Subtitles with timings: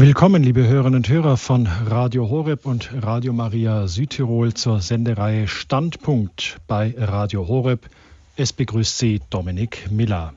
[0.00, 6.56] Willkommen, liebe Hörerinnen und Hörer von Radio Horeb und Radio Maria Südtirol zur Sendereihe Standpunkt
[6.66, 7.86] bei Radio Horeb.
[8.34, 10.32] Es begrüßt Sie Dominik Miller.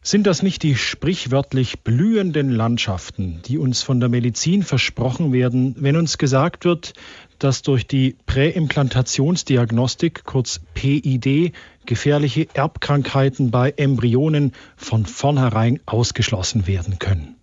[0.00, 5.96] Sind das nicht die sprichwörtlich blühenden Landschaften, die uns von der Medizin versprochen werden, wenn
[5.96, 6.94] uns gesagt wird,
[7.38, 11.52] dass durch die Präimplantationsdiagnostik, kurz PID,
[11.84, 17.36] gefährliche Erbkrankheiten bei Embryonen von vornherein ausgeschlossen werden können?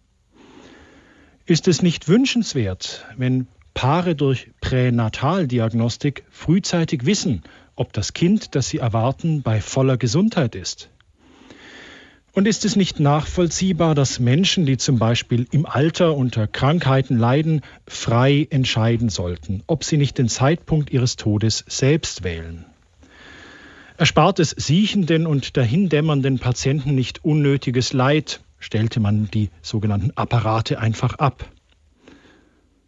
[1.49, 7.41] Ist es nicht wünschenswert, wenn Paare durch Pränataldiagnostik frühzeitig wissen,
[7.75, 10.91] ob das Kind, das sie erwarten, bei voller Gesundheit ist?
[12.33, 17.61] Und ist es nicht nachvollziehbar, dass Menschen, die zum Beispiel im Alter unter Krankheiten leiden,
[17.87, 22.65] frei entscheiden sollten, ob sie nicht den Zeitpunkt ihres Todes selbst wählen?
[23.97, 31.15] Erspart es siechenden und dahindämmernden Patienten nicht unnötiges Leid, stellte man die sogenannten Apparate einfach
[31.15, 31.49] ab.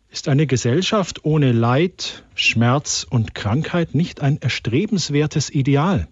[0.09, 6.07] Ist eine Gesellschaft ohne Leid, Schmerz und Krankheit nicht ein erstrebenswertes Ideal?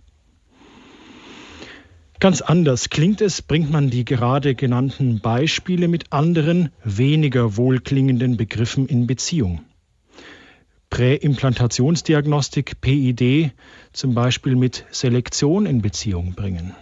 [2.22, 8.88] Ganz anders klingt es, bringt man die gerade genannten Beispiele mit anderen, weniger wohlklingenden Begriffen
[8.88, 9.62] in Beziehung.
[10.90, 13.52] Präimplantationsdiagnostik PID
[13.94, 16.74] zum Beispiel mit Selektion in Beziehung bringen.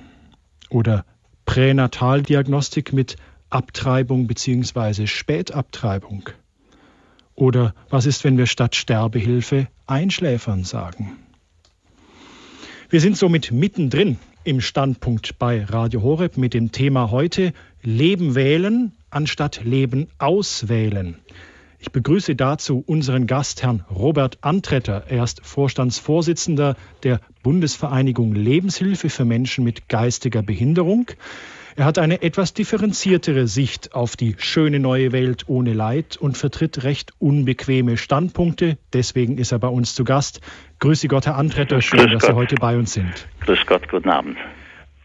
[0.69, 1.05] Oder
[1.47, 3.15] Pränataldiagnostik mit
[3.49, 5.07] Abtreibung bzw.
[5.07, 6.29] Spätabtreibung?
[7.33, 11.17] Oder was ist, wenn wir statt Sterbehilfe Einschläfern sagen?
[12.89, 18.91] Wir sind somit mittendrin im Standpunkt bei Radio Horeb mit dem Thema heute Leben wählen
[19.09, 21.17] anstatt Leben auswählen.
[21.79, 25.03] Ich begrüße dazu unseren Gast, Herrn Robert Antretter.
[25.09, 31.11] Er ist Vorstandsvorsitzender der Bundesvereinigung Lebenshilfe für Menschen mit geistiger Behinderung.
[31.75, 36.83] Er hat eine etwas differenziertere Sicht auf die schöne neue Welt ohne Leid und vertritt
[36.83, 38.79] recht unbequeme Standpunkte.
[38.93, 40.41] Deswegen ist er bei uns zu Gast.
[40.79, 41.79] Grüße Gott, Herr Antretter.
[41.81, 42.31] Schön, Grüß dass Gott.
[42.31, 43.27] Sie heute bei uns sind.
[43.41, 44.37] Grüß Gott, guten Abend.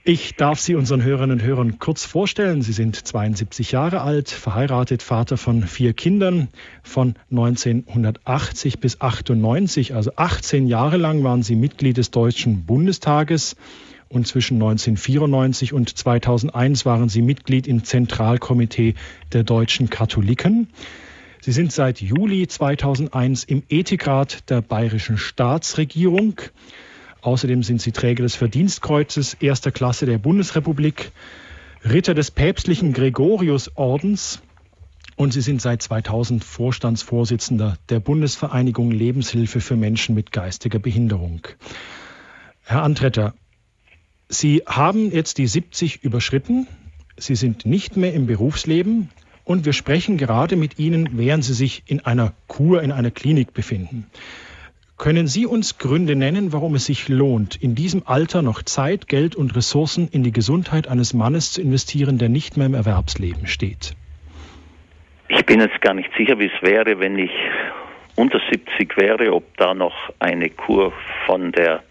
[0.04, 2.60] Ich darf Sie unseren Hörerinnen und Hörern kurz vorstellen.
[2.62, 6.48] Sie sind 72 Jahre alt, verheiratet, Vater von vier Kindern.
[6.82, 13.54] Von 1980 bis 98, also 18 Jahre lang, waren Sie Mitglied des Deutschen Bundestages.
[14.08, 18.94] Und zwischen 1994 und 2001 waren Sie Mitglied im Zentralkomitee
[19.32, 20.66] der deutschen Katholiken.
[21.42, 26.40] Sie sind seit Juli 2001 im Ethikrat der bayerischen Staatsregierung.
[27.22, 31.12] Außerdem sind sie Träger des Verdienstkreuzes erster Klasse der Bundesrepublik,
[31.84, 34.42] Ritter des päpstlichen Gregoriusordens
[35.16, 41.46] und sie sind seit 2000 Vorstandsvorsitzender der Bundesvereinigung Lebenshilfe für Menschen mit geistiger Behinderung.
[42.64, 43.34] Herr Antretter,
[44.28, 46.66] Sie haben jetzt die 70 überschritten.
[47.18, 49.10] Sie sind nicht mehr im Berufsleben
[49.44, 53.52] und wir sprechen gerade mit Ihnen, während Sie sich in einer Kur, in einer Klinik
[53.52, 54.06] befinden.
[55.02, 59.34] Können Sie uns Gründe nennen, warum es sich lohnt, in diesem Alter noch Zeit, Geld
[59.34, 63.96] und Ressourcen in die Gesundheit eines Mannes zu investieren, der nicht mehr im Erwerbsleben steht?
[65.26, 67.32] Ich bin jetzt gar nicht sicher, wie es wäre, wenn ich
[68.14, 70.92] unter 70 wäre, ob da noch eine Kur
[71.26, 71.82] von der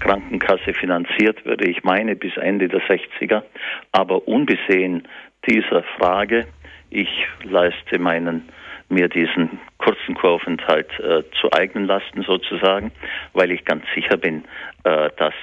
[0.00, 1.70] Krankenkasse finanziert würde.
[1.70, 3.44] Ich meine bis Ende der 60er.
[3.92, 5.08] Aber unbesehen
[5.48, 6.46] dieser Frage,
[6.90, 7.08] ich
[7.44, 8.46] leiste meinen
[8.88, 12.90] mir diesen kurzen Kuraufenthalt äh, zu eignen lassen sozusagen,
[13.32, 14.44] weil ich ganz sicher bin,
[14.84, 15.34] äh, dass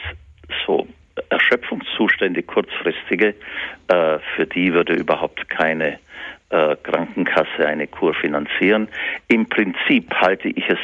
[0.65, 0.87] so
[1.29, 3.35] Erschöpfungszustände kurzfristige,
[3.87, 5.99] äh, für die würde überhaupt keine
[6.49, 8.89] äh, Krankenkasse eine Kur finanzieren.
[9.27, 10.79] Im Prinzip halte ich es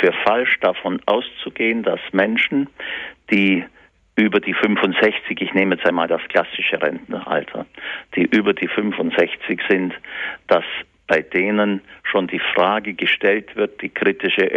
[0.00, 2.68] für falsch, davon auszugehen, dass Menschen,
[3.30, 3.64] die
[4.16, 7.66] über die 65, ich nehme jetzt einmal das klassische Rentenalter,
[8.14, 9.92] die über die 65 sind,
[10.46, 10.64] dass
[11.06, 14.50] bei denen schon die Frage gestellt wird, die kritische,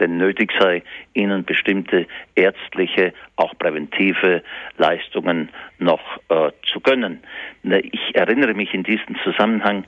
[0.00, 0.82] denn nötig sei,
[1.12, 4.42] ihnen bestimmte ärztliche, auch präventive
[4.78, 7.20] Leistungen noch äh, zu gönnen.
[7.62, 9.84] Ne, ich erinnere mich in diesem Zusammenhang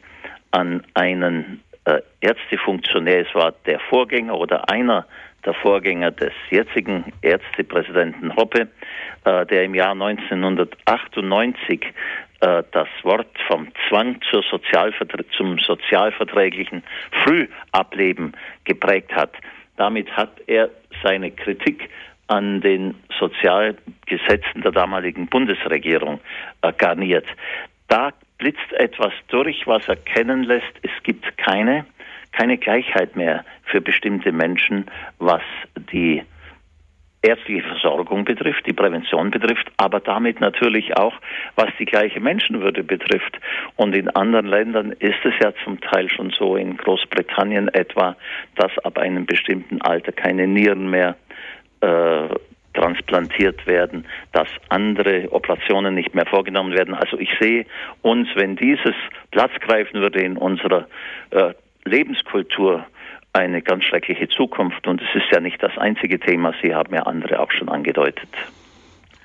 [0.51, 5.07] an einen äh, Ärztefunktionär, es war der Vorgänger oder einer
[5.45, 8.69] der Vorgänger des jetzigen Ärztepräsidenten Hoppe,
[9.25, 11.89] äh, der im Jahr 1998 äh,
[12.73, 14.21] das Wort vom Zwang
[14.51, 16.83] Sozialverträ zum sozialverträglichen
[17.23, 19.33] Frühableben geprägt hat.
[19.77, 20.71] Damit hat er
[21.03, 21.89] seine Kritik
[22.27, 26.21] an den Sozialgesetzen der damaligen Bundesregierung
[26.63, 27.27] äh, garniert.
[27.89, 31.85] Da blitzt etwas durch, was erkennen lässt, es gibt keine,
[32.33, 34.87] keine Gleichheit mehr für bestimmte Menschen,
[35.19, 35.43] was
[35.93, 36.23] die
[37.25, 41.15] ärztliche Versorgung betrifft, die Prävention betrifft, aber damit natürlich auch,
[41.57, 43.39] was die gleiche Menschenwürde betrifft.
[43.77, 48.17] Und in anderen Ländern ist es ja zum Teil schon so, in Großbritannien etwa,
[48.57, 51.17] dass ab einem bestimmten Alter keine Nieren mehr
[51.81, 52.29] äh,
[52.75, 56.95] transplantiert werden, dass andere Operationen nicht mehr vorgenommen werden.
[56.95, 57.67] Also ich sehe
[58.03, 58.95] uns, wenn dieses
[59.31, 60.87] Platz greifen würde in unserer
[61.31, 61.55] äh,
[61.85, 62.85] Lebenskultur,
[63.35, 64.87] eine ganz schreckliche Zukunft.
[64.87, 68.29] Und es ist ja nicht das einzige Thema, Sie haben ja andere auch schon angedeutet.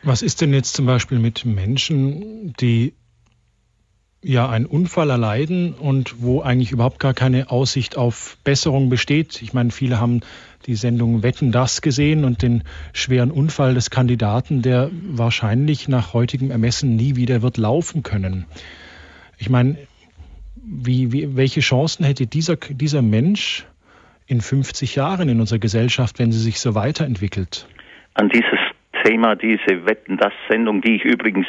[0.03, 2.93] Was ist denn jetzt zum Beispiel mit Menschen, die
[4.21, 9.41] ja einen Unfall erleiden und wo eigentlich überhaupt gar keine Aussicht auf Besserung besteht?
[9.41, 10.21] Ich meine, viele haben
[10.65, 12.63] die Sendung Wetten das gesehen und den
[12.93, 18.45] schweren Unfall des Kandidaten, der wahrscheinlich nach heutigem Ermessen nie wieder wird laufen können.
[19.37, 19.77] Ich meine,
[20.55, 23.65] wie, wie, welche Chancen hätte dieser, dieser Mensch
[24.29, 27.67] in 50 Jahren in unserer Gesellschaft, wenn sie sich so weiterentwickelt?
[28.13, 28.59] An dieses
[29.03, 31.47] Thema, diese Wetten, das Sendung, die ich übrigens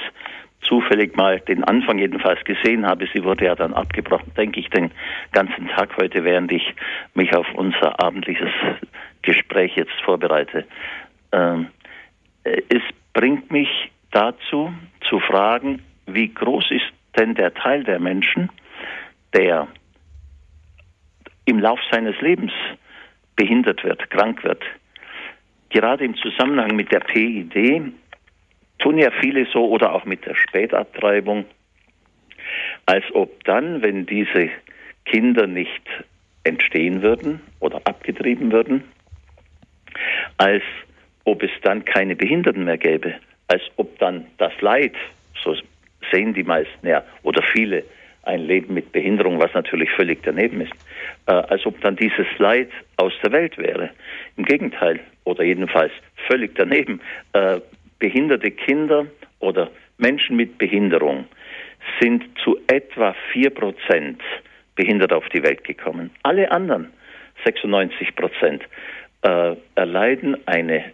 [0.63, 4.91] zufällig mal den Anfang jedenfalls gesehen habe, sie wurde ja dann abgebrochen, denke ich, den
[5.33, 6.75] ganzen Tag heute, während ich
[7.15, 8.51] mich auf unser abendliches
[9.23, 10.65] Gespräch jetzt vorbereite.
[11.33, 11.69] Ähm,
[12.45, 13.69] es bringt mich
[14.11, 14.73] dazu
[15.09, 18.49] zu fragen, wie groß ist denn der Teil der Menschen,
[19.35, 19.69] der
[21.51, 22.53] im Lauf seines Lebens
[23.35, 24.63] behindert wird, krank wird.
[25.71, 27.93] Gerade im Zusammenhang mit der PID
[28.79, 31.45] tun ja viele so oder auch mit der Spätabtreibung,
[32.87, 34.51] als ob dann, wenn diese
[35.05, 35.83] Kinder nicht
[36.45, 38.85] entstehen würden oder abgetrieben würden,
[40.39, 40.63] als
[41.25, 43.15] ob es dann keine Behinderten mehr gäbe,
[43.49, 44.95] als ob dann das Leid,
[45.43, 45.57] so
[46.13, 47.85] sehen die meisten ja, oder viele,
[48.23, 50.73] ein Leben mit Behinderung, was natürlich völlig daneben ist,
[51.27, 53.91] äh, als ob dann dieses Leid aus der Welt wäre.
[54.37, 55.93] Im Gegenteil, oder jedenfalls
[56.29, 57.01] völlig daneben,
[57.33, 57.61] äh,
[57.99, 59.07] behinderte Kinder
[59.39, 61.27] oder Menschen mit Behinderung
[62.01, 64.21] sind zu etwa vier Prozent
[64.75, 66.11] behindert auf die Welt gekommen.
[66.23, 66.93] Alle anderen,
[67.45, 68.63] 96 Prozent,
[69.23, 70.93] äh, erleiden eine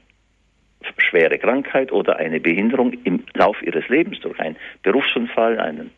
[0.99, 5.91] schwere Krankheit oder eine Behinderung im Lauf ihres Lebens durch einen Berufsunfall, einen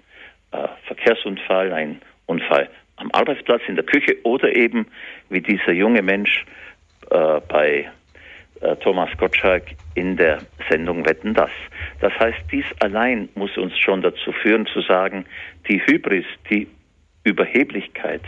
[0.52, 4.86] äh, Verkehrsunfall, ein Unfall am Arbeitsplatz, in der Küche oder eben
[5.28, 6.44] wie dieser junge Mensch
[7.10, 7.90] äh, bei
[8.60, 9.64] äh, Thomas Gottschalk
[9.94, 11.50] in der Sendung Wetten das.
[12.00, 15.26] Das heißt, dies allein muss uns schon dazu führen zu sagen,
[15.68, 16.68] die Hybris, die
[17.24, 18.22] Überheblichkeit,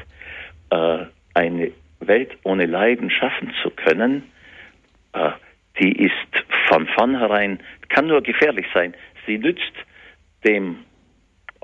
[0.71, 0.99] äh,
[1.35, 4.31] eine Welt ohne Leiden schaffen zu können,
[5.13, 5.31] äh,
[5.81, 8.95] die ist von vornherein, kann nur gefährlich sein.
[9.27, 9.73] Sie nützt
[10.45, 10.85] dem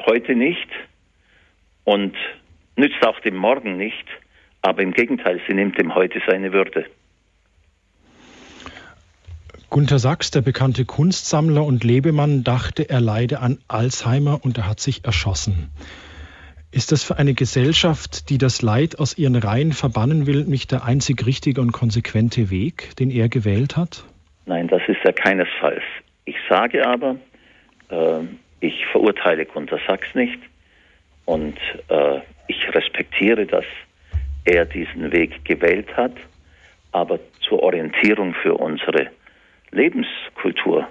[0.04, 0.69] heute nicht
[1.84, 2.14] und
[2.76, 4.06] nützt auch dem Morgen nicht,
[4.62, 6.87] aber im Gegenteil, sie nimmt dem heute seine Würde.
[9.69, 14.81] Gunther Sachs, der bekannte Kunstsammler und Lebemann, dachte, er leide an Alzheimer und er hat
[14.81, 15.70] sich erschossen.
[16.70, 20.84] Ist das für eine Gesellschaft, die das Leid aus ihren Reihen verbannen will, nicht der
[20.84, 24.04] einzig richtige und konsequente Weg, den er gewählt hat?
[24.46, 25.82] Nein, das ist er keinesfalls.
[26.25, 27.16] Ich sage aber,
[27.88, 28.20] äh,
[28.60, 30.38] ich verurteile Gunter Sachs nicht
[31.24, 31.58] und
[31.88, 33.64] äh, ich respektiere, dass
[34.44, 36.14] er diesen Weg gewählt hat,
[36.92, 39.10] aber zur Orientierung für unsere
[39.70, 40.88] Lebenskultur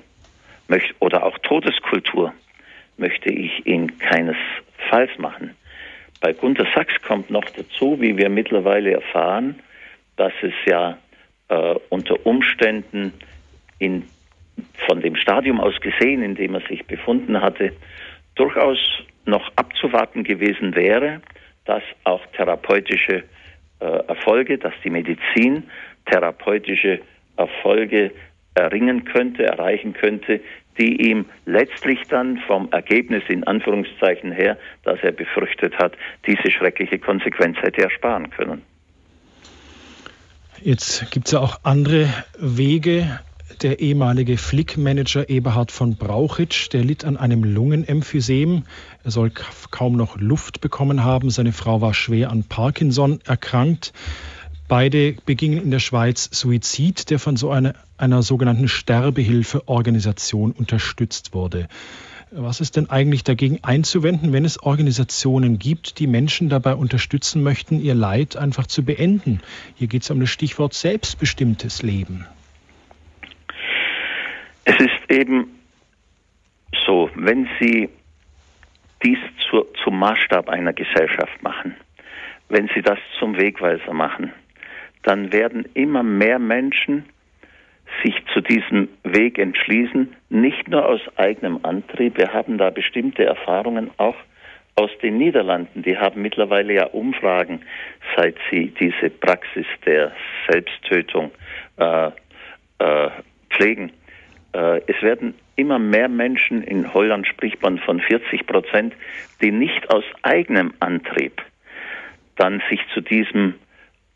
[1.00, 2.34] oder auch Todeskultur
[2.98, 5.56] möchte ich ihn keinesfalls machen.
[6.22, 9.60] Bei Gunter Sachs kommt noch dazu, wie wir mittlerweile erfahren,
[10.16, 10.98] dass es ja
[11.50, 13.14] äh, unter Umständen
[13.80, 14.08] in
[14.88, 17.74] von dem Stadium aus gesehen, in dem er sich befunden hatte,
[18.36, 18.78] durchaus
[19.26, 21.22] noch abzuwarten gewesen wäre,
[21.66, 23.24] dass auch therapeutische
[23.80, 25.64] äh, Erfolge, dass die Medizin
[26.06, 27.02] therapeutische
[27.38, 28.12] Erfolge
[28.54, 30.40] erringen könnte, erreichen könnte,
[30.78, 35.94] die ihm letztlich dann vom Ergebnis in Anführungszeichen her, das er befürchtet hat,
[36.28, 38.62] diese schreckliche Konsequenz hätte ersparen können.
[40.62, 42.08] Jetzt gibt es ja auch andere
[42.40, 43.20] Wege,
[43.62, 48.64] der ehemalige Flick-Manager Eberhard von Brauchitsch, der litt an einem Lungenemphysem.
[49.04, 49.32] Er soll
[49.72, 51.30] kaum noch Luft bekommen haben.
[51.30, 53.94] Seine Frau war schwer an Parkinson erkrankt.
[54.68, 61.68] Beide begingen in der Schweiz Suizid, der von so einer, einer sogenannten Sterbehilfeorganisation unterstützt wurde.
[62.32, 67.80] Was ist denn eigentlich dagegen einzuwenden, wenn es Organisationen gibt, die Menschen dabei unterstützen möchten,
[67.80, 69.42] ihr Leid einfach zu beenden?
[69.76, 72.26] Hier geht es um das Stichwort selbstbestimmtes Leben.
[74.66, 75.60] Es ist eben
[76.86, 77.90] so, wenn Sie
[79.04, 79.20] dies
[79.50, 81.76] zu, zum Maßstab einer Gesellschaft machen,
[82.50, 84.34] wenn Sie das zum Wegweiser machen,
[85.04, 87.06] dann werden immer mehr Menschen
[88.04, 92.18] sich zu diesem Weg entschließen, nicht nur aus eigenem Antrieb.
[92.18, 94.16] Wir haben da bestimmte Erfahrungen auch
[94.76, 95.84] aus den Niederlanden.
[95.84, 97.62] Die haben mittlerweile ja Umfragen,
[98.16, 100.12] seit sie diese Praxis der
[100.50, 101.32] Selbsttötung
[101.78, 102.08] äh,
[102.80, 103.10] äh,
[103.52, 103.92] pflegen.
[104.56, 108.94] Äh, es werden immer mehr Menschen, in Holland spricht man von 40 Prozent,
[109.42, 111.42] die nicht aus eigenem Antrieb
[112.38, 113.56] dann sich zu diesem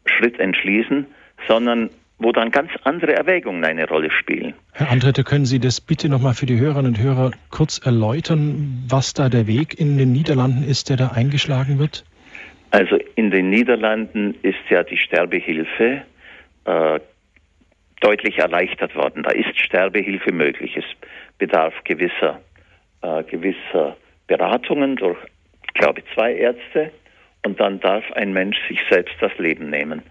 [0.06, 1.06] Schritt entschließen,
[1.48, 4.54] sondern wo dann ganz andere Erwägungen eine Rolle spielen.
[4.74, 9.14] Herr Andrette, können Sie das bitte nochmal für die Hörerinnen und Hörer kurz erläutern, was
[9.14, 12.04] da der Weg in den Niederlanden ist, der da eingeschlagen wird?
[12.72, 16.04] Also in den Niederlanden ist ja die Sterbehilfe
[16.66, 17.00] äh,
[18.00, 19.24] deutlich erleichtert worden.
[19.24, 20.76] Da ist Sterbehilfe möglich.
[20.78, 20.86] Es
[21.38, 22.42] bedarf gewisser,
[23.02, 25.18] äh, gewisser Beratungen durch,
[25.66, 26.92] ich glaube, zwei Ärzte
[27.46, 30.04] und dann darf ein Mensch sich selbst das Leben nehmen.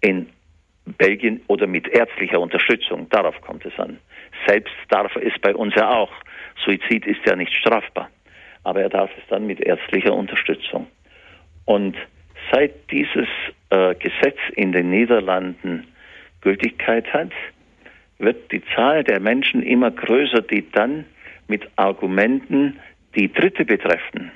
[0.00, 0.28] In
[0.98, 3.98] Belgien oder mit ärztlicher Unterstützung, darauf kommt es an.
[4.46, 6.12] Selbst darf es bei uns ja auch.
[6.64, 8.10] Suizid ist ja nicht strafbar,
[8.64, 10.86] aber er darf es dann mit ärztlicher Unterstützung.
[11.64, 11.96] Und
[12.52, 13.28] seit dieses
[13.70, 15.86] äh, Gesetz in den Niederlanden
[16.44, 17.32] Gültigkeit hat,
[18.18, 21.04] wird die Zahl der Menschen immer größer, die dann
[21.48, 22.78] mit Argumenten,
[23.16, 24.30] die Dritte betreffen,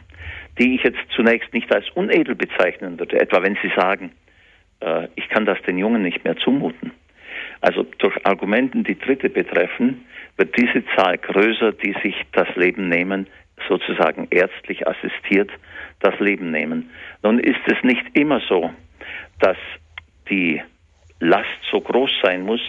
[0.59, 4.11] die ich jetzt zunächst nicht als unedel bezeichnen würde, etwa wenn Sie sagen,
[4.81, 6.93] äh, ich kann das den Jungen nicht mehr zumuten.
[7.61, 10.05] Also durch Argumenten, die Dritte betreffen,
[10.37, 13.27] wird diese Zahl größer, die sich das Leben nehmen,
[13.69, 15.51] sozusagen ärztlich assistiert
[16.01, 16.91] das Leben nehmen.
[17.23, 18.71] Nun ist es nicht immer so,
[19.41, 19.57] dass
[20.31, 20.63] die
[21.21, 22.61] Last so groß sein muss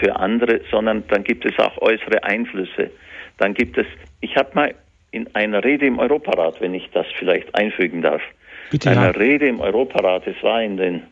[0.00, 2.90] für andere, sondern dann gibt es auch äußere Einflüsse.
[3.38, 3.86] Dann gibt es,
[4.20, 4.74] ich habe mal
[5.10, 8.22] in einer Rede im Europarat, wenn ich das vielleicht einfügen darf,
[8.70, 9.10] Bitte, einer ja.
[9.10, 11.02] Rede im Europarat, es war in den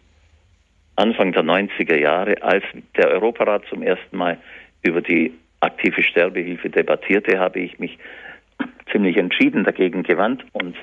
[0.96, 2.64] Anfang der 90er Jahre, als
[2.96, 4.38] der Europarat zum ersten Mal
[4.82, 7.98] über die aktive Sterbehilfe debattierte, habe ich mich
[8.92, 10.76] ziemlich entschieden dagegen gewandt und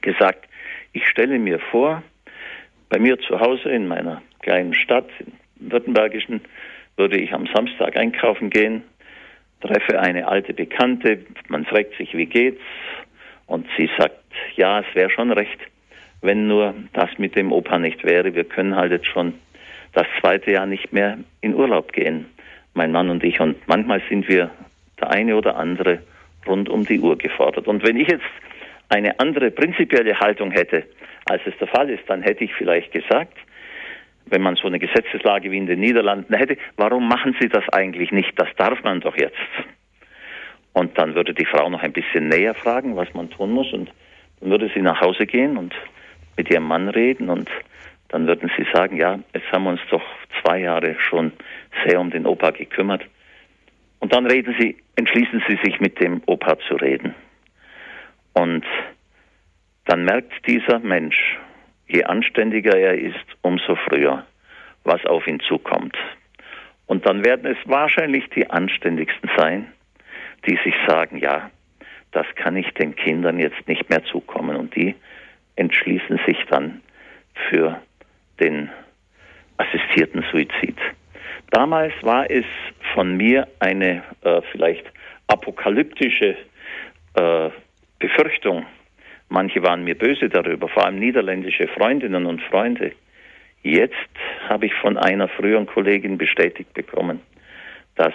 [0.00, 0.46] gesagt,
[0.92, 2.02] ich stelle mir vor,
[2.88, 5.08] bei mir zu Hause in meiner kleinen Stadt,
[5.60, 6.40] im Württembergischen,
[6.96, 8.82] würde ich am Samstag einkaufen gehen,
[9.60, 12.60] treffe eine alte Bekannte, man fragt sich, wie geht's?
[13.46, 14.16] Und sie sagt,
[14.56, 15.58] ja, es wäre schon recht,
[16.20, 18.34] wenn nur das mit dem Opa nicht wäre.
[18.34, 19.34] Wir können halt jetzt schon
[19.92, 22.26] das zweite Jahr nicht mehr in Urlaub gehen,
[22.74, 23.40] mein Mann und ich.
[23.40, 24.50] Und manchmal sind wir
[25.00, 26.00] der eine oder andere
[26.46, 27.66] rund um die Uhr gefordert.
[27.68, 28.24] Und wenn ich jetzt
[28.88, 30.84] eine andere prinzipielle Haltung hätte,
[31.26, 33.36] als es der Fall ist, dann hätte ich vielleicht gesagt,
[34.30, 38.12] wenn man so eine Gesetzeslage wie in den Niederlanden hätte, warum machen Sie das eigentlich
[38.12, 38.32] nicht?
[38.36, 39.36] Das darf man doch jetzt.
[40.72, 43.72] Und dann würde die Frau noch ein bisschen näher fragen, was man tun muss.
[43.72, 43.90] Und
[44.40, 45.74] dann würde sie nach Hause gehen und
[46.36, 47.28] mit ihrem Mann reden.
[47.28, 47.50] Und
[48.08, 50.04] dann würden sie sagen, ja, jetzt haben wir uns doch
[50.40, 51.32] zwei Jahre schon
[51.84, 53.02] sehr um den Opa gekümmert.
[53.98, 57.14] Und dann reden sie, entschließen sie sich mit dem Opa zu reden.
[58.34, 58.64] Und
[59.86, 61.38] dann merkt dieser Mensch,
[61.88, 64.24] je anständiger er ist, umso früher,
[64.84, 65.96] was auf ihn zukommt.
[66.86, 69.72] Und dann werden es wahrscheinlich die Anständigsten sein,
[70.46, 71.50] die sich sagen, ja,
[72.12, 74.56] das kann ich den Kindern jetzt nicht mehr zukommen.
[74.56, 74.94] Und die
[75.56, 76.80] entschließen sich dann
[77.50, 77.80] für
[78.40, 78.70] den
[79.58, 80.76] assistierten Suizid.
[81.50, 82.44] Damals war es
[82.94, 84.84] von mir eine äh, vielleicht
[85.26, 86.36] apokalyptische
[87.14, 87.50] äh,
[87.98, 88.66] Befürchtung,
[89.28, 92.92] Manche waren mir böse darüber, vor allem niederländische Freundinnen und Freunde.
[93.62, 93.94] Jetzt
[94.48, 97.20] habe ich von einer früheren Kollegin bestätigt bekommen,
[97.96, 98.14] dass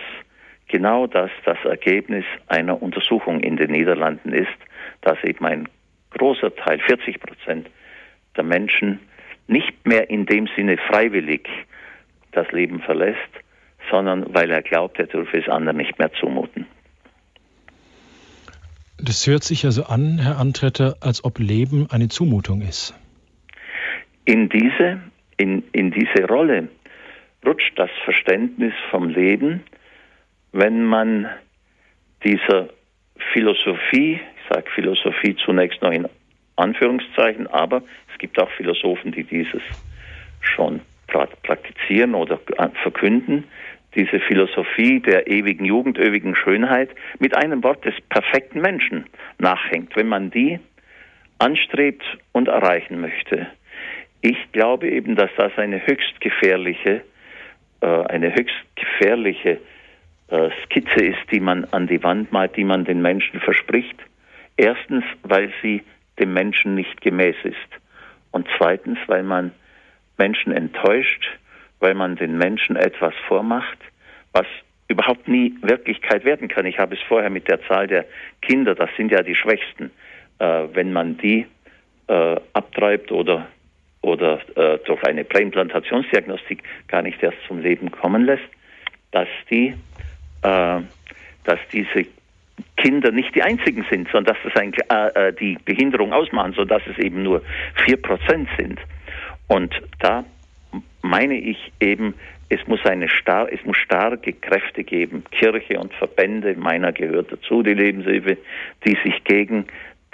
[0.68, 4.58] genau das das Ergebnis einer Untersuchung in den Niederlanden ist,
[5.02, 5.70] dass eben ein
[6.12, 7.70] großer Teil, 40 Prozent
[8.36, 9.00] der Menschen
[9.48, 11.48] nicht mehr in dem Sinne freiwillig
[12.32, 13.20] das Leben verlässt,
[13.92, 16.66] sondern weil er glaubt, er dürfe es anderen nicht mehr zumuten.
[19.06, 22.98] Das hört sich ja so an, Herr Antretter, als ob Leben eine Zumutung ist.
[24.24, 25.02] In diese,
[25.36, 26.70] in, in diese Rolle
[27.46, 29.66] rutscht das Verständnis vom Leben,
[30.54, 31.28] wenn man
[32.24, 32.70] dieser
[33.34, 36.08] Philosophie, ich sage Philosophie zunächst noch in
[36.56, 39.62] Anführungszeichen, aber es gibt auch Philosophen, die dieses
[40.40, 42.40] schon praktizieren oder
[42.82, 43.44] verkünden,
[43.96, 49.06] diese Philosophie der ewigen Jugend, ewigen Schönheit mit einem Wort des perfekten Menschen
[49.40, 50.60] nachhängt, wenn man die
[51.40, 53.48] anstrebt und erreichen möchte.
[54.22, 57.02] Ich glaube eben, dass das eine höchst gefährliche,
[57.82, 59.60] äh, eine höchst gefährliche
[60.30, 63.98] äh, Skizze ist, die man an die Wand malt, die man den Menschen verspricht.
[64.56, 65.84] Erstens, weil sie
[66.20, 67.58] dem Menschen nicht gemäß ist.
[68.32, 69.52] Und zweitens, weil man
[70.18, 71.38] Menschen enttäuscht,
[71.84, 73.78] weil man den Menschen etwas vormacht,
[74.32, 74.48] was
[74.88, 76.66] überhaupt nie Wirklichkeit werden kann.
[76.66, 78.06] Ich habe es vorher mit der Zahl der
[78.42, 79.92] Kinder, das sind ja die Schwächsten,
[80.40, 81.46] äh, wenn man die
[82.08, 83.48] äh, abtreibt oder,
[84.02, 88.50] oder äh, durch eine Präimplantationsdiagnostik gar nicht erst zum Leben kommen lässt,
[89.12, 89.74] dass die,
[90.42, 90.80] äh,
[91.44, 92.06] dass diese
[92.78, 96.82] Kinder nicht die einzigen sind, sondern dass das eigentlich äh, äh, die Behinderung ausmachen, sodass
[96.88, 97.42] es eben nur
[97.86, 98.80] vier Prozent sind.
[99.48, 100.24] Und da
[101.02, 102.14] meine ich eben,
[102.50, 107.64] es muss eine star es muss starke Kräfte geben, Kirche und Verbände, meiner gehört dazu,
[107.64, 108.38] die Lebenshilfe,
[108.86, 109.66] die sich gegen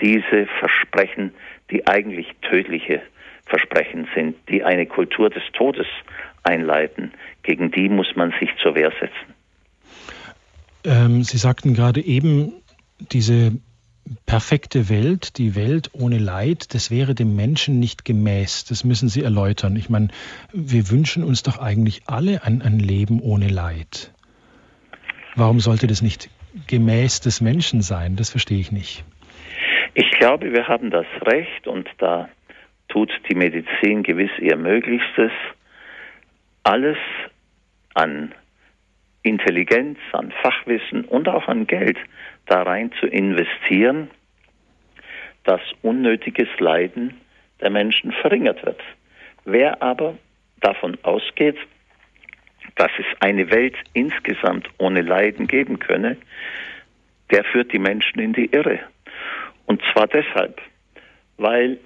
[0.02, 1.34] diese Versprechen,
[1.72, 3.02] die eigentlich tödliche
[3.46, 5.88] Versprechen sind, die eine Kultur des Todes
[6.44, 7.12] einleiten,
[7.44, 9.34] gegen die muss man sich zur Wehr setzen.
[10.86, 12.54] Ähm, Sie sagten gerade eben,
[13.00, 13.52] diese
[14.26, 18.66] perfekte Welt, die Welt ohne Leid, das wäre dem Menschen nicht gemäß.
[18.66, 19.76] Das müssen Sie erläutern.
[19.76, 20.10] Ich meine,
[20.52, 24.14] wir wünschen uns doch eigentlich alle ein, ein Leben ohne Leid.
[25.36, 26.30] Warum sollte das nicht
[26.68, 28.16] gemäß des Menschen sein?
[28.16, 29.04] Das verstehe ich nicht.
[29.94, 32.30] Ich glaube, wir haben das Recht und da
[32.88, 35.32] tut die Medizin gewiss ihr Möglichstes,
[36.64, 36.98] alles
[37.94, 38.34] an
[39.24, 41.98] Intelligenz, an Fachwissen und auch an Geld
[42.50, 44.10] da rein zu investieren,
[45.44, 47.20] dass unnötiges Leiden
[47.62, 48.82] der Menschen verringert wird.
[49.46, 50.18] Wer aber
[50.62, 51.58] davon ausgeht,
[52.76, 56.18] dass es eine Welt insgesamt ohne Leiden geben könne,
[57.32, 58.80] der führt die Menschen in die Irre.
[59.66, 60.62] Und zwar deshalb,
[61.38, 61.80] weil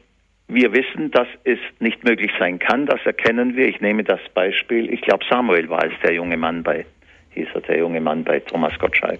[0.47, 3.67] wir wissen, dass es nicht möglich sein kann, das erkennen wir.
[3.67, 6.85] Ich nehme das Beispiel, ich glaube Samuel war es, der junge Mann bei
[7.33, 9.19] hieß er, der junge Mann bei Thomas Gottschalk.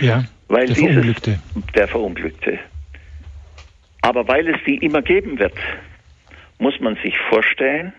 [0.00, 1.38] Ja, weil der dieses, Verunglückte.
[1.74, 2.58] Der Verunglückte.
[4.02, 5.54] Aber weil es die immer geben wird,
[6.58, 7.92] muss man sich vorstellen,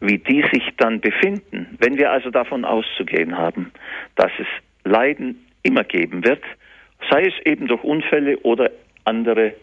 [0.00, 1.76] wie die sich dann befinden.
[1.78, 3.72] Wenn wir also davon auszugehen haben,
[4.14, 4.46] dass es
[4.84, 6.42] Leiden immer geben wird,
[7.10, 8.70] sei es eben durch Unfälle oder
[9.04, 9.54] andere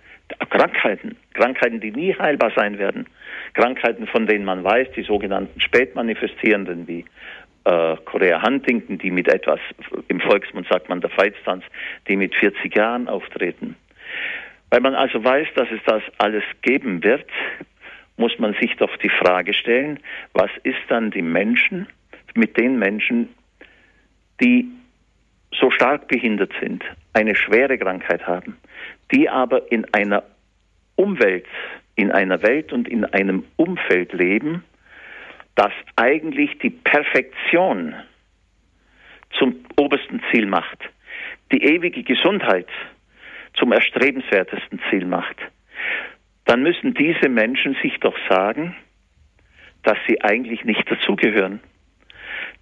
[0.50, 3.06] Krankheiten, Krankheiten, die nie heilbar sein werden,
[3.54, 7.06] Krankheiten, von denen man weiß, die sogenannten Spätmanifestierenden wie
[7.66, 9.60] äh, Korea Huntington, die mit etwas,
[10.08, 11.64] im Volksmund sagt man der Feitstanz,
[12.08, 13.76] die mit 40 Jahren auftreten.
[14.70, 17.30] Weil man also weiß, dass es das alles geben wird,
[18.18, 20.00] muss man sich doch die Frage stellen,
[20.34, 21.88] was ist dann die Menschen,
[22.36, 23.30] mit den Menschen,
[24.42, 24.68] die
[25.52, 28.58] so stark behindert sind, eine schwere Krankheit haben,
[29.12, 30.24] die aber in einer
[30.96, 31.46] Umwelt,
[31.96, 34.64] in einer Welt und in einem Umfeld leben,
[35.56, 37.96] das eigentlich die Perfektion
[39.38, 40.78] zum obersten Ziel macht,
[41.52, 42.68] die ewige Gesundheit
[43.54, 45.38] zum erstrebenswertesten Ziel macht,
[46.46, 48.76] dann müssen diese Menschen sich doch sagen,
[49.84, 51.60] dass sie eigentlich nicht dazugehören.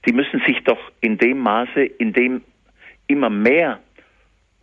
[0.05, 2.43] Die müssen sich doch in dem Maße, in dem
[3.07, 3.79] immer mehr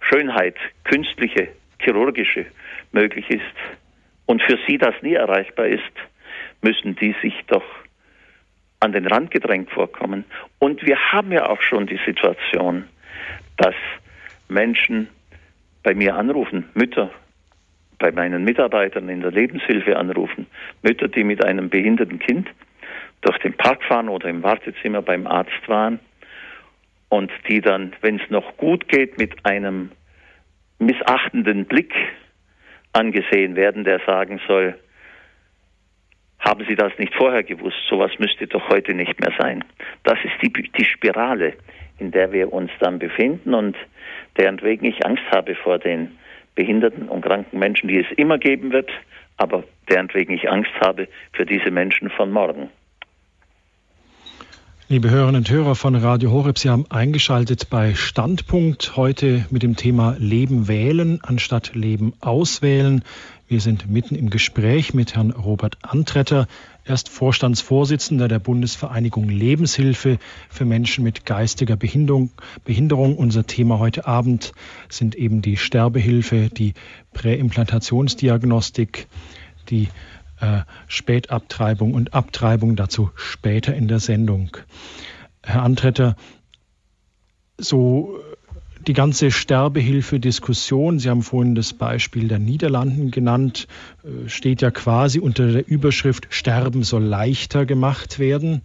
[0.01, 1.49] Schönheit, künstliche,
[1.81, 2.47] chirurgische
[2.93, 3.43] möglich ist
[4.27, 5.83] und für sie das nie erreichbar ist,
[6.63, 7.65] müssen die sich doch
[8.81, 10.25] an den Rand gedrängt vorkommen.
[10.59, 12.85] Und wir haben ja auch schon die Situation,
[13.57, 13.75] dass
[14.49, 15.09] Menschen
[15.83, 17.11] bei mir anrufen, Mütter
[17.99, 20.47] bei meinen Mitarbeitern in der Lebenshilfe anrufen,
[20.83, 22.49] Mütter, die mit einem behinderten Kind
[23.23, 25.99] durch den Park fahren oder im Wartezimmer beim Arzt waren
[27.09, 29.91] und die dann, wenn es noch gut geht, mit einem
[30.79, 31.93] missachtenden Blick
[32.93, 34.79] angesehen werden, der sagen soll,
[36.49, 37.77] haben Sie das nicht vorher gewusst?
[37.91, 39.63] Sowas müsste doch heute nicht mehr sein.
[40.05, 41.53] Das ist die, die Spirale,
[41.99, 43.77] in der wir uns dann befinden und
[44.39, 46.17] deren wegen ich Angst habe vor den
[46.55, 48.91] behinderten und kranken Menschen, die es immer geben wird,
[49.37, 52.71] aber deren wegen ich Angst habe für diese Menschen von morgen.
[54.91, 59.77] Liebe Hörerinnen und Hörer von Radio Horeb, Sie haben eingeschaltet bei Standpunkt heute mit dem
[59.77, 63.05] Thema Leben wählen anstatt Leben auswählen.
[63.49, 66.47] Wir sind mitten im Gespräch mit Herrn Robert Antretter.
[66.85, 70.19] Er ist Vorstandsvorsitzender der Bundesvereinigung Lebenshilfe
[70.51, 72.31] für Menschen mit geistiger Behinderung.
[72.67, 73.17] Behinderung.
[73.17, 74.53] Unser Thema heute Abend
[74.91, 76.75] sind eben die Sterbehilfe, die
[77.15, 79.07] Präimplantationsdiagnostik,
[79.71, 79.89] die
[80.43, 82.77] äh, Spätabtreibung und Abtreibung.
[82.77, 84.59] Dazu später in der Sendung.
[85.43, 86.17] Herr Antretter,
[87.57, 88.21] so
[88.89, 93.69] die ganze Sterbehilfe-Diskussion, Sie haben vorhin das Beispiel der Niederlanden genannt,
[94.03, 98.63] äh, steht ja quasi unter der Überschrift Sterben soll leichter gemacht werden.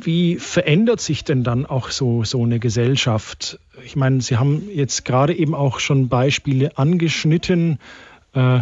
[0.00, 3.58] Wie verändert sich denn dann auch so, so eine Gesellschaft?
[3.84, 7.78] Ich meine, Sie haben jetzt gerade eben auch schon Beispiele angeschnitten
[8.34, 8.60] äh,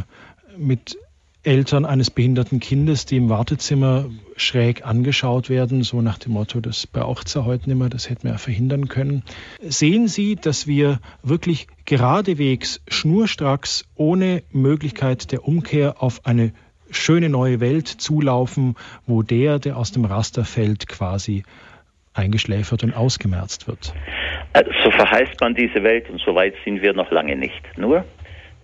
[0.57, 0.97] mit
[1.45, 6.87] Eltern eines behinderten Kindes, die im Wartezimmer schräg angeschaut werden, so nach dem Motto, das
[6.87, 9.23] braucht es ja heute nicht mehr, das hätten wir ja verhindern können.
[9.61, 16.53] Sehen Sie, dass wir wirklich geradewegs, schnurstracks, ohne Möglichkeit der Umkehr auf eine
[16.91, 18.77] schöne neue Welt zulaufen,
[19.07, 21.45] wo der, der aus dem Raster fällt, quasi
[22.15, 23.93] eingeschläfert und ausgemerzt wird?
[24.85, 27.63] So verheißt man diese Welt und so weit sind wir noch lange nicht.
[27.77, 28.05] Nur,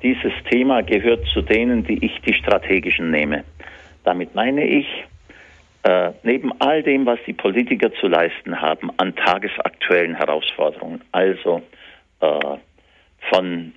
[0.03, 3.45] dieses Thema gehört zu denen, die ich die strategischen nehme.
[4.05, 4.87] Damit meine ich,
[5.83, 11.63] äh, neben all dem, was die Politiker zu leisten haben an tagesaktuellen Herausforderungen, also
[12.21, 12.57] äh,
[13.31, 13.73] von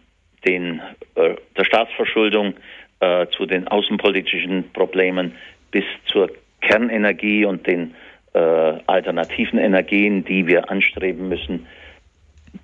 [0.45, 0.81] den,
[1.15, 2.53] äh, der Staatsverschuldung
[2.99, 5.35] äh, zu den außenpolitischen Problemen
[5.71, 6.29] bis zur
[6.61, 7.95] Kernenergie und den
[8.33, 11.67] äh, alternativen Energien, die wir anstreben müssen,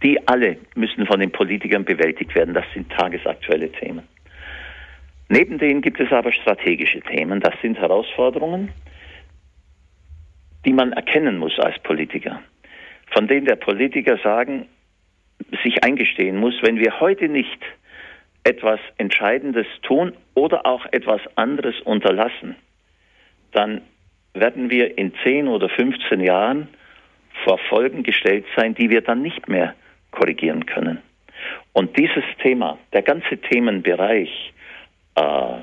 [0.04, 2.54] die alle müssen von den Politikern bewältigt werden.
[2.54, 4.08] Das sind tagesaktuelle Themen.
[5.30, 7.39] Neben denen gibt es aber strategische Themen.
[7.39, 8.69] Das sind Herausforderungen,
[10.65, 12.41] die man erkennen muss als Politiker.
[13.12, 14.67] Von denen der Politiker sagen,
[15.63, 17.60] sich eingestehen muss, wenn wir heute nicht
[18.43, 22.56] etwas Entscheidendes tun oder auch etwas anderes unterlassen,
[23.52, 23.82] dann
[24.34, 26.67] werden wir in 10 oder 15 Jahren
[27.43, 29.75] vor Folgen gestellt sein, die wir dann nicht mehr
[30.12, 31.00] korrigieren können.
[31.74, 34.54] Und dieses Thema, der ganze Themenbereich
[35.15, 35.62] äh,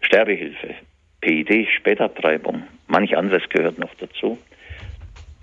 [0.00, 0.74] Sterbehilfe,
[1.20, 4.38] PID, Spätabtreibung, manch anderes gehört noch dazu.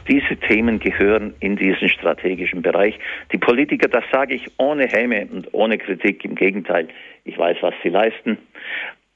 [0.08, 2.97] Diese Themen gehören in diesen strategischen Bereich.
[3.32, 6.88] Die Politiker, das sage ich ohne Häme und ohne Kritik, im Gegenteil,
[7.25, 8.38] ich weiß, was sie leisten,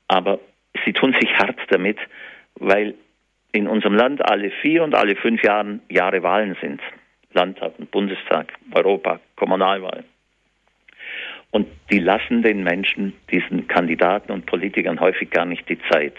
[0.08, 0.40] aber
[0.86, 1.98] sie tun sich hart damit,
[2.56, 2.94] weil
[3.54, 6.82] in unserem Land alle vier und alle fünf Jahren, Jahre Wahlen sind.
[7.34, 10.04] Landtag und Bundestag, Europa, Kommunalwahl.
[11.52, 16.16] Und die lassen den Menschen, diesen Kandidaten und Politikern häufig gar nicht die Zeit.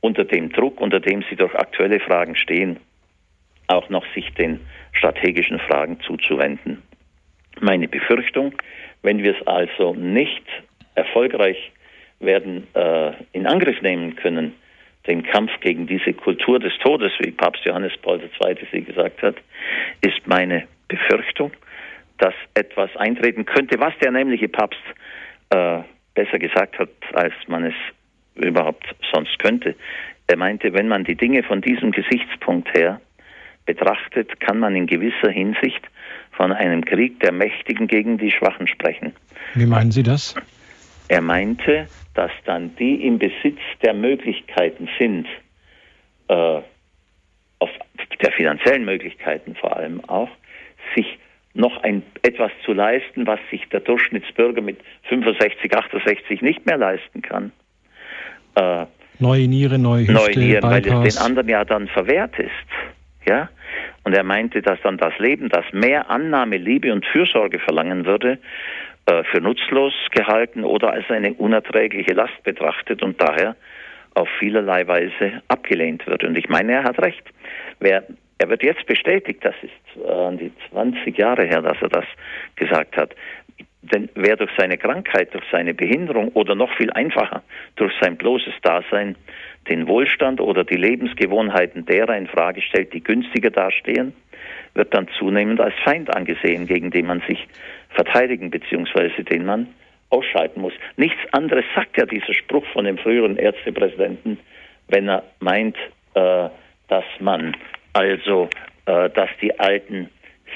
[0.00, 2.78] Unter dem Druck, unter dem sie durch aktuelle Fragen stehen,
[3.66, 4.60] auch noch sich den
[4.92, 6.82] strategischen Fragen zuzuwenden.
[7.60, 8.54] Meine Befürchtung,
[9.02, 10.44] wenn wir es also nicht
[10.94, 11.72] erfolgreich
[12.20, 14.54] werden äh, in Angriff nehmen können,
[15.08, 18.56] den Kampf gegen diese Kultur des Todes, wie Papst Johannes Paul II.
[18.70, 19.36] sie gesagt hat,
[20.02, 21.52] ist meine Befürchtung,
[22.18, 24.80] dass etwas eintreten könnte, was der nämliche Papst
[25.50, 25.80] äh,
[26.14, 27.74] besser gesagt hat, als man es
[28.34, 29.74] überhaupt sonst könnte.
[30.26, 33.00] Er meinte, wenn man die Dinge von diesem Gesichtspunkt her
[33.66, 35.80] betrachtet, kann man in gewisser Hinsicht
[36.32, 39.12] von einem Krieg der Mächtigen gegen die Schwachen sprechen.
[39.54, 40.34] Wie meinen Sie das?
[41.08, 45.26] Er meinte, dass dann die im Besitz der Möglichkeiten sind,
[46.28, 46.60] äh,
[47.60, 47.70] auf
[48.22, 50.28] der finanziellen Möglichkeiten vor allem auch,
[50.94, 51.18] sich
[51.54, 57.22] noch ein, etwas zu leisten, was sich der Durchschnittsbürger mit 65, 68 nicht mehr leisten
[57.22, 57.52] kann.
[58.54, 58.86] Äh,
[59.18, 62.50] neue Niere, neue Hüfte, Neue Nieren, weil es den anderen ja dann verwehrt ist.
[63.26, 63.48] Ja?
[64.04, 68.38] Und er meinte, dass dann das Leben, das mehr Annahme, Liebe und Fürsorge verlangen würde,
[69.24, 73.56] für nutzlos gehalten oder als eine unerträgliche Last betrachtet und daher
[74.14, 76.24] auf vielerlei Weise abgelehnt wird.
[76.24, 77.22] Und ich meine, er hat recht.
[77.80, 78.04] Wer,
[78.38, 82.04] er wird jetzt bestätigt, das ist äh, die 20 Jahre her, dass er das
[82.56, 83.14] gesagt hat.
[83.82, 87.42] Denn wer durch seine Krankheit, durch seine Behinderung oder noch viel einfacher
[87.76, 89.16] durch sein bloßes Dasein
[89.68, 94.14] den Wohlstand oder die Lebensgewohnheiten derer in Frage stellt, die günstiger dastehen,
[94.74, 97.46] wird dann zunehmend als Feind angesehen, gegen den man sich
[97.90, 99.22] verteidigen bzw.
[99.22, 99.68] den man
[100.10, 100.72] ausschalten muss.
[100.96, 104.38] Nichts anderes sagt ja dieser Spruch von dem früheren Ärztepräsidenten,
[104.88, 105.76] wenn er meint,
[106.14, 106.48] äh,
[106.88, 107.56] dass man
[107.92, 108.48] also,
[108.86, 110.08] äh, dass die Alten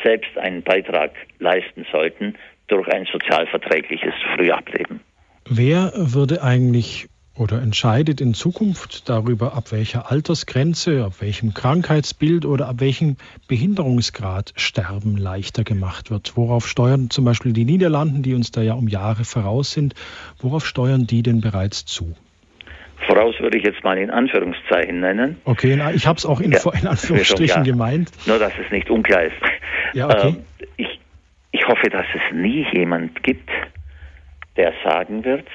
[0.03, 2.35] selbst einen Beitrag leisten sollten
[2.69, 5.01] durch ein sozialverträgliches Frühableben.
[5.49, 12.69] Wer würde eigentlich oder entscheidet in Zukunft darüber, ab welcher Altersgrenze, ab welchem Krankheitsbild oder
[12.69, 13.17] ab welchem
[13.49, 16.37] Behinderungsgrad Sterben leichter gemacht wird.
[16.37, 19.95] Worauf steuern zum Beispiel die Niederlanden, die uns da ja um Jahre voraus sind,
[20.41, 22.15] worauf steuern die denn bereits zu?
[23.07, 25.37] Voraus würde ich jetzt mal in Anführungszeichen nennen.
[25.45, 28.11] Okay, ich habe es auch in, ja, in Anführungsstrichen ja, gemeint.
[28.27, 29.33] Nur, dass es nicht unklar ist.
[29.95, 30.29] Ja, okay.
[30.29, 30.45] Ähm,
[30.77, 31.01] ich,
[31.51, 33.51] ich hoffe, dass es nie jemand gibt,
[34.57, 35.47] der sagen wird,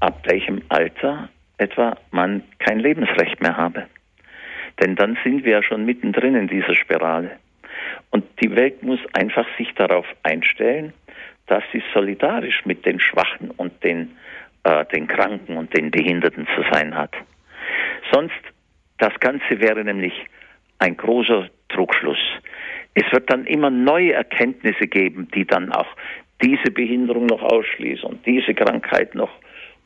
[0.00, 3.86] ab welchem Alter etwa man kein Lebensrecht mehr habe.
[4.80, 7.38] Denn dann sind wir ja schon mittendrin in dieser Spirale.
[8.10, 10.92] Und die Welt muss einfach sich darauf einstellen,
[11.46, 14.16] dass sie solidarisch mit den Schwachen und den,
[14.64, 17.12] äh, den Kranken und den Behinderten zu sein hat.
[18.12, 18.40] Sonst,
[18.98, 20.14] das Ganze wäre nämlich
[20.78, 22.18] ein großer Trugschluss.
[22.94, 25.88] Es wird dann immer neue Erkenntnisse geben, die dann auch
[26.42, 29.30] diese Behinderung noch ausschließen und diese Krankheit noch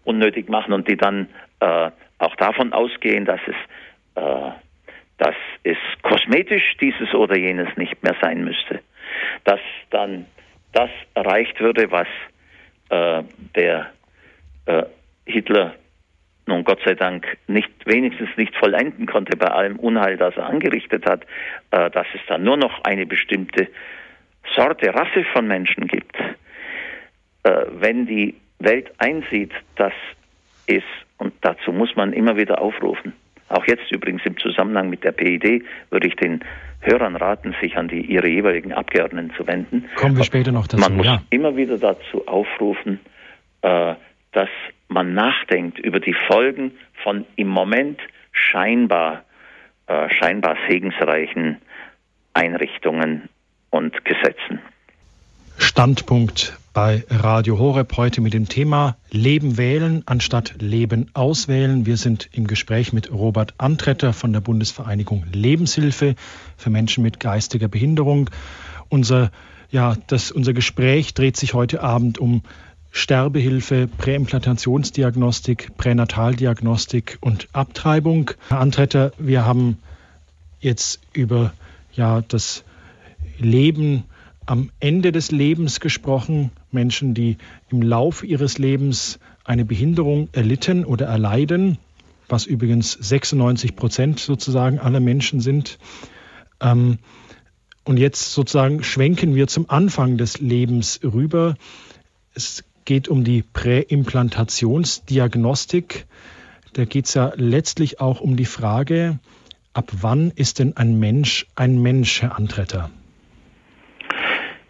[0.04, 1.28] unnötig machen und die dann
[1.60, 4.50] äh, auch davon ausgehen, dass es, äh,
[5.18, 8.80] dass es kosmetisch dieses oder jenes nicht mehr sein müsste.
[9.44, 10.26] Dass dann
[10.72, 12.08] das erreicht würde, was
[12.90, 13.22] äh,
[13.54, 13.90] der
[14.66, 14.84] äh,
[15.26, 15.74] Hitler
[16.46, 21.06] nun Gott sei Dank nicht wenigstens nicht vollenden konnte bei allem Unheil, das er angerichtet
[21.06, 21.22] hat,
[21.70, 23.68] äh, dass es dann nur noch eine bestimmte
[24.54, 26.16] Sorte, Rasse von Menschen gibt.
[27.44, 29.92] Äh, wenn die Welt einsieht, dass
[30.66, 30.82] es,
[31.18, 33.12] und dazu muss man immer wieder aufrufen,
[33.48, 36.40] auch jetzt übrigens im Zusammenhang mit der PID würde ich den
[36.80, 39.88] Hörern raten, sich an die, ihre jeweiligen Abgeordneten zu wenden.
[39.96, 40.82] Kommen wir später noch dazu.
[40.82, 41.22] Man muss ja.
[41.30, 43.00] immer wieder dazu aufrufen,
[43.62, 43.94] äh,
[44.32, 44.48] dass
[44.88, 48.00] man nachdenkt über die Folgen von im Moment
[48.32, 49.24] scheinbar,
[49.86, 51.58] äh, scheinbar segensreichen
[52.32, 53.28] Einrichtungen
[53.70, 54.60] und Gesetzen.
[55.58, 61.86] Standpunkt bei Radio Horeb heute mit dem Thema Leben wählen anstatt Leben auswählen.
[61.86, 66.16] Wir sind im Gespräch mit Robert Antretter von der Bundesvereinigung Lebenshilfe
[66.56, 68.28] für Menschen mit geistiger Behinderung.
[68.88, 69.30] Unser,
[69.70, 72.42] ja, das, unser Gespräch dreht sich heute Abend um
[72.90, 78.32] Sterbehilfe, Präimplantationsdiagnostik, Pränataldiagnostik und Abtreibung.
[78.48, 79.78] Herr Antretter, wir haben
[80.58, 81.52] jetzt über
[81.92, 82.64] ja, das
[83.38, 84.04] Leben
[84.46, 87.36] am Ende des Lebens gesprochen, Menschen, die
[87.70, 91.78] im Lauf ihres Lebens eine Behinderung erlitten oder erleiden,
[92.28, 95.78] was übrigens 96 Prozent sozusagen aller Menschen sind.
[96.60, 96.98] Ähm,
[97.84, 101.56] und jetzt sozusagen schwenken wir zum Anfang des Lebens rüber.
[102.34, 106.06] Es geht um die Präimplantationsdiagnostik.
[106.72, 109.18] Da geht es ja letztlich auch um die Frage,
[109.74, 112.90] ab wann ist denn ein Mensch ein Mensch, Herr Antretter?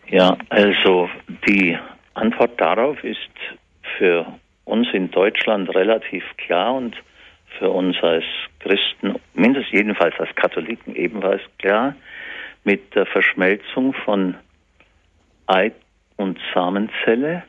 [0.08, 1.08] Ja, also
[1.48, 1.78] die
[2.14, 3.18] Antwort darauf ist
[3.96, 4.26] für
[4.64, 6.96] uns in Deutschland relativ klar und
[7.58, 8.24] für uns als
[8.60, 11.94] Christen, mindestens jedenfalls als Katholiken ebenfalls klar,
[12.64, 14.36] mit der Verschmelzung von
[15.46, 15.72] Ei
[16.16, 17.44] und Samenzelle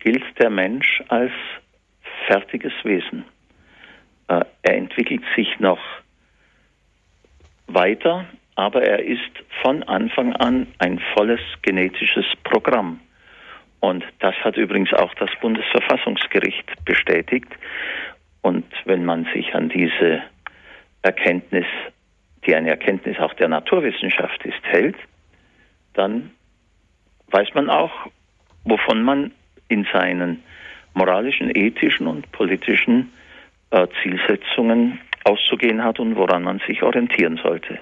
[0.00, 1.32] gilt der Mensch als
[2.26, 3.24] fertiges Wesen.
[4.28, 5.80] Äh, er entwickelt sich noch
[7.66, 8.26] weiter,
[8.58, 9.30] aber er ist
[9.62, 12.98] von Anfang an ein volles genetisches Programm.
[13.78, 17.46] Und das hat übrigens auch das Bundesverfassungsgericht bestätigt.
[18.42, 20.24] Und wenn man sich an diese
[21.02, 21.66] Erkenntnis,
[22.44, 24.96] die eine Erkenntnis auch der Naturwissenschaft ist, hält,
[25.94, 26.32] dann
[27.28, 27.92] weiß man auch,
[28.64, 29.30] wovon man
[29.68, 30.42] in seinen
[30.94, 33.12] moralischen, ethischen und politischen
[33.70, 37.78] äh, Zielsetzungen auszugehen hat und woran man sich orientieren sollte.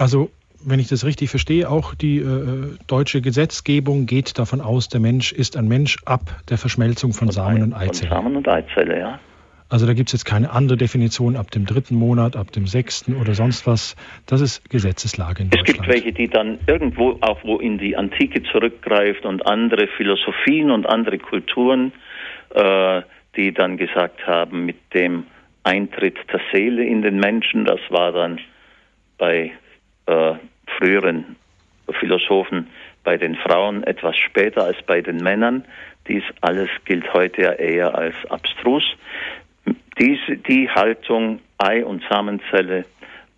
[0.00, 0.30] Also
[0.64, 5.30] wenn ich das richtig verstehe, auch die äh, deutsche Gesetzgebung geht davon aus, der Mensch
[5.30, 8.08] ist ein Mensch ab der Verschmelzung von, von Samen und Eizelle.
[8.08, 9.20] Von Samen und Eizelle, ja.
[9.68, 13.14] Also da gibt es jetzt keine andere Definition ab dem dritten Monat, ab dem sechsten
[13.14, 13.94] oder sonst was.
[14.26, 15.68] Das ist Gesetzeslage in Deutschland.
[15.68, 20.70] Es gibt welche, die dann irgendwo auch wo in die Antike zurückgreift und andere Philosophien
[20.70, 21.92] und andere Kulturen,
[22.54, 23.02] äh,
[23.36, 25.24] die dann gesagt haben, mit dem
[25.62, 28.40] Eintritt der Seele in den Menschen, das war dann
[29.18, 29.52] bei
[30.10, 30.34] äh,
[30.78, 31.36] früheren
[31.98, 32.68] Philosophen
[33.04, 35.64] bei den Frauen etwas später als bei den Männern.
[36.08, 38.84] Dies alles gilt heute ja eher als abstrus.
[39.98, 42.84] Diese, die Haltung Ei- und Samenzelle,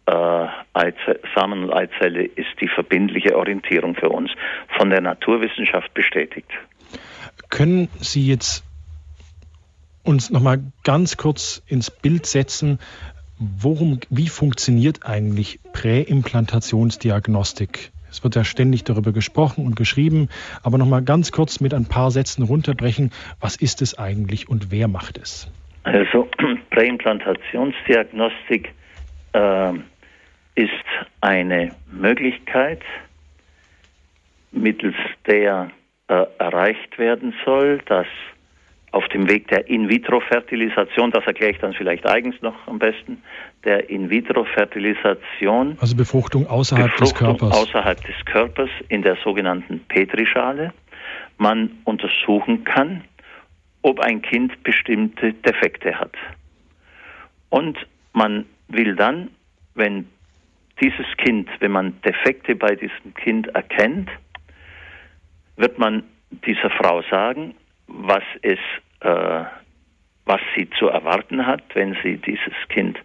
[0.06, 4.30] äh, Eize Samen- und Eizelle ist die verbindliche Orientierung für uns,
[4.78, 6.50] von der Naturwissenschaft bestätigt.
[7.50, 8.64] Können Sie jetzt
[10.04, 12.78] uns noch mal ganz kurz ins Bild setzen,
[13.58, 17.90] worum, wie funktioniert eigentlich Präimplantationsdiagnostik?
[18.10, 20.28] Es wird ja ständig darüber gesprochen und geschrieben,
[20.62, 23.10] aber noch mal ganz kurz mit ein paar Sätzen runterbrechen.
[23.40, 25.50] Was ist es eigentlich und wer macht es?
[25.84, 26.28] Also
[26.70, 28.72] Präimplantationsdiagnostik
[29.32, 29.72] äh,
[30.54, 30.70] ist
[31.20, 32.82] eine Möglichkeit,
[34.52, 34.94] mittels
[35.26, 35.70] der
[36.08, 38.06] äh, erreicht werden soll, dass
[38.92, 43.22] auf dem Weg der In-vitro-Fertilisation, das erkläre ich dann vielleicht eigens noch am besten,
[43.64, 45.78] der In-vitro-Fertilisation.
[45.80, 47.56] Also Befruchtung außerhalb Befruchtung des Körpers.
[47.56, 50.72] Außerhalb des Körpers in der sogenannten Petrischale
[51.38, 53.04] man untersuchen kann,
[53.80, 56.14] ob ein Kind bestimmte Defekte hat.
[57.48, 57.78] Und
[58.12, 59.30] man will dann,
[59.74, 60.06] wenn
[60.80, 64.10] dieses Kind, wenn man Defekte bei diesem Kind erkennt,
[65.56, 66.02] wird man
[66.46, 67.54] dieser Frau sagen,
[67.86, 68.58] was es,
[69.00, 69.44] äh,
[70.24, 72.98] was sie zu erwarten hat, wenn sie dieses Kind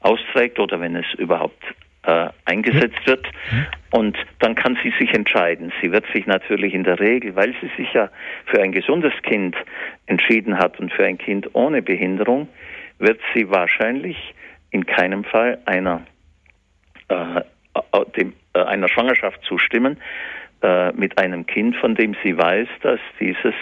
[0.00, 1.62] austrägt oder wenn es überhaupt
[2.04, 3.26] äh, eingesetzt wird.
[3.90, 5.72] Und dann kann sie sich entscheiden.
[5.82, 8.10] Sie wird sich natürlich in der Regel, weil sie sich ja
[8.46, 9.56] für ein gesundes Kind
[10.06, 12.48] entschieden hat und für ein Kind ohne Behinderung,
[12.98, 14.34] wird sie wahrscheinlich
[14.70, 16.02] in keinem Fall einer,
[17.08, 17.42] äh,
[18.16, 19.98] dem, äh, einer Schwangerschaft zustimmen
[20.62, 23.54] äh, mit einem Kind, von dem sie weiß, dass dieses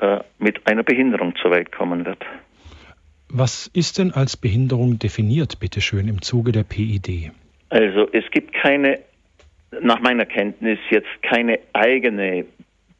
[0.00, 2.24] äh, mit einer Behinderung zur Welt kommen wird.
[3.30, 7.30] Was ist denn als Behinderung definiert, bitteschön, im Zuge der PID?
[7.68, 9.00] Also es gibt keine,
[9.82, 12.46] nach meiner Kenntnis jetzt keine eigene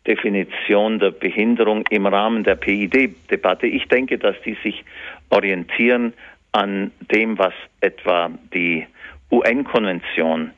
[0.07, 3.67] Definition der Behinderung im Rahmen der PID-Debatte.
[3.67, 4.85] Ich denke, dass die sich
[5.31, 6.13] orientieren
[6.53, 8.87] an dem, was etwa die
[9.31, 10.53] UN-Konvention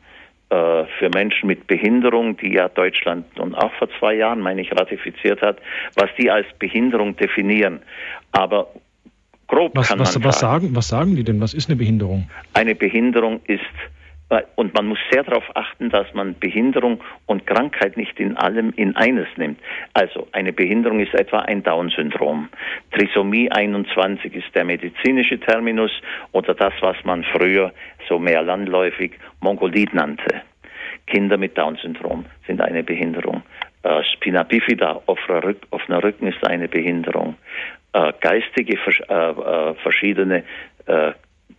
[0.51, 5.41] für Menschen mit Behinderung, die ja Deutschland nun auch vor zwei Jahren, meine ich, ratifiziert
[5.43, 5.59] hat,
[5.95, 7.81] was die als Behinderung definieren.
[8.33, 8.67] Aber
[9.47, 10.77] grob was, kann was, man was sagen, sagen.
[10.77, 11.41] Was sagen die denn?
[11.41, 12.29] Was ist eine Behinderung?
[12.53, 13.61] Eine Behinderung ist
[14.55, 18.95] und man muss sehr darauf achten, dass man Behinderung und Krankheit nicht in allem in
[18.95, 19.59] eines nimmt.
[19.93, 22.49] Also eine Behinderung ist etwa ein Down-Syndrom.
[22.93, 25.91] Trisomie 21 ist der medizinische Terminus
[26.33, 27.73] oder das, was man früher
[28.09, 30.43] so mehr landläufig Mongolit nannte.
[31.07, 33.43] Kinder mit Down-Syndrom sind eine Behinderung.
[33.83, 37.35] Äh, Spina bifida, offener, Rück, offener Rücken ist eine Behinderung.
[37.93, 40.45] Äh, geistige äh, äh, verschiedene
[40.87, 41.13] äh,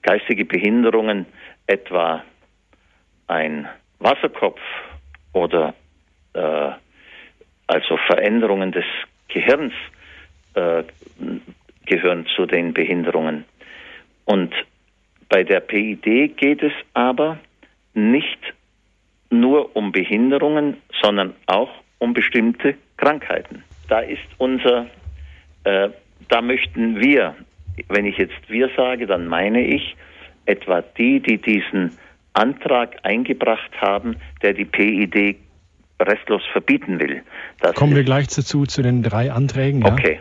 [0.04, 1.26] geistige Behinderungen,
[1.68, 2.24] etwa
[3.28, 3.68] ein
[4.00, 4.60] Wasserkopf
[5.34, 5.74] oder
[6.34, 6.72] äh,
[7.68, 8.86] also Veränderungen des
[9.28, 9.74] Gehirns
[10.56, 10.84] äh,
[11.86, 13.46] gehören zu den Behinderungen.
[14.26, 14.54] Und
[15.30, 17.40] bei der PID geht es aber
[17.94, 18.40] nicht
[19.30, 23.64] nur um Behinderungen, sondern auch um bestimmte Krankheiten.
[23.88, 24.88] Da ist unser,
[25.64, 25.90] äh,
[26.28, 27.36] da möchten wir,
[27.88, 29.96] wenn ich jetzt wir sage, dann meine ich
[30.46, 31.98] etwa die, die diesen
[32.34, 35.38] Antrag eingebracht haben, der die PID
[36.00, 37.22] restlos verbieten will.
[37.60, 39.82] Das Kommen wir gleich dazu, zu den drei Anträgen.
[39.82, 39.94] Ja?
[39.94, 40.20] Okay.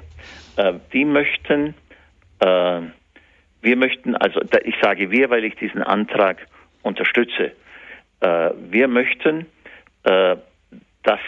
[0.57, 1.75] Äh, die möchten,
[2.41, 2.81] äh,
[3.63, 6.47] wir möchten, also ich sage wir, weil ich diesen Antrag
[6.83, 7.53] unterstütze.
[8.21, 9.47] Äh, wir möchten,
[10.03, 11.21] dass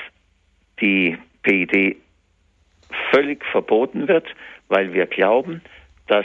[0.80, 1.98] die PID
[3.10, 4.26] völlig verboten wird,
[4.68, 5.60] weil wir glauben,
[6.06, 6.24] dass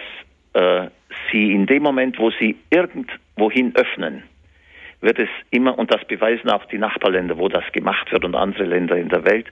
[1.29, 4.23] sie in dem Moment, wo sie irgendwohin öffnen,
[5.01, 8.63] wird es immer, und das beweisen auch die Nachbarländer, wo das gemacht wird und andere
[8.63, 9.47] Länder in der Welt,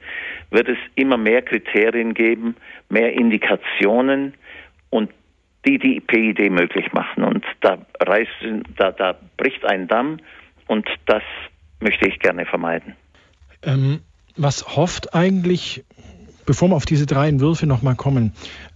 [0.49, 2.55] wird es immer mehr Kriterien geben,
[2.89, 4.33] mehr Indikationen
[4.89, 5.11] und
[5.65, 7.23] die die PID möglich machen.
[7.23, 8.31] Und da, reißt,
[8.77, 10.17] da, da bricht ein Damm
[10.67, 11.23] und das
[11.79, 12.95] möchte ich gerne vermeiden.
[13.63, 14.01] Ähm,
[14.35, 15.83] was hofft eigentlich,
[16.45, 18.33] bevor wir auf diese drei Entwürfe nochmal kommen,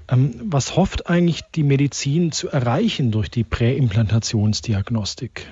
[0.10, 5.48] ähm, was hofft eigentlich die Medizin zu erreichen durch die Präimplantationsdiagnostik?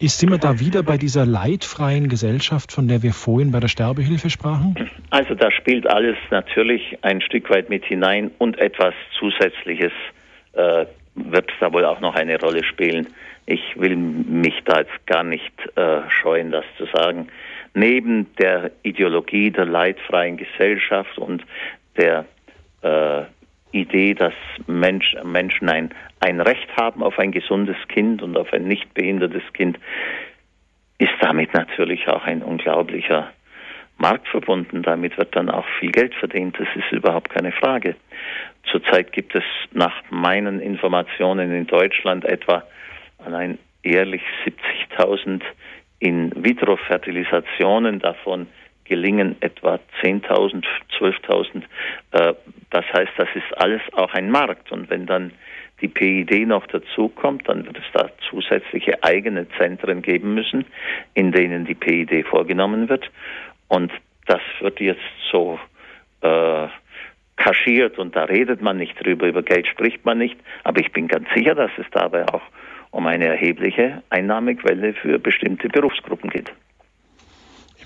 [0.00, 4.30] Ist wir da wieder bei dieser leidfreien Gesellschaft, von der wir vorhin bei der Sterbehilfe
[4.30, 4.88] sprachen?
[5.10, 9.90] Also da spielt alles natürlich ein Stück weit mit hinein und etwas Zusätzliches
[10.52, 13.08] äh, wird da wohl auch noch eine Rolle spielen.
[13.46, 17.26] Ich will mich da jetzt gar nicht äh, scheuen, das zu sagen.
[17.74, 21.44] Neben der Ideologie der leidfreien Gesellschaft und
[21.96, 22.24] der
[22.82, 23.22] äh,
[23.72, 24.34] Idee, dass
[24.66, 29.42] Mensch, Menschen ein, ein Recht haben auf ein gesundes Kind und auf ein nicht behindertes
[29.52, 29.78] Kind,
[30.98, 33.30] ist damit natürlich auch ein unglaublicher
[33.98, 34.82] Markt verbunden.
[34.82, 36.58] Damit wird dann auch viel Geld verdient.
[36.58, 37.96] Das ist überhaupt keine Frage.
[38.70, 42.64] Zurzeit gibt es nach meinen Informationen in Deutschland etwa
[43.24, 44.22] allein jährlich
[44.96, 45.42] 70.000
[46.00, 48.46] In-vitro-Fertilisationen, davon
[48.88, 50.64] gelingen etwa 10.000,
[50.98, 51.62] 12.000.
[52.12, 52.34] Äh,
[52.70, 54.72] das heißt, das ist alles auch ein Markt.
[54.72, 55.32] Und wenn dann
[55.80, 60.64] die PID noch dazukommt, dann wird es da zusätzliche eigene Zentren geben müssen,
[61.14, 63.10] in denen die PID vorgenommen wird.
[63.68, 63.92] Und
[64.26, 65.58] das wird jetzt so
[66.22, 66.68] äh,
[67.36, 70.36] kaschiert und da redet man nicht drüber, über Geld spricht man nicht.
[70.64, 72.42] Aber ich bin ganz sicher, dass es dabei auch
[72.90, 76.52] um eine erhebliche Einnahmequelle für bestimmte Berufsgruppen geht.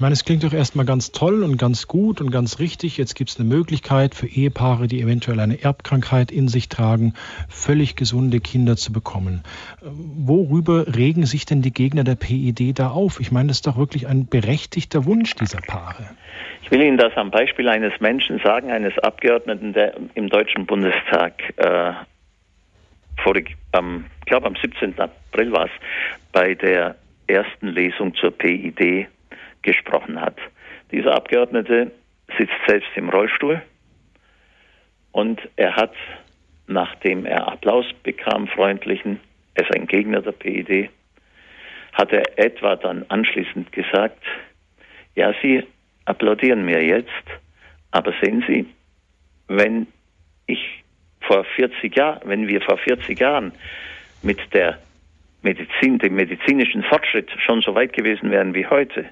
[0.03, 2.99] Ich meine, es klingt doch erstmal ganz toll und ganz gut und ganz richtig.
[2.99, 7.15] Jetzt gibt es eine Möglichkeit für Ehepaare, die eventuell eine Erbkrankheit in sich tragen,
[7.49, 9.45] völlig gesunde Kinder zu bekommen.
[9.81, 13.21] Worüber regen sich denn die Gegner der PID da auf?
[13.21, 16.11] Ich meine, das ist doch wirklich ein berechtigter Wunsch dieser Paare.
[16.65, 21.35] Ich will Ihnen das am Beispiel eines Menschen sagen, eines Abgeordneten, der im Deutschen Bundestag
[21.59, 21.93] äh,
[23.23, 24.99] vorig, ähm, ich glaube am 17.
[24.99, 25.73] April war es,
[26.33, 26.97] bei der
[27.29, 29.07] ersten Lesung zur PID
[29.63, 30.37] gesprochen hat.
[30.91, 31.91] Dieser Abgeordnete
[32.39, 33.63] sitzt selbst im Rollstuhl
[35.13, 35.95] und er hat,
[36.67, 39.21] nachdem er Applaus bekam, freundlichen,
[39.55, 40.91] er ist ein Gegner der PID,
[41.93, 44.23] hat er etwa dann anschließend gesagt,
[45.15, 45.63] ja, Sie
[46.07, 47.11] applaudieren mir jetzt,
[47.91, 48.67] aber sehen Sie,
[49.49, 49.87] wenn
[50.47, 50.83] ich
[51.21, 53.53] vor 40 Jahren, wenn wir vor 40 Jahren
[54.23, 54.79] mit der
[55.43, 59.05] Medizin, dem medizinischen Fortschritt schon so weit gewesen wären wie heute,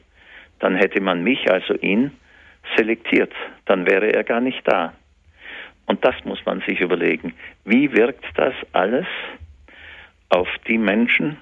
[0.61, 2.13] dann hätte man mich, also ihn,
[2.77, 3.33] selektiert.
[3.65, 4.93] Dann wäre er gar nicht da.
[5.87, 7.35] Und das muss man sich überlegen.
[7.65, 9.07] Wie wirkt das alles
[10.29, 11.37] auf die Menschen,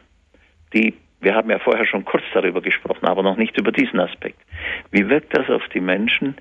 [0.73, 4.39] die, wir haben ja vorher schon kurz darüber gesprochen, aber noch nicht über diesen Aspekt.
[4.91, 6.37] Wie wirkt das auf die Menschen,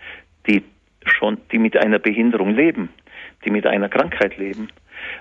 [0.47, 0.63] die
[1.05, 2.89] schon, die mit einer Behinderung leben,
[3.43, 4.69] die mit einer Krankheit leben?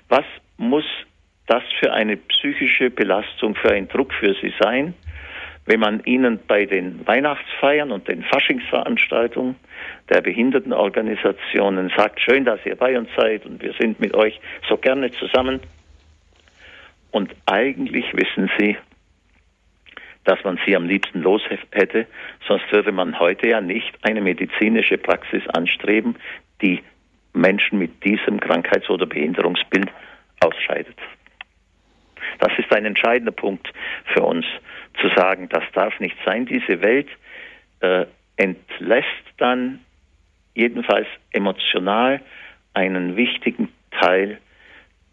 [0.09, 0.25] Was
[0.57, 0.85] muss
[1.47, 4.95] das für eine psychische Belastung, für einen Druck für sie sein,
[5.67, 9.57] wenn man ihnen bei den Weihnachtsfeiern und den Faschingsveranstaltungen
[10.09, 14.77] der Behindertenorganisationen sagt, schön, dass ihr bei uns seid und wir sind mit euch so
[14.77, 15.61] gerne zusammen.
[17.11, 18.77] Und eigentlich wissen sie,
[20.25, 22.07] dass man sie am liebsten los hätte,
[22.47, 26.17] sonst würde man heute ja nicht eine medizinische Praxis anstreben,
[26.63, 26.81] die
[27.33, 29.91] Menschen mit diesem Krankheits- oder Behinderungsbild
[30.41, 30.97] ausscheidet.
[32.39, 33.73] Das ist ein entscheidender Punkt
[34.13, 34.47] für uns,
[35.01, 36.47] zu sagen, das darf nicht sein.
[36.47, 37.09] Diese Welt
[37.81, 38.07] äh,
[38.37, 39.07] entlässt
[39.39, 39.81] dann
[40.55, 42.21] jedenfalls emotional
[42.75, 44.39] einen wichtigen Teil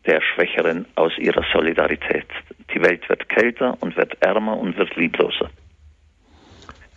[0.05, 2.28] der Schwächeren aus ihrer Solidarität.
[2.74, 5.49] Die Welt wird kälter und wird ärmer und wird liebloser.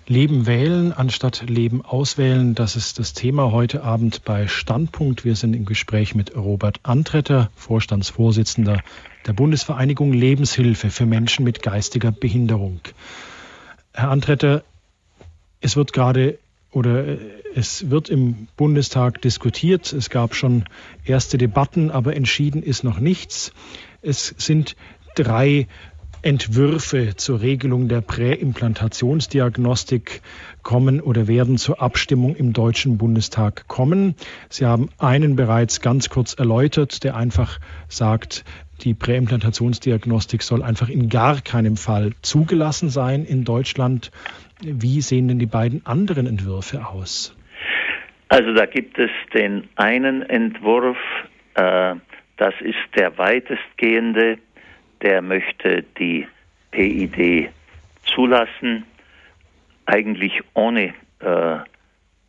[0.08, 5.24] Leben wählen anstatt Leben auswählen, das ist das Thema heute Abend bei Standpunkt.
[5.24, 8.82] Wir sind im Gespräch mit Robert Antretter, Vorstandsvorsitzender
[9.26, 12.80] der Bundesvereinigung Lebenshilfe für Menschen mit geistiger Behinderung.
[13.92, 14.62] Herr Antretter,
[15.60, 16.38] es wird gerade
[16.70, 17.16] oder
[17.56, 19.92] es wird im Bundestag diskutiert.
[19.92, 20.66] Es gab schon
[21.04, 23.52] erste Debatten, aber entschieden ist noch nichts.
[24.02, 24.76] Es sind
[25.16, 25.66] drei
[26.26, 30.22] Entwürfe zur Regelung der Präimplantationsdiagnostik
[30.64, 34.16] kommen oder werden zur Abstimmung im Deutschen Bundestag kommen.
[34.48, 38.44] Sie haben einen bereits ganz kurz erläutert, der einfach sagt,
[38.80, 44.10] die Präimplantationsdiagnostik soll einfach in gar keinem Fall zugelassen sein in Deutschland.
[44.60, 47.36] Wie sehen denn die beiden anderen Entwürfe aus?
[48.30, 50.96] Also da gibt es den einen Entwurf,
[51.54, 51.94] äh,
[52.36, 54.38] das ist der weitestgehende,
[55.02, 56.26] der möchte die
[56.70, 57.50] PID
[58.04, 58.84] zulassen,
[59.86, 61.58] eigentlich ohne äh,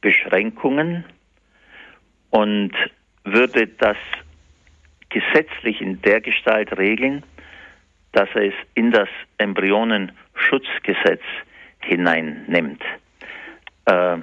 [0.01, 1.05] Beschränkungen
[2.30, 2.72] und
[3.24, 3.97] würde das
[5.09, 7.24] gesetzlich in der Gestalt regeln,
[8.11, 11.22] dass er es in das Embryonenschutzgesetz
[11.80, 12.84] hineinnimmt.
[13.86, 14.18] Äh,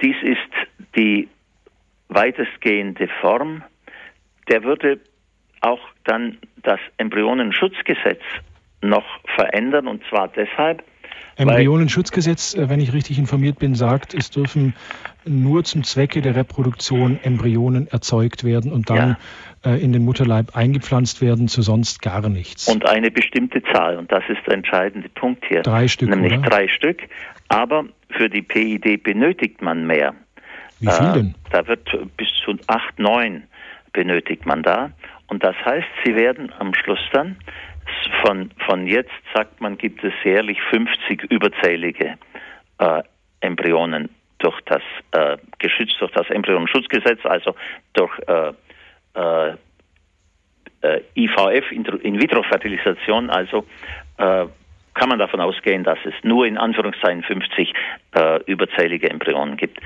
[0.00, 1.28] dies ist die
[2.08, 3.62] weitestgehende Form.
[4.48, 5.00] Der würde
[5.64, 8.20] auch dann das Embryonenschutzgesetz
[8.82, 9.04] noch
[9.34, 10.82] verändern und zwar deshalb.
[11.36, 14.74] Embryonenschutzgesetz, äh, wenn ich richtig informiert bin, sagt, es dürfen
[15.24, 19.16] nur zum Zwecke der Reproduktion Embryonen erzeugt werden und dann
[19.64, 19.72] ja.
[19.72, 22.68] äh, in den Mutterleib eingepflanzt werden, zu sonst gar nichts.
[22.68, 25.62] Und eine bestimmte Zahl, und das ist der entscheidende Punkt hier.
[25.62, 26.10] Drei Stück.
[26.10, 26.48] Nämlich oder?
[26.48, 27.02] drei Stück.
[27.48, 30.14] Aber für die PID benötigt man mehr.
[30.78, 31.28] Wie viel denn?
[31.28, 33.44] Äh, da wird bis zu acht, neun
[33.92, 34.90] benötigt man da.
[35.34, 37.36] Und das heißt, sie werden am Schluss dann
[38.22, 42.14] von, von jetzt, sagt man, gibt es jährlich 50 überzählige
[42.78, 43.02] äh,
[43.40, 47.56] Embryonen durch das, äh, geschützt durch das Embryonenschutzgesetz, also
[47.94, 48.52] durch äh,
[49.16, 49.54] äh,
[50.82, 53.66] äh IVF, In-vitro-Fertilisation, also
[54.18, 54.46] äh,
[54.94, 57.74] kann man davon ausgehen, dass es nur in Anführungszeichen 50
[58.14, 59.80] äh, überzählige Embryonen gibt.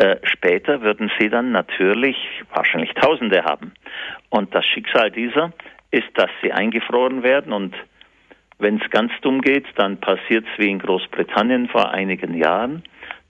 [0.00, 2.16] Äh, später würden sie dann natürlich
[2.54, 3.74] wahrscheinlich Tausende haben.
[4.30, 5.52] Und das Schicksal dieser
[5.90, 7.76] ist, dass sie eingefroren werden und
[8.58, 12.82] wenn es ganz dumm geht, dann passiert es wie in Großbritannien vor einigen Jahren.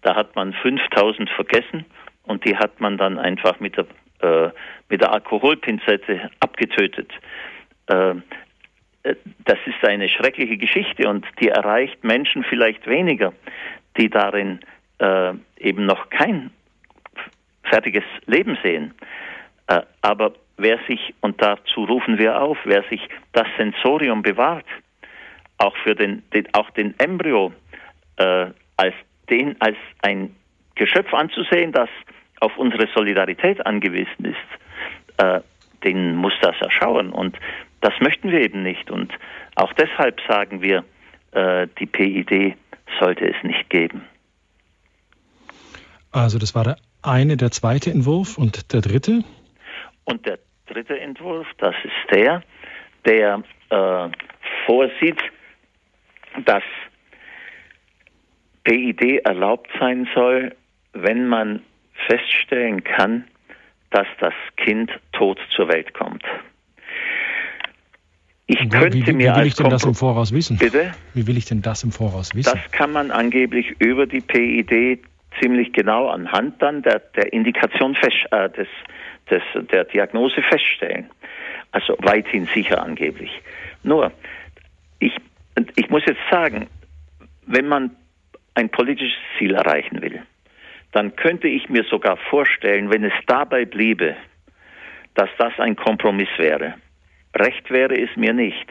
[0.02, 1.86] Da hat man 5000 vergessen
[2.22, 3.86] und die hat man dann einfach mit der,
[4.20, 4.50] äh,
[4.88, 7.10] mit der Alkoholpinzette abgetötet.
[7.88, 8.10] Äh,
[9.02, 13.32] äh, das ist eine schreckliche Geschichte und die erreicht Menschen vielleicht weniger,
[13.96, 14.60] die darin
[14.98, 16.52] äh, eben noch kein
[17.70, 18.94] fertiges Leben sehen.
[19.66, 23.00] Äh, aber wer sich, und dazu rufen wir auf, wer sich
[23.32, 24.66] das Sensorium bewahrt,
[25.58, 27.52] auch für den, den auch den Embryo
[28.16, 28.46] äh,
[28.76, 28.94] als
[29.28, 30.34] den als ein
[30.74, 31.88] Geschöpf anzusehen, das
[32.40, 35.40] auf unsere Solidarität angewiesen ist, äh,
[35.84, 37.10] den muss das erschauen.
[37.12, 37.36] Und
[37.80, 38.90] das möchten wir eben nicht.
[38.90, 39.12] Und
[39.56, 40.84] auch deshalb sagen wir,
[41.32, 42.56] äh, die PID
[42.98, 44.02] sollte es nicht geben.
[46.12, 49.24] Also das war der eine, der zweite Entwurf und der dritte?
[50.04, 52.42] Und der dritte Entwurf, das ist der,
[53.04, 54.08] der äh,
[54.66, 55.20] vorsieht,
[56.44, 56.62] dass
[58.64, 60.54] PID erlaubt sein soll,
[60.92, 61.62] wenn man
[62.06, 63.24] feststellen kann,
[63.90, 66.24] dass das Kind tot zur Welt kommt.
[68.46, 70.58] Ich könnte wie, wie, mir wie will ich denn das im Voraus wissen?
[70.58, 70.92] Bitte?
[71.14, 72.52] Wie will ich denn das im Voraus wissen?
[72.52, 75.00] Das kann man angeblich über die PID
[75.40, 78.68] ziemlich genau anhand dann der, der Indikation fest, äh, des,
[79.30, 81.10] des, der Diagnose feststellen.
[81.72, 83.30] Also weithin sicher angeblich.
[83.82, 84.12] Nur,
[84.98, 85.14] ich,
[85.76, 86.68] ich muss jetzt sagen,
[87.46, 87.96] wenn man
[88.54, 90.22] ein politisches Ziel erreichen will,
[90.92, 94.16] dann könnte ich mir sogar vorstellen, wenn es dabei bliebe,
[95.14, 96.74] dass das ein Kompromiss wäre.
[97.34, 98.66] Recht wäre es mir nicht.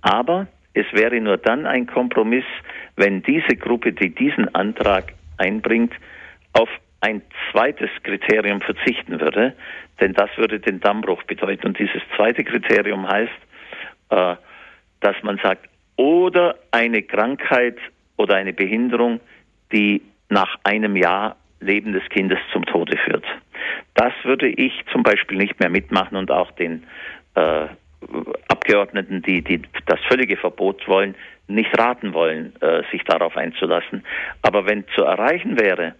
[0.00, 2.44] Aber es wäre nur dann ein Kompromiss,
[2.96, 5.92] wenn diese Gruppe, die diesen Antrag einbringt,
[6.52, 6.68] auf
[7.00, 9.54] ein zweites Kriterium verzichten würde,
[10.00, 11.68] denn das würde den Dammbruch bedeuten.
[11.68, 13.32] Und dieses zweite Kriterium heißt,
[14.10, 14.36] äh,
[15.00, 17.78] dass man sagt, oder eine Krankheit
[18.16, 19.20] oder eine Behinderung,
[19.72, 23.24] die nach einem Jahr Leben des Kindes zum Tode führt.
[23.94, 26.84] Das würde ich zum Beispiel nicht mehr mitmachen und auch den
[27.34, 27.66] äh,
[28.48, 31.14] Abgeordneten, die, die das völlige Verbot wollen,
[31.54, 34.04] nicht raten wollen, äh, sich darauf einzulassen.
[34.42, 35.94] Aber wenn zu erreichen wäre,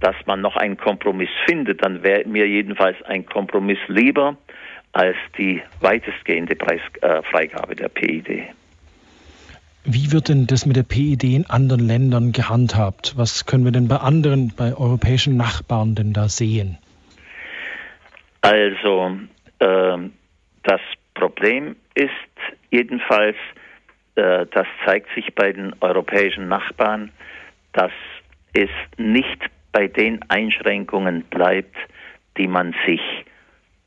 [0.00, 4.36] dass man noch einen Kompromiss findet, dann wäre mir jedenfalls ein Kompromiss lieber
[4.92, 8.44] als die weitestgehende Preis, äh, Freigabe der PID.
[9.86, 13.14] Wie wird denn das mit der PID in anderen Ländern gehandhabt?
[13.16, 16.78] Was können wir denn bei anderen, bei europäischen Nachbarn denn da sehen?
[18.40, 19.12] Also,
[19.58, 19.98] äh,
[20.62, 20.80] das
[21.14, 22.10] Problem ist
[22.70, 23.36] jedenfalls,
[24.14, 27.10] das zeigt sich bei den europäischen Nachbarn,
[27.72, 27.92] dass
[28.52, 31.76] es nicht bei den Einschränkungen bleibt,
[32.36, 33.00] die man sich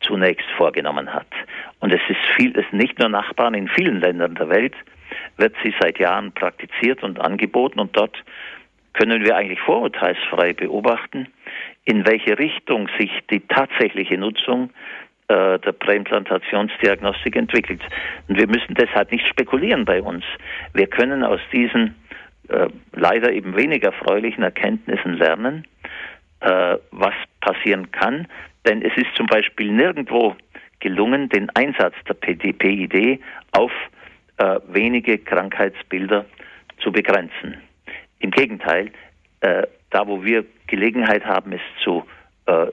[0.01, 1.28] zunächst vorgenommen hat.
[1.80, 4.75] Und es ist viel, es nicht nur Nachbarn in vielen Ländern der Welt,
[5.38, 8.23] wird sie seit Jahren praktiziert und angeboten und dort
[8.93, 11.28] können wir eigentlich vorurteilsfrei beobachten,
[11.86, 14.71] in welche Richtung sich die tatsächliche Nutzung
[15.30, 17.82] äh, der Präimplantationsdiagnostik entwickelt.
[18.28, 20.23] Und wir müssen deshalb nicht spekulieren bei uns.
[20.73, 21.95] Wir können aus diesen
[22.49, 25.65] äh, leider eben weniger erfreulichen Erkenntnissen lernen,
[26.39, 28.28] äh, was passieren kann.
[28.65, 30.36] Denn es ist zum Beispiel nirgendwo
[30.80, 33.19] gelungen, den Einsatz der PID
[33.51, 33.71] auf
[34.38, 36.25] äh, wenige Krankheitsbilder
[36.80, 37.57] zu begrenzen.
[38.19, 38.91] Im Gegenteil,
[39.41, 42.05] äh, da wo wir Gelegenheit haben, es zu
[42.45, 42.67] äh,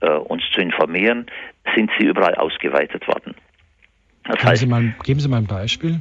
[0.00, 1.26] äh uns zu informieren,
[1.74, 3.34] sind sie überall ausgeweitet worden.
[4.24, 6.00] Das heißt, sie mal, geben Sie mal ein Beispiel.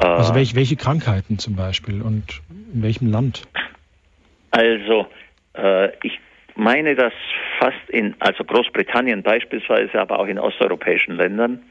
[0.00, 2.42] Äh, also welche, welche Krankheiten zum Beispiel und
[2.74, 3.42] in welchem Land?
[4.50, 5.06] Also
[5.54, 6.18] äh, ich
[6.56, 7.12] meine, dass
[7.58, 11.62] fast in, also Großbritannien beispielsweise, aber auch in osteuropäischen Ländern,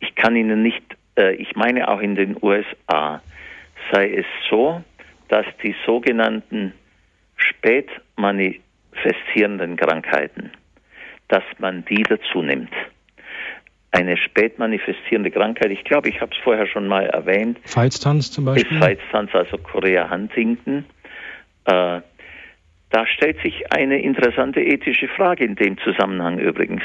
[0.00, 0.82] ich kann Ihnen nicht,
[1.16, 3.22] äh, ich meine auch in den USA,
[3.92, 4.82] sei es so,
[5.28, 6.72] dass die sogenannten
[7.36, 7.88] spät
[8.92, 10.50] manifestierenden Krankheiten,
[11.28, 12.72] dass man die dazu nimmt.
[13.90, 17.58] Eine spät manifestierende Krankheit, ich glaube, ich habe es vorher schon mal erwähnt.
[17.64, 18.70] Feiztanz zum Beispiel?
[18.70, 20.84] Ist Feiztanz, also Korea Huntington.
[21.64, 22.00] Äh,
[22.90, 26.82] da stellt sich eine interessante ethische Frage in dem Zusammenhang übrigens.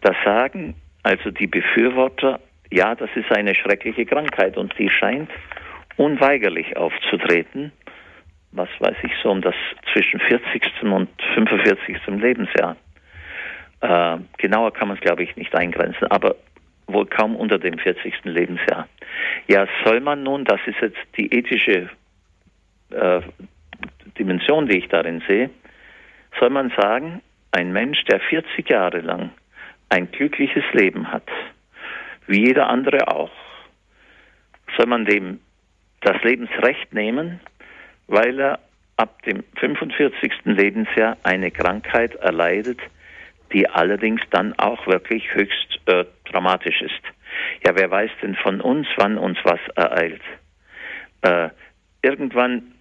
[0.00, 2.40] Da sagen also die Befürworter,
[2.72, 5.30] ja, das ist eine schreckliche Krankheit und die scheint
[5.96, 7.70] unweigerlich aufzutreten.
[8.56, 9.54] Was weiß ich so um das
[9.92, 10.82] zwischen 40.
[10.82, 11.98] und 45.
[12.06, 12.76] Lebensjahr.
[13.82, 16.36] Äh, genauer kann man es, glaube ich, nicht eingrenzen, aber
[16.86, 18.24] wohl kaum unter dem 40.
[18.24, 18.88] Lebensjahr.
[19.46, 21.90] Ja, soll man nun, das ist jetzt die ethische
[22.90, 23.20] äh,
[24.18, 25.50] Dimension, die ich darin sehe,
[26.40, 27.20] soll man sagen,
[27.52, 29.30] ein Mensch, der 40 Jahre lang
[29.90, 31.28] ein glückliches Leben hat,
[32.26, 33.30] wie jeder andere auch,
[34.76, 35.40] soll man dem
[36.00, 37.40] das Lebensrecht nehmen,
[38.06, 38.58] weil er
[38.96, 40.32] ab dem 45.
[40.44, 42.80] Lebensjahr eine Krankheit erleidet,
[43.52, 47.02] die allerdings dann auch wirklich höchst äh, dramatisch ist.
[47.64, 50.22] Ja, wer weiß denn von uns, wann uns was ereilt?
[51.22, 51.50] Äh,
[52.02, 52.72] irgendwann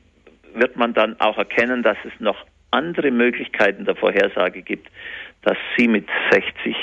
[0.54, 4.90] wird man dann auch erkennen, dass es noch andere Möglichkeiten der Vorhersage gibt,
[5.44, 6.76] dass Sie mit 60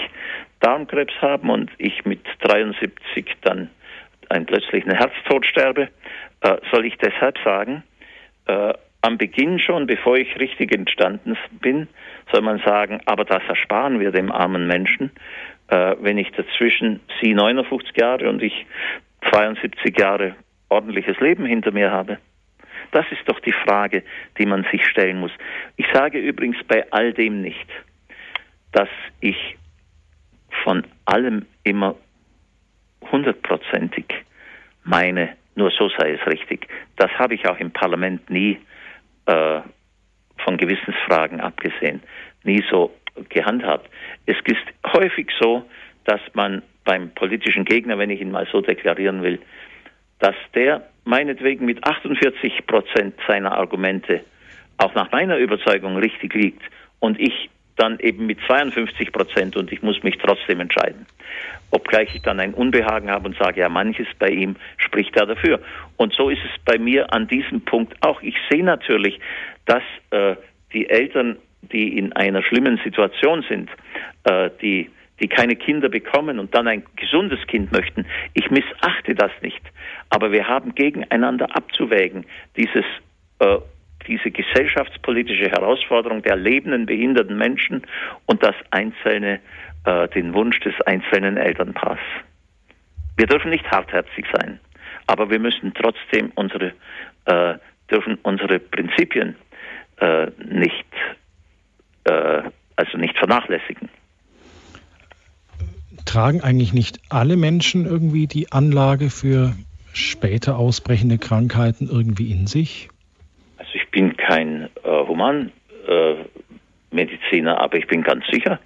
[0.60, 3.70] Darmkrebs haben und ich mit 73 dann
[4.28, 5.88] einen plötzlichen Herztod sterbe,
[6.40, 7.82] äh, soll ich deshalb sagen,
[8.46, 11.88] äh, am Beginn schon, bevor ich richtig entstanden bin,
[12.30, 15.10] soll man sagen, aber das ersparen wir dem armen Menschen,
[15.68, 18.66] äh, wenn ich dazwischen Sie 59 Jahre und ich
[19.30, 20.36] 72 Jahre
[20.68, 22.18] ordentliches Leben hinter mir habe.
[22.92, 24.02] Das ist doch die Frage,
[24.38, 25.32] die man sich stellen muss.
[25.76, 27.68] Ich sage übrigens bei all dem nicht,
[28.72, 28.88] dass
[29.20, 29.56] ich
[30.62, 31.96] von allem immer
[33.10, 34.06] hundertprozentig
[34.84, 36.66] meine nur so sei es richtig.
[36.96, 38.58] Das habe ich auch im Parlament nie
[39.26, 39.60] äh,
[40.38, 42.02] von Gewissensfragen abgesehen,
[42.44, 42.92] nie so
[43.28, 43.88] gehandhabt.
[44.26, 45.64] Es ist häufig so,
[46.04, 49.38] dass man beim politischen Gegner, wenn ich ihn mal so deklarieren will,
[50.18, 54.24] dass der meinetwegen mit 48 Prozent seiner Argumente
[54.78, 56.62] auch nach meiner Überzeugung richtig liegt
[57.00, 61.06] und ich dann eben mit 52 Prozent und ich muss mich trotzdem entscheiden.
[61.70, 65.60] Obgleich ich dann ein Unbehagen habe und sage, ja, manches bei ihm spricht da dafür.
[65.96, 68.20] Und so ist es bei mir an diesem Punkt auch.
[68.22, 69.18] Ich sehe natürlich,
[69.64, 70.36] dass äh,
[70.74, 73.70] die Eltern, die in einer schlimmen Situation sind,
[74.24, 78.04] äh, die die keine Kinder bekommen und dann ein gesundes Kind möchten.
[78.34, 79.62] Ich missachte das nicht.
[80.10, 82.84] Aber wir haben gegeneinander abzuwägen, dieses
[83.38, 83.58] äh,
[84.06, 87.82] diese gesellschaftspolitische Herausforderung der lebenden behinderten Menschen
[88.26, 89.40] und das einzelne,
[89.84, 92.00] äh, den Wunsch des einzelnen Elternpaars.
[93.16, 94.58] Wir dürfen nicht hartherzig sein,
[95.06, 96.72] aber wir müssen trotzdem unsere,
[97.26, 97.54] äh,
[97.90, 99.36] dürfen unsere Prinzipien
[99.98, 100.86] äh, nicht,
[102.04, 102.42] äh,
[102.76, 103.88] also nicht vernachlässigen.
[106.04, 109.54] Tragen eigentlich nicht alle Menschen irgendwie die Anlage für
[109.92, 112.88] später ausbrechende Krankheiten irgendwie in sich?
[113.92, 118.58] Bin kein äh, Humanmediziner, äh, aber ich bin ganz sicher,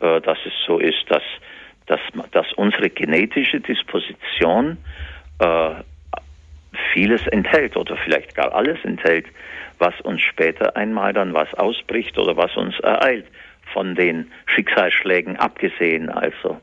[0.00, 1.22] äh, dass es so ist, dass,
[1.86, 2.00] dass,
[2.30, 4.78] dass unsere genetische Disposition
[5.40, 5.74] äh,
[6.92, 9.26] vieles enthält oder vielleicht gar alles enthält,
[9.78, 13.26] was uns später einmal dann was ausbricht oder was uns ereilt,
[13.72, 16.60] von den Schicksalsschlägen abgesehen, also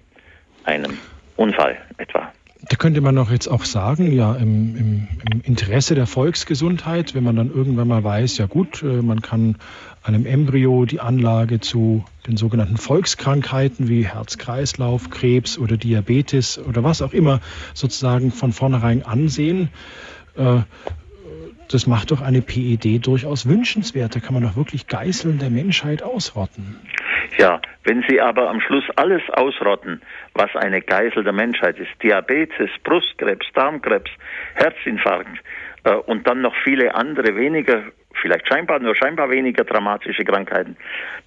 [0.64, 0.98] einem
[1.36, 2.32] Unfall etwa.
[2.68, 7.24] Da könnte man doch jetzt auch sagen, ja, im, im, im, Interesse der Volksgesundheit, wenn
[7.24, 9.58] man dann irgendwann mal weiß, ja gut, äh, man kann
[10.02, 17.04] einem Embryo die Anlage zu den sogenannten Volkskrankheiten wie Herz-Kreislauf, Krebs oder Diabetes oder was
[17.04, 17.40] auch immer
[17.76, 19.70] sozusagen von vornherein ansehen.
[20.36, 20.62] Äh,
[21.70, 24.16] das macht doch eine PED durchaus wünschenswert.
[24.16, 26.80] Da kann man doch wirklich Geißeln der Menschheit ausrotten.
[27.38, 30.02] Ja, wenn Sie aber am Schluss alles ausrotten,
[30.34, 34.10] was eine Geisel der Menschheit ist, Diabetes, Brustkrebs, Darmkrebs,
[34.56, 35.40] Herzinfarkt
[35.84, 37.84] äh, und dann noch viele andere weniger,
[38.22, 40.78] vielleicht scheinbar nur scheinbar weniger dramatische Krankheiten,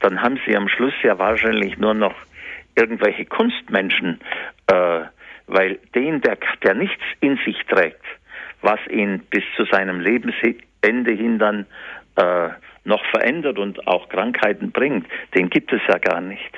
[0.01, 2.15] dann haben Sie am Schluss ja wahrscheinlich nur noch
[2.75, 4.21] irgendwelche Kunstmenschen,
[4.69, 5.01] äh,
[5.47, 8.05] weil den, der, der nichts in sich trägt,
[8.63, 11.67] was ihn bis zu seinem Lebensende hin dann
[12.17, 12.51] äh,
[12.85, 16.53] noch verändert und auch Krankheiten bringt, den gibt es ja gar nicht.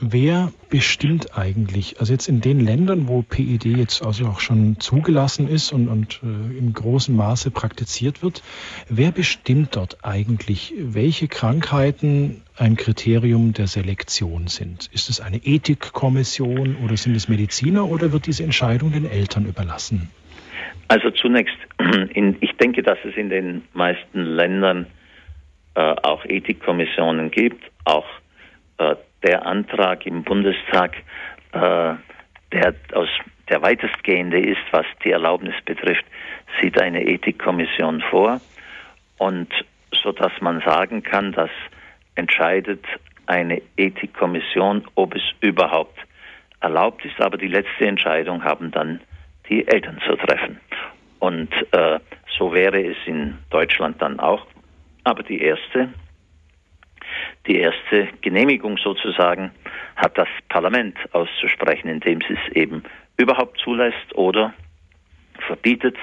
[0.00, 5.48] Wer bestimmt eigentlich, also jetzt in den Ländern, wo PED jetzt also auch schon zugelassen
[5.48, 8.44] ist und, und äh, im großen Maße praktiziert wird,
[8.88, 14.88] wer bestimmt dort eigentlich, welche Krankheiten ein Kriterium der Selektion sind?
[14.92, 20.12] Ist es eine Ethikkommission oder sind es Mediziner oder wird diese Entscheidung den Eltern überlassen?
[20.88, 21.56] Also zunächst,
[22.14, 24.86] in, ich denke, dass es in den meisten Ländern
[25.74, 27.62] äh, auch Ethikkommissionen gibt.
[27.84, 28.06] Auch
[28.78, 30.96] äh, der Antrag im Bundestag,
[31.52, 31.94] äh,
[32.52, 33.08] der aus
[33.48, 36.04] der weitestgehende ist, was die Erlaubnis betrifft,
[36.60, 38.40] sieht eine Ethikkommission vor.
[39.18, 39.52] Und
[40.02, 41.50] so dass man sagen kann, dass
[42.14, 42.84] entscheidet
[43.26, 45.98] eine Ethikkommission, ob es überhaupt
[46.60, 49.00] erlaubt ist, aber die letzte Entscheidung haben dann
[49.48, 50.60] die Eltern zu treffen.
[51.18, 51.98] Und äh,
[52.38, 54.46] so wäre es in Deutschland dann auch.
[55.04, 55.88] Aber die erste,
[57.46, 59.50] die erste Genehmigung sozusagen
[59.96, 62.82] hat das Parlament auszusprechen, indem es es eben
[63.16, 64.54] überhaupt zulässt oder
[65.46, 65.96] verbietet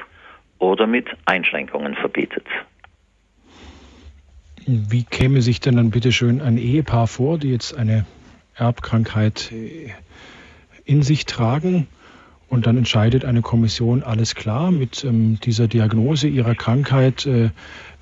[0.60, 2.46] oder mit Einschränkungen verbietet.
[4.66, 8.06] Wie käme sich denn dann bitte schön ein Ehepaar vor, die jetzt eine
[8.56, 9.54] Erbkrankheit
[10.86, 11.88] in sich tragen?
[12.48, 17.50] Und dann entscheidet eine Kommission, alles klar, mit ähm, dieser Diagnose ihrer Krankheit äh,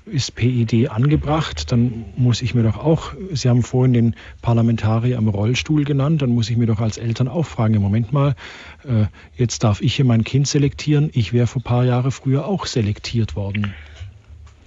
[0.06, 5.28] ist PID angebracht, dann muss ich mir doch auch, Sie haben vorhin den Parlamentarier am
[5.28, 8.34] Rollstuhl genannt, dann muss ich mir doch als Eltern auch fragen, im Moment mal,
[8.84, 12.46] äh, jetzt darf ich hier mein Kind selektieren, ich wäre vor ein paar Jahren früher
[12.46, 13.74] auch selektiert worden.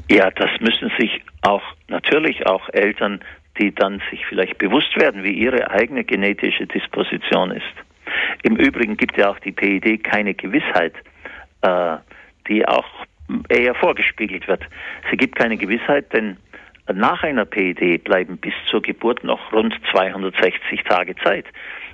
[0.10, 3.20] Ja, das müssen sich auch natürlich auch Eltern,
[3.60, 7.87] die dann sich vielleicht bewusst werden, wie ihre eigene genetische Disposition ist.
[8.44, 10.94] Im Übrigen gibt ja auch die PID keine Gewissheit,
[11.62, 11.98] äh,
[12.48, 12.86] die auch
[13.50, 14.64] eher vorgespiegelt wird.
[15.10, 16.38] Sie gibt keine Gewissheit, denn
[16.94, 21.46] nach einer PID bleiben bis zur Geburt noch rund 260 Tage Zeit.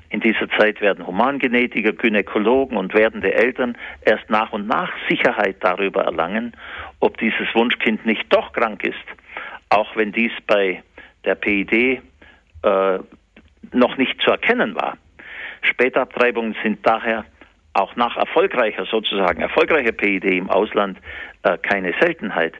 [0.09, 6.03] In dieser Zeit werden Humangenetiker, Gynäkologen und werdende Eltern erst nach und nach Sicherheit darüber
[6.03, 6.55] erlangen,
[6.99, 8.95] ob dieses Wunschkind nicht doch krank ist,
[9.69, 10.83] auch wenn dies bei
[11.25, 12.99] der PID äh,
[13.71, 14.97] noch nicht zu erkennen war.
[15.63, 17.25] Spätabtreibungen sind daher
[17.73, 20.99] auch nach erfolgreicher sozusagen, erfolgreicher PID im Ausland
[21.43, 22.53] äh, keine Seltenheit.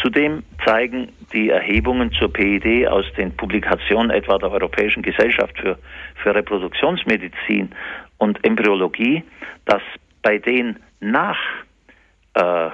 [0.00, 5.78] Zudem zeigen die Erhebungen zur PID aus den Publikationen etwa der Europäischen Gesellschaft für,
[6.16, 7.70] für Reproduktionsmedizin
[8.18, 9.22] und Embryologie,
[9.66, 9.82] dass
[10.22, 11.38] bei den nach
[12.34, 12.70] äh,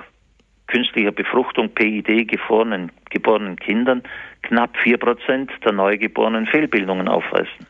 [0.69, 4.03] künstlicher Befruchtung PID geborenen, geborenen Kindern
[4.43, 7.67] knapp 4% der Neugeborenen Fehlbildungen aufweisen.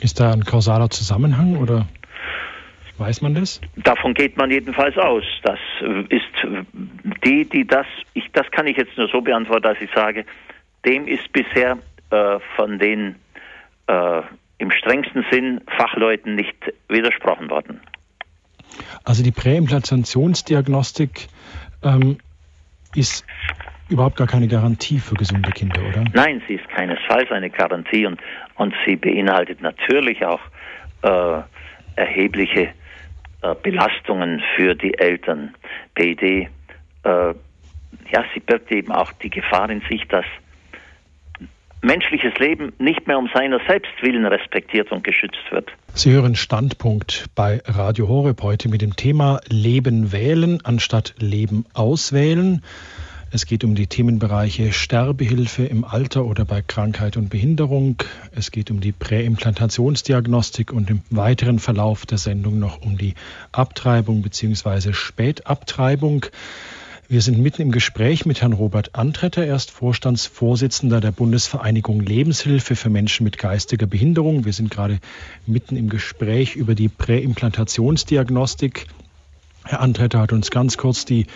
[0.00, 1.86] Ist da ein kausaler Zusammenhang oder
[2.98, 3.60] weiß man das?
[3.76, 5.24] Davon geht man jedenfalls aus.
[5.42, 5.58] Das
[6.08, 6.24] ist
[7.24, 10.24] die, die das, ich, das kann ich jetzt nur so beantworten, dass ich sage,
[10.84, 11.78] dem ist bisher
[12.10, 13.16] äh, von den
[13.86, 14.22] äh,
[14.58, 16.56] im strengsten Sinn Fachleuten nicht
[16.88, 17.80] widersprochen worden.
[19.04, 21.28] Also die Präimplantationsdiagnostik
[21.82, 22.18] ähm,
[22.94, 23.24] ist
[23.88, 26.04] überhaupt gar keine Garantie für gesunde Kinder, oder?
[26.12, 28.20] Nein, sie ist keinesfalls eine Garantie und,
[28.58, 30.40] und sie beinhaltet natürlich auch
[31.02, 31.40] äh,
[31.96, 32.68] erhebliche
[33.42, 35.54] äh, Belastungen für die Eltern.
[35.94, 36.48] PID, äh,
[37.04, 37.34] ja,
[38.34, 40.24] sie birgt eben auch die Gefahr in sich, dass
[41.80, 45.70] menschliches Leben nicht mehr um seiner selbst willen respektiert und geschützt wird.
[45.94, 52.62] Sie hören Standpunkt bei Radio Horeb heute mit dem Thema Leben wählen anstatt Leben auswählen.
[53.30, 58.02] Es geht um die Themenbereiche Sterbehilfe im Alter oder bei Krankheit und Behinderung.
[58.32, 63.12] Es geht um die Präimplantationsdiagnostik und im weiteren Verlauf der Sendung noch um die
[63.52, 64.94] Abtreibung bzw.
[64.94, 66.24] Spätabtreibung.
[67.10, 69.44] Wir sind mitten im Gespräch mit Herrn Robert Antretter.
[69.44, 74.46] Er ist Vorstandsvorsitzender der Bundesvereinigung Lebenshilfe für Menschen mit geistiger Behinderung.
[74.46, 75.00] Wir sind gerade
[75.46, 78.86] mitten im Gespräch über die Präimplantationsdiagnostik.
[79.68, 81.26] Herr Antretter hat uns ganz kurz die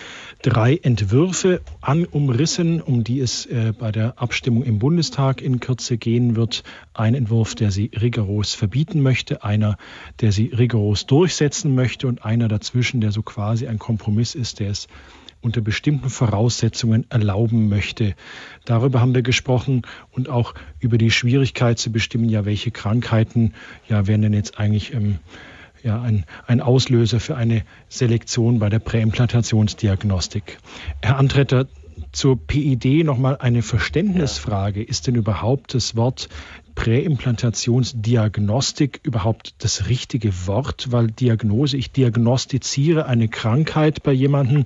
[0.43, 5.97] drei Entwürfe an umrissen, um die es äh, bei der Abstimmung im Bundestag in Kürze
[5.97, 6.65] gehen wird.
[6.95, 9.79] Ein Entwurf, der sie rigoros verbieten möchte, einer,
[10.21, 14.71] der sie rigoros durchsetzen möchte und einer dazwischen, der so quasi ein Kompromiss ist, der
[14.71, 14.89] es
[15.41, 18.15] unter bestimmten Voraussetzungen erlauben möchte.
[18.65, 23.55] Darüber haben wir gesprochen und auch über die Schwierigkeit zu bestimmen, ja, welche Krankheiten
[23.89, 25.19] ja, wären denn jetzt eigentlich ähm,
[25.83, 30.59] ja, ein, ein Auslöser für eine Selektion bei der Präimplantationsdiagnostik.
[31.03, 31.67] Herr Antretter,
[32.13, 34.83] zur PID nochmal eine Verständnisfrage.
[34.83, 36.29] Ist denn überhaupt das Wort
[36.75, 40.89] Präimplantationsdiagnostik überhaupt das richtige Wort?
[40.91, 44.65] Weil Diagnose, ich diagnostiziere eine Krankheit bei jemandem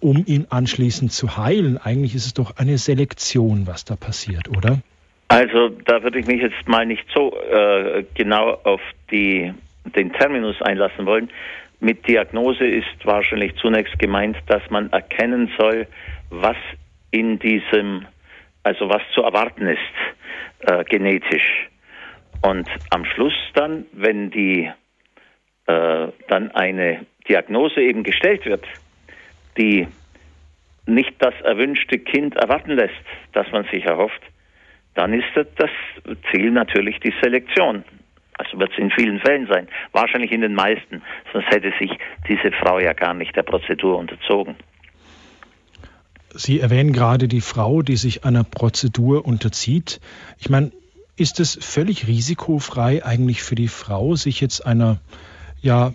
[0.00, 1.78] um ihn anschließend zu heilen.
[1.78, 4.80] Eigentlich ist es doch eine Selektion, was da passiert, oder?
[5.28, 8.80] Also da würde ich mich jetzt mal nicht so äh, genau auf
[9.12, 9.52] die,
[9.84, 11.30] den Terminus einlassen wollen.
[11.80, 15.86] Mit Diagnose ist wahrscheinlich zunächst gemeint, dass man erkennen soll,
[16.28, 16.56] was
[17.10, 18.06] in diesem,
[18.62, 19.80] also was zu erwarten ist,
[20.60, 21.68] äh, genetisch.
[22.42, 24.70] Und am Schluss dann, wenn die
[25.66, 28.64] äh, dann eine Diagnose eben gestellt wird,
[29.56, 29.88] die
[30.86, 32.94] nicht das erwünschte Kind erwarten lässt,
[33.32, 34.22] das man sich erhofft,
[34.94, 35.70] dann ist das
[36.30, 37.84] Ziel natürlich die Selektion.
[38.40, 39.68] Also wird es in vielen Fällen sein.
[39.92, 41.02] Wahrscheinlich in den meisten.
[41.30, 41.90] Sonst hätte sich
[42.26, 44.56] diese Frau ja gar nicht der Prozedur unterzogen.
[46.30, 50.00] Sie erwähnen gerade die Frau, die sich einer Prozedur unterzieht.
[50.38, 50.72] Ich meine,
[51.16, 55.00] ist es völlig risikofrei eigentlich für die Frau, sich jetzt einer
[55.60, 55.92] ja,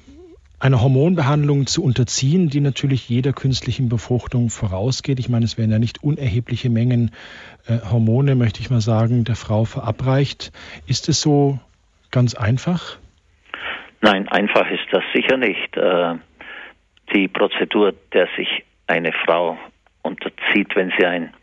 [0.59, 5.19] eine Hormonbehandlung zu unterziehen, die natürlich jeder künstlichen Befruchtung vorausgeht.
[5.19, 7.09] Ich meine, es werden ja nicht unerhebliche Mengen
[7.65, 10.51] äh, Hormone, möchte ich mal sagen, der Frau verabreicht.
[10.85, 11.59] Ist es so
[12.15, 12.97] ganz einfach?
[13.99, 15.75] Nein, einfach ist das sicher nicht.
[15.75, 16.15] Äh,
[17.13, 19.57] die Prozedur, der sich eine Frau
[20.01, 21.33] unterzieht, wenn sie ein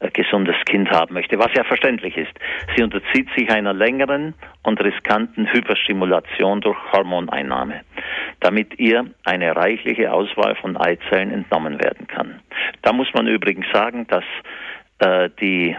[0.00, 2.32] äh, gesundes Kind haben möchte, was ja verständlich ist.
[2.76, 7.82] Sie unterzieht sich einer längeren und riskanten Hyperstimulation durch Hormoneinnahme,
[8.40, 12.40] damit ihr eine reichliche Auswahl von Eizellen entnommen werden kann.
[12.82, 14.24] Da muss man übrigens sagen, dass
[14.98, 15.76] äh, die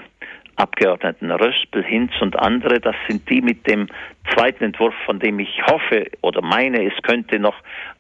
[0.58, 3.88] Abgeordneten Röspel, Hinz und andere, das sind die mit dem
[4.34, 7.56] zweiten Entwurf, von dem ich hoffe oder meine, es könnte noch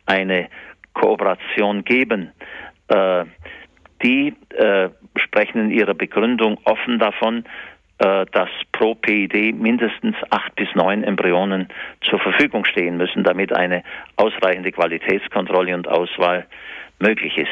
[0.05, 0.49] eine
[0.93, 2.31] Kooperation geben.
[2.89, 3.25] Äh,
[4.03, 7.45] die äh, sprechen in ihrer Begründung offen davon,
[7.99, 11.69] äh, dass pro PID mindestens acht bis neun Embryonen
[12.01, 13.83] zur Verfügung stehen müssen, damit eine
[14.17, 16.45] ausreichende Qualitätskontrolle und Auswahl
[16.99, 17.47] möglich ist.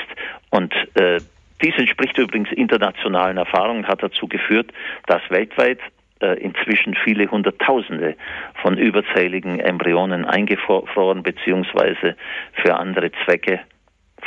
[0.51, 1.19] Und äh,
[1.61, 4.71] dies entspricht übrigens internationalen Erfahrungen, hat dazu geführt,
[5.07, 5.79] dass weltweit
[6.21, 8.15] äh, inzwischen viele Hunderttausende
[8.61, 12.13] von überzähligen Embryonen eingefroren bzw.
[12.53, 13.59] für andere Zwecke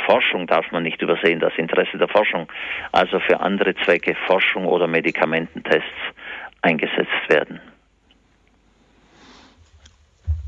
[0.05, 2.47] Forschung darf man nicht übersehen, das Interesse der Forschung,
[2.91, 5.83] also für andere Zwecke Forschung oder Medikamententests
[6.61, 7.59] eingesetzt werden.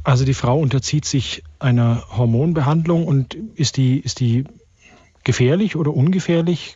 [0.03, 4.45] Also die Frau unterzieht sich einer Hormonbehandlung und ist die, ist die
[5.23, 6.75] gefährlich oder ungefährlich?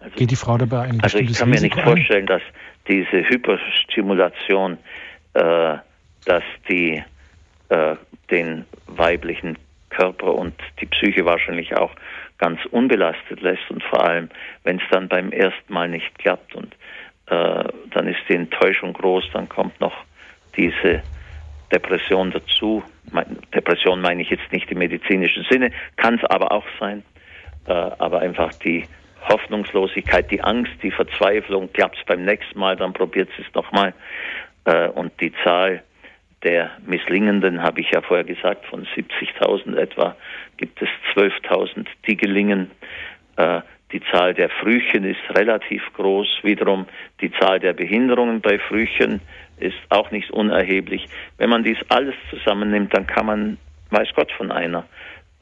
[0.00, 2.42] Also, Geht die Frau dabei ein Also ich kann mir nicht vorstellen, dass
[2.88, 4.78] diese Hyperstimulation,
[5.34, 5.76] äh,
[6.24, 7.02] dass die
[7.68, 7.96] äh,
[8.30, 9.58] den weiblichen
[9.90, 11.92] Körper und die Psyche wahrscheinlich auch
[12.38, 14.28] ganz unbelastet lässt und vor allem,
[14.64, 16.74] wenn es dann beim ersten Mal nicht klappt und
[17.26, 19.94] äh, dann ist die Enttäuschung groß, dann kommt noch
[20.56, 21.02] diese
[21.72, 22.82] Depression dazu.
[23.54, 27.02] Depression meine ich jetzt nicht im medizinischen Sinne, kann es aber auch sein,
[27.72, 28.86] aber einfach die
[29.28, 33.92] Hoffnungslosigkeit, die Angst, die Verzweiflung, klappt es beim nächsten Mal, dann probiert es nochmal.
[34.64, 35.82] Äh, und die Zahl
[36.42, 40.16] der Misslingenden, habe ich ja vorher gesagt, von 70.000 etwa,
[40.56, 42.70] gibt es 12.000, die gelingen.
[43.36, 43.62] Äh,
[43.92, 46.40] die Zahl der Frühchen ist relativ groß.
[46.42, 46.86] Wiederum
[47.20, 49.20] die Zahl der Behinderungen bei Frühchen
[49.58, 51.06] ist auch nicht unerheblich.
[51.38, 53.58] Wenn man dies alles zusammennimmt, dann kann man,
[53.90, 54.84] weiß Gott, von einer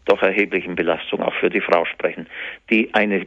[0.04, 2.26] doch erheblichen Belastung auch für die Frau sprechen,
[2.70, 3.26] die eine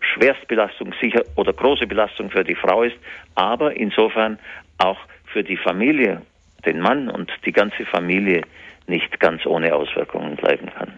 [0.00, 2.96] Schwerstbelastung sicher oder große Belastung für die Frau ist,
[3.34, 4.38] aber insofern
[4.78, 6.22] auch für die Familie,
[6.64, 8.42] den Mann und die ganze Familie
[8.86, 10.92] nicht ganz ohne Auswirkungen bleiben kann.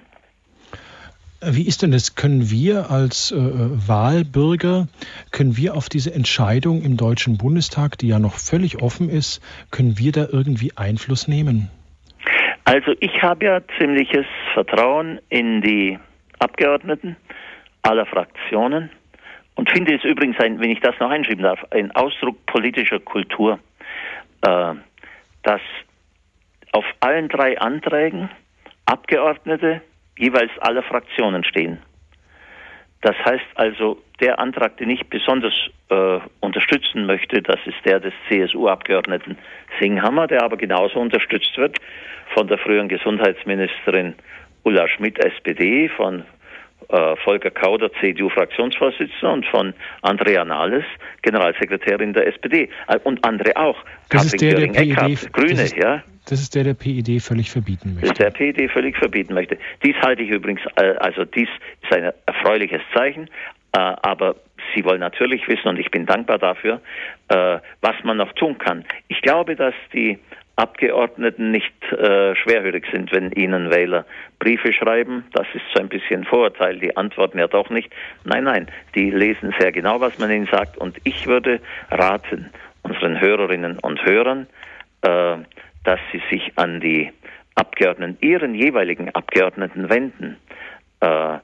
[1.44, 2.14] Wie ist denn das?
[2.14, 4.86] Können wir als äh, Wahlbürger,
[5.32, 9.40] können wir auf diese Entscheidung im Deutschen Bundestag, die ja noch völlig offen ist,
[9.72, 11.68] können wir da irgendwie Einfluss nehmen?
[12.64, 15.98] Also ich habe ja ziemliches Vertrauen in die
[16.38, 17.16] Abgeordneten
[17.82, 18.90] aller Fraktionen
[19.54, 23.58] und finde es übrigens, ein, wenn ich das noch einschieben darf, ein Ausdruck politischer Kultur,
[24.42, 24.74] äh,
[25.42, 25.60] dass
[26.72, 28.30] auf allen drei Anträgen
[28.86, 29.82] Abgeordnete
[30.18, 31.78] jeweils aller Fraktionen stehen.
[33.02, 35.54] Das heißt also, der Antrag, den ich besonders
[35.90, 39.36] äh, unterstützen möchte, das ist der des CSU-Abgeordneten
[39.80, 41.76] Singhammer, der aber genauso unterstützt wird
[42.34, 44.14] von der früheren Gesundheitsministerin
[44.62, 46.24] Ulla Schmidt, SPD, von
[46.88, 50.84] äh, Volker Kauder, CDU-Fraktionsvorsitzender und von Andrea Nahles,
[51.22, 52.68] Generalsekretärin der SPD.
[52.88, 53.76] Äh, und andere auch.
[54.08, 56.02] Das Katrin ist der, der PED, Grüne, das ist, ja.
[56.26, 58.08] Das ist der, der PED völlig verbieten möchte.
[58.08, 59.58] Das ist der PED völlig verbieten möchte.
[59.84, 61.48] Dies halte ich übrigens, äh, also dies
[61.82, 63.28] ist ein erfreuliches Zeichen,
[63.74, 64.36] aber
[64.74, 66.82] Sie wollen natürlich wissen, und ich bin dankbar dafür,
[67.28, 68.84] was man noch tun kann.
[69.08, 70.18] Ich glaube, dass die
[70.56, 74.04] Abgeordneten nicht äh, schwerhörig sind, wenn ihnen Wähler
[74.38, 75.24] Briefe schreiben.
[75.32, 76.78] Das ist so ein bisschen Vorurteil.
[76.78, 77.90] Die antworten ja doch nicht.
[78.24, 80.76] Nein, nein, die lesen sehr genau, was man ihnen sagt.
[80.76, 82.50] Und ich würde raten,
[82.82, 84.46] unseren Hörerinnen und Hörern,
[85.02, 85.36] äh,
[85.84, 87.10] dass sie sich an die
[87.54, 90.36] Abgeordneten, ihren jeweiligen Abgeordneten wenden
[91.00, 91.38] äh,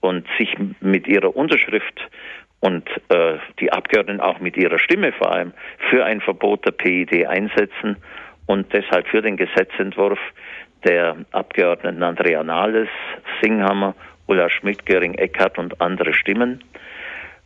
[0.00, 2.00] und sich mit ihrer Unterschrift
[2.60, 5.52] und äh, die Abgeordneten auch mit ihrer Stimme vor allem
[5.90, 7.96] für ein Verbot der PID einsetzen
[8.46, 10.18] und deshalb für den Gesetzentwurf
[10.84, 12.88] der Abgeordneten Andrea Nahles,
[13.42, 13.94] Singhammer,
[14.26, 16.62] Ulla Schmidt, Göring Eckhardt und andere Stimmen,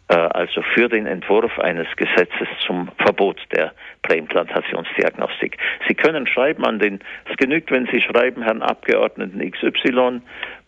[0.09, 3.73] äh, also für den Entwurf eines Gesetzes zum Verbot der
[4.03, 5.57] Präimplantationsdiagnostik.
[5.89, 10.21] Sie können schreiben an den, es genügt, wenn Sie schreiben, Herrn Abgeordneten XY,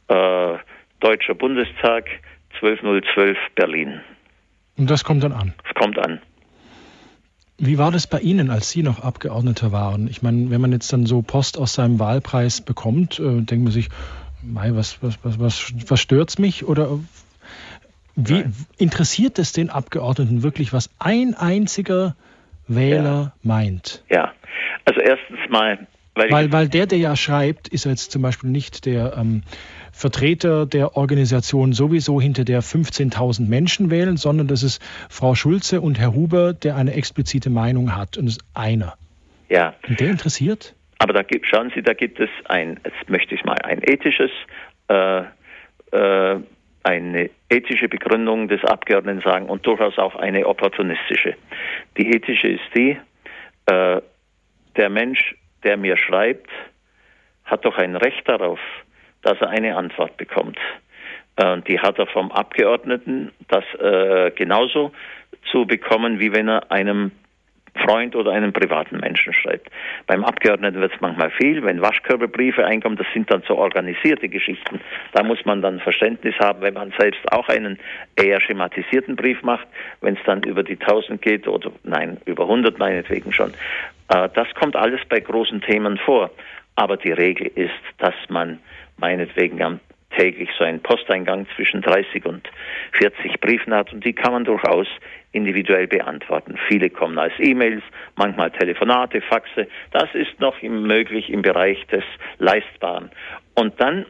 [0.08, 0.58] äh,
[1.00, 2.06] Deutscher Bundestag,
[2.58, 4.00] 12012 Berlin.
[4.78, 5.52] Und das kommt dann an?
[5.68, 6.20] Es kommt an.
[7.58, 10.08] Wie war das bei Ihnen, als Sie noch Abgeordneter waren?
[10.08, 13.72] Ich meine, wenn man jetzt dann so Post aus seinem Wahlpreis bekommt, äh, denkt man
[13.72, 13.88] sich,
[14.42, 16.66] Mei, was, was, was, was, was stört's mich?
[16.66, 16.98] Oder
[18.14, 18.54] wie Nein.
[18.78, 22.14] interessiert es den Abgeordneten wirklich, was ein einziger
[22.68, 23.32] Wähler ja.
[23.42, 24.02] meint?
[24.10, 24.32] Ja,
[24.84, 25.86] also erstens mal.
[26.14, 29.42] Weil, weil, weil der, der ja schreibt, ist jetzt zum Beispiel nicht der ähm,
[29.96, 35.98] Vertreter der Organisation sowieso hinter der 15.000 Menschen wählen, sondern das ist Frau Schulze und
[35.98, 38.18] Herr Huber, der eine explizite Meinung hat.
[38.18, 38.92] Und das ist einer.
[39.48, 39.74] Ja.
[39.88, 40.74] Und der interessiert?
[40.98, 44.30] Aber da gibt, schauen Sie, da gibt es ein, jetzt möchte ich mal ein ethisches,
[44.88, 45.22] äh,
[45.92, 46.40] äh,
[46.82, 51.36] eine ethische Begründung des Abgeordneten sagen und durchaus auch eine opportunistische.
[51.96, 52.98] Die ethische ist die,
[53.64, 54.02] äh,
[54.76, 56.50] der Mensch, der mir schreibt,
[57.46, 58.60] hat doch ein Recht darauf,
[59.26, 60.58] dass er eine Antwort bekommt.
[61.68, 64.92] Die hat er vom Abgeordneten, das äh, genauso
[65.50, 67.10] zu bekommen, wie wenn er einem
[67.84, 69.68] Freund oder einem privaten Menschen schreibt.
[70.06, 74.80] Beim Abgeordneten wird es manchmal viel, wenn Waschkörperbriefe einkommen, das sind dann so organisierte Geschichten.
[75.12, 77.78] Da muss man dann Verständnis haben, wenn man selbst auch einen
[78.16, 79.66] eher schematisierten Brief macht,
[80.00, 83.52] wenn es dann über die 1000 geht oder nein, über 100 meinetwegen schon.
[84.08, 86.30] Äh, das kommt alles bei großen Themen vor.
[86.76, 88.58] Aber die Regel ist, dass man
[88.98, 89.80] meinetwegen am
[90.16, 92.48] täglich so einen Posteingang zwischen 30 und
[92.92, 94.86] 40 Briefen hat und die kann man durchaus
[95.32, 96.58] individuell beantworten.
[96.68, 97.82] Viele kommen als E-Mails,
[98.16, 99.68] manchmal Telefonate, Faxe.
[99.90, 102.04] Das ist noch möglich im Bereich des
[102.38, 103.10] Leistbaren.
[103.54, 104.06] Und dann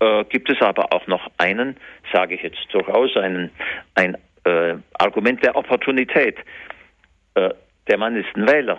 [0.00, 1.76] äh, gibt es aber auch noch einen,
[2.12, 3.50] sage ich jetzt durchaus, einen,
[3.94, 6.38] ein äh, Argument der Opportunität.
[7.34, 7.50] Äh,
[7.88, 8.78] der Mann ist ein Wähler.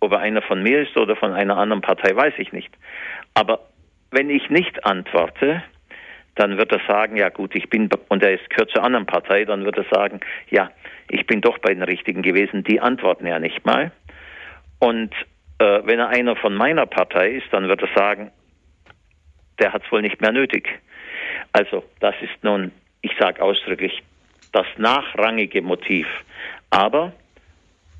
[0.00, 2.72] Ob er einer von mir ist oder von einer anderen Partei, weiß ich nicht.
[3.34, 3.66] Aber
[4.10, 5.62] wenn ich nicht antworte,
[6.34, 9.44] dann wird er sagen, ja gut, ich bin, und er ist, gehört zur anderen Partei,
[9.44, 10.70] dann wird er sagen, ja,
[11.08, 13.90] ich bin doch bei den Richtigen gewesen, die antworten ja nicht mal.
[14.78, 15.12] Und
[15.58, 18.30] äh, wenn er einer von meiner Partei ist, dann wird er sagen,
[19.58, 20.68] der hat es wohl nicht mehr nötig.
[21.52, 24.02] Also das ist nun, ich sage ausdrücklich,
[24.52, 26.06] das nachrangige Motiv.
[26.70, 27.12] Aber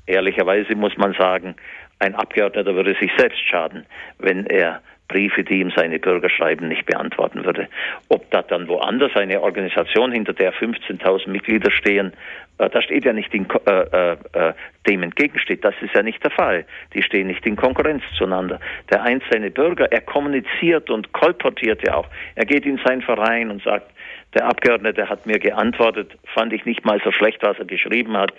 [0.05, 1.55] ehrlicherweise muss man sagen,
[1.99, 3.85] ein Abgeordneter würde sich selbst schaden,
[4.19, 7.67] wenn er Briefe, die ihm seine Bürger schreiben, nicht beantworten würde.
[8.07, 12.13] Ob da dann woanders eine Organisation, hinter der 15.000 Mitglieder stehen,
[12.59, 14.53] äh, da steht ja nicht in, äh, äh, äh,
[14.87, 15.65] dem entgegensteht.
[15.65, 16.65] Das ist ja nicht der Fall.
[16.93, 18.59] Die stehen nicht in Konkurrenz zueinander.
[18.91, 22.07] Der einzelne Bürger, er kommuniziert und kolportiert ja auch.
[22.35, 23.91] Er geht in seinen Verein und sagt,
[24.35, 28.31] der Abgeordnete hat mir geantwortet, fand ich nicht mal so schlecht, was er geschrieben hat.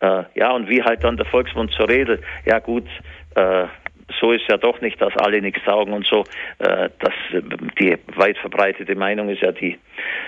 [0.00, 2.18] Äh, ja, und wie halt dann der Volksmund zur Rede.
[2.44, 2.86] Ja gut,
[3.36, 3.66] äh,
[4.20, 6.24] so ist ja doch nicht, dass alle nichts saugen und so.
[6.58, 7.12] Äh, das,
[7.78, 9.78] die weit verbreitete Meinung ist ja, die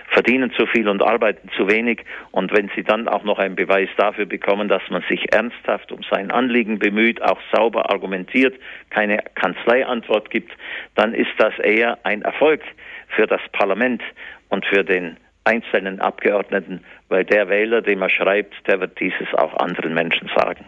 [0.09, 2.05] verdienen zu viel und arbeiten zu wenig.
[2.33, 6.01] Und wenn sie dann auch noch einen Beweis dafür bekommen, dass man sich ernsthaft um
[6.11, 8.55] sein Anliegen bemüht, auch sauber argumentiert,
[8.91, 10.53] keine Kanzleiantwort gibt,
[10.95, 12.63] dann ist das eher ein Erfolg
[13.09, 14.03] für das Parlament
[14.49, 19.55] und für den einzelnen Abgeordneten, weil der Wähler, dem er schreibt, der wird dieses auch
[19.55, 20.65] anderen Menschen sagen.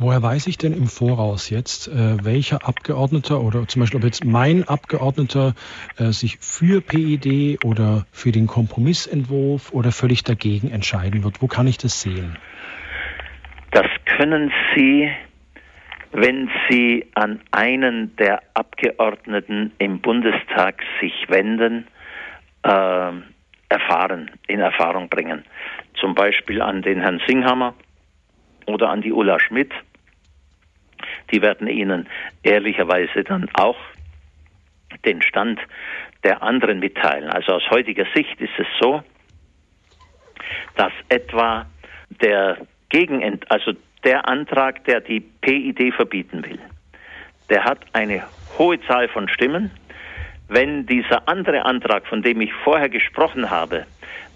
[0.00, 4.24] Woher weiß ich denn im Voraus jetzt, äh, welcher Abgeordneter oder zum Beispiel ob jetzt
[4.24, 5.54] mein Abgeordneter
[5.98, 11.42] äh, sich für PID oder für den Kompromissentwurf oder völlig dagegen entscheiden wird?
[11.42, 12.38] Wo kann ich das sehen?
[13.72, 15.10] Das können Sie,
[16.12, 21.88] wenn Sie an einen der Abgeordneten im Bundestag sich wenden,
[22.62, 23.12] äh,
[23.68, 25.44] erfahren, in Erfahrung bringen.
[26.00, 27.74] Zum Beispiel an den Herrn Singhammer
[28.68, 29.72] oder an die Ulla Schmidt
[31.32, 32.08] die werden Ihnen
[32.42, 33.76] ehrlicherweise dann auch
[35.04, 35.60] den Stand
[36.24, 37.28] der anderen mitteilen.
[37.28, 39.02] Also aus heutiger Sicht ist es so,
[40.76, 41.66] dass etwa
[42.22, 42.58] der
[42.88, 43.72] Gegenent, also
[44.04, 46.58] der Antrag, der die PID verbieten will,
[47.50, 48.24] der hat eine
[48.58, 49.70] hohe Zahl von Stimmen.
[50.48, 53.86] Wenn dieser andere Antrag, von dem ich vorher gesprochen habe,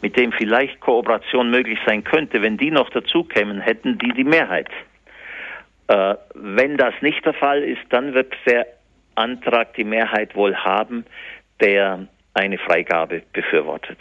[0.03, 4.25] mit dem vielleicht Kooperation möglich sein könnte, wenn die noch dazu kämen, hätten die die
[4.25, 4.69] Mehrheit.
[5.89, 8.67] Äh, wenn das nicht der Fall ist, dann wird der
[9.15, 11.07] Antrag die Mehrheit wohl haben,
[11.61, 13.99] der eine Freigabe befürwortet.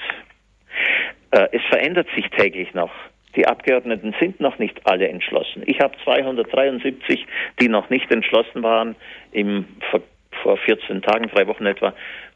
[1.32, 2.92] Äh, es verändert sich täglich noch.
[3.36, 5.64] Die Abgeordneten sind noch nicht alle entschlossen.
[5.66, 7.26] Ich habe 273,
[7.62, 8.96] die noch nicht entschlossen waren,
[9.32, 10.02] im, vor,
[10.42, 11.94] vor 14 Tagen, drei Wochen etwa,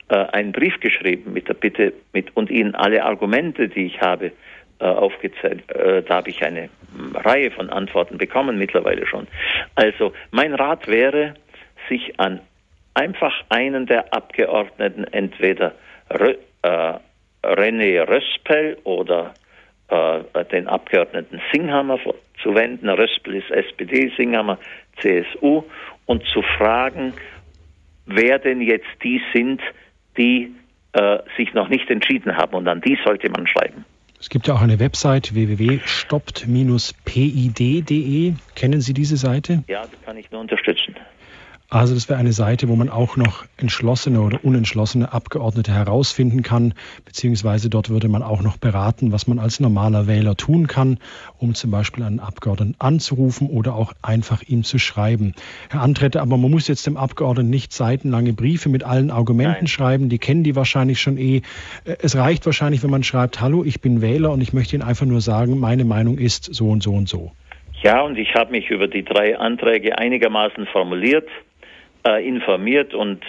[0.10, 4.32] äh, einen Brief geschrieben mit der Bitte mit, und ihnen alle Argumente, die ich habe,
[4.80, 5.70] äh, aufgezählt.
[5.72, 6.70] Äh, da habe ich eine
[7.14, 9.28] Reihe von Antworten bekommen mittlerweile schon.
[9.76, 11.36] Also mein Rat wäre,
[11.90, 12.40] sich an
[12.94, 15.74] einfach einen der Abgeordneten, entweder
[16.12, 16.94] Rö, äh,
[17.44, 19.34] René Röspel oder
[19.90, 22.00] äh, den Abgeordneten Singhammer
[22.42, 22.90] zu wenden.
[22.90, 24.58] Röspel ist SPD, Singhammer
[25.00, 25.64] CSU
[26.06, 27.14] und zu fragen,
[28.06, 29.62] wer denn jetzt die sind,
[30.18, 30.54] die
[30.94, 32.56] äh, sich noch nicht entschieden haben.
[32.56, 33.86] Und an die sollte man schreiben.
[34.20, 38.34] Es gibt ja auch eine Website www.stoppt-pid.de.
[38.56, 39.64] Kennen Sie diese Seite?
[39.68, 40.96] Ja, das kann ich nur unterstützen.
[41.70, 46.76] Also das wäre eine Seite, wo man auch noch entschlossene oder unentschlossene Abgeordnete herausfinden kann,
[47.06, 51.00] beziehungsweise dort würde man auch noch beraten, was man als normaler Wähler tun kann,
[51.40, 55.34] um zum Beispiel einen Abgeordneten anzurufen oder auch einfach ihm zu schreiben.
[55.72, 59.68] Herr Antrette, aber man muss jetzt dem Abgeordneten nicht seitenlange Briefe mit allen Argumenten Nein.
[59.68, 61.42] schreiben, die kennen die wahrscheinlich schon eh.
[61.84, 65.08] Es reicht wahrscheinlich, wenn man schreibt, hallo, ich bin Wähler und ich möchte Ihnen einfach
[65.08, 67.32] nur sagen, meine Meinung ist so und so und so.
[67.82, 71.28] Ja, und ich habe mich über die drei Anträge einigermaßen formuliert
[72.06, 73.24] äh, informiert und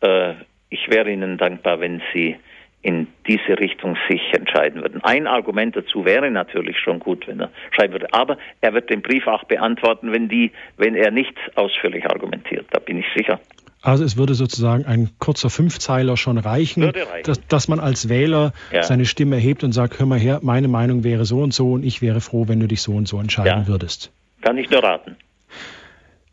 [0.00, 0.34] äh,
[0.68, 2.36] ich wäre Ihnen dankbar, wenn Sie
[2.82, 5.02] in diese Richtung sich entscheiden würden.
[5.04, 8.12] Ein Argument dazu wäre natürlich schon gut, wenn er schreiben würde.
[8.12, 12.66] Aber er wird den Brief auch beantworten, wenn die, wenn er nicht ausführlich argumentiert.
[12.70, 13.38] Da bin ich sicher.
[13.82, 17.22] Also es würde sozusagen ein kurzer Fünfzeiler schon reichen, reichen.
[17.24, 18.82] Dass, dass, man als Wähler ja.
[18.82, 21.84] seine Stimme erhebt und sagt, hör mal her, meine Meinung wäre so und so und
[21.84, 23.66] ich wäre froh, wenn du dich so und so entscheiden ja.
[23.66, 24.12] würdest.
[24.42, 25.16] Kann ich nur raten.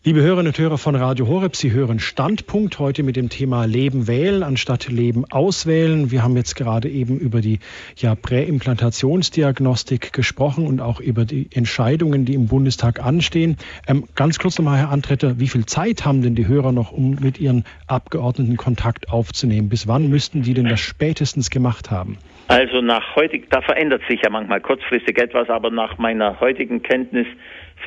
[0.07, 4.07] Liebe Hörerinnen und Hörer von Radio Horeb, Sie hören Standpunkt heute mit dem Thema Leben
[4.07, 6.11] wählen anstatt Leben auswählen.
[6.11, 7.59] Wir haben jetzt gerade eben über die
[7.97, 13.57] ja, Präimplantationsdiagnostik gesprochen und auch über die Entscheidungen, die im Bundestag anstehen.
[13.85, 17.17] Ähm, ganz kurz nochmal, Herr Antretter, wie viel Zeit haben denn die Hörer noch, um
[17.21, 19.67] mit ihren Abgeordneten Kontakt aufzunehmen?
[19.67, 22.17] Bis wann müssten die denn das spätestens gemacht haben?
[22.47, 27.27] Also nach heutig, da verändert sich ja manchmal kurzfristig etwas, aber nach meiner heutigen Kenntnis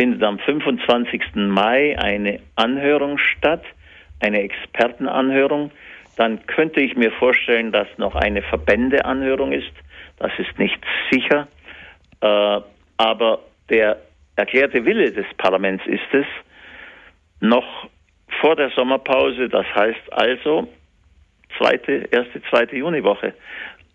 [0.00, 1.34] findet am 25.
[1.34, 3.62] Mai eine Anhörung statt,
[4.20, 5.72] eine Expertenanhörung.
[6.16, 9.72] Dann könnte ich mir vorstellen, dass noch eine Verbändeanhörung ist.
[10.18, 10.80] Das ist nicht
[11.10, 11.48] sicher.
[12.22, 12.60] Äh,
[12.96, 13.98] aber der
[14.36, 16.26] erklärte Wille des Parlaments ist es,
[17.40, 17.90] noch
[18.40, 20.66] vor der Sommerpause, das heißt also
[21.58, 23.34] zweite, erste, zweite Juniwoche,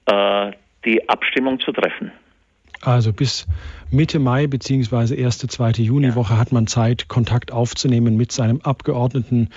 [0.06, 0.52] äh,
[0.86, 2.12] die Abstimmung zu treffen.
[2.86, 3.48] Also bis
[3.90, 5.16] Mitte Mai bzw.
[5.16, 6.40] erste, zweite Juniwoche ja.
[6.40, 9.50] hat man Zeit, Kontakt aufzunehmen mit seinem Abgeordneten.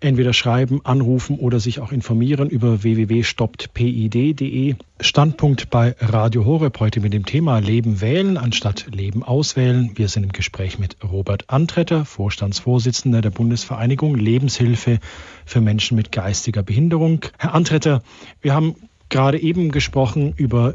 [0.00, 4.74] Entweder schreiben, anrufen oder sich auch informieren über www.stopptpid.de.
[5.00, 9.92] Standpunkt bei Radio Horeb heute mit dem Thema Leben wählen anstatt Leben auswählen.
[9.94, 14.98] Wir sind im Gespräch mit Robert Antretter, Vorstandsvorsitzender der Bundesvereinigung Lebenshilfe
[15.46, 17.20] für Menschen mit geistiger Behinderung.
[17.38, 18.02] Herr Antretter,
[18.40, 18.74] wir haben
[19.08, 20.74] gerade eben gesprochen über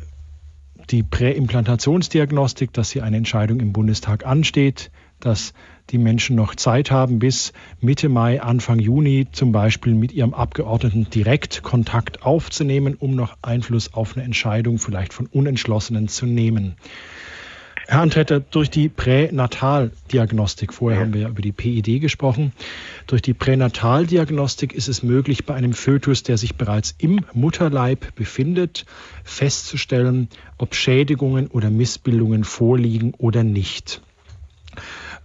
[0.90, 5.54] die Präimplantationsdiagnostik, dass hier eine Entscheidung im Bundestag ansteht, dass
[5.90, 11.10] die Menschen noch Zeit haben, bis Mitte Mai, Anfang Juni zum Beispiel mit ihrem Abgeordneten
[11.10, 16.76] direkt Kontakt aufzunehmen, um noch Einfluss auf eine Entscheidung vielleicht von Unentschlossenen zu nehmen.
[17.90, 21.06] Herr Antretter, durch die Pränataldiagnostik, vorher ja.
[21.06, 22.52] haben wir ja über die PID gesprochen,
[23.08, 28.86] durch die Pränataldiagnostik ist es möglich, bei einem Fötus, der sich bereits im Mutterleib befindet,
[29.24, 30.28] festzustellen,
[30.58, 34.02] ob Schädigungen oder Missbildungen vorliegen oder nicht.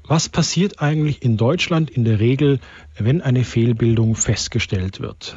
[0.06, 2.60] Was passiert eigentlich in Deutschland in der Regel,
[2.96, 5.36] wenn eine Fehlbildung festgestellt wird?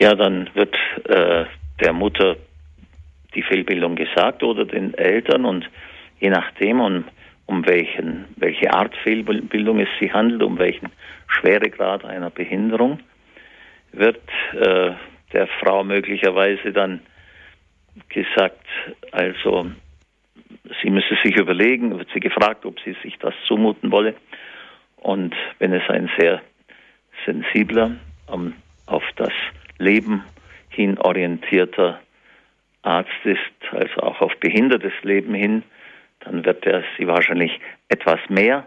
[0.00, 0.74] Ja, dann wird
[1.04, 1.44] äh,
[1.80, 2.36] der Mutter
[3.34, 5.68] die Fehlbildung gesagt oder den Eltern und
[6.20, 7.04] je nachdem, um,
[7.46, 10.88] um welchen, welche Art Fehlbildung es sich handelt, um welchen
[11.28, 13.00] Schweregrad einer Behinderung,
[13.92, 14.22] wird
[14.52, 14.92] äh,
[15.32, 17.00] der Frau möglicherweise dann
[18.08, 18.66] gesagt,
[19.12, 19.70] also
[20.82, 24.14] sie müsse sich überlegen, wird sie gefragt, ob sie sich das zumuten wolle.
[24.96, 26.42] Und wenn es ein sehr
[27.24, 27.92] sensibler,
[28.26, 28.54] um,
[28.86, 29.32] auf das
[29.78, 30.24] Leben
[30.70, 32.00] hin orientierter
[32.82, 33.40] Arzt ist,
[33.72, 35.62] also auch auf behindertes Leben hin,
[36.20, 38.66] dann wird er sie wahrscheinlich etwas mehr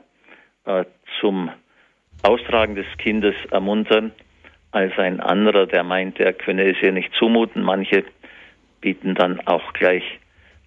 [0.65, 0.85] äh,
[1.19, 1.49] zum
[2.23, 4.11] Austragen des Kindes ermuntern
[4.71, 7.61] als ein anderer, der meint, er könne es ihr nicht zumuten.
[7.61, 8.05] Manche
[8.79, 10.03] bieten dann auch gleich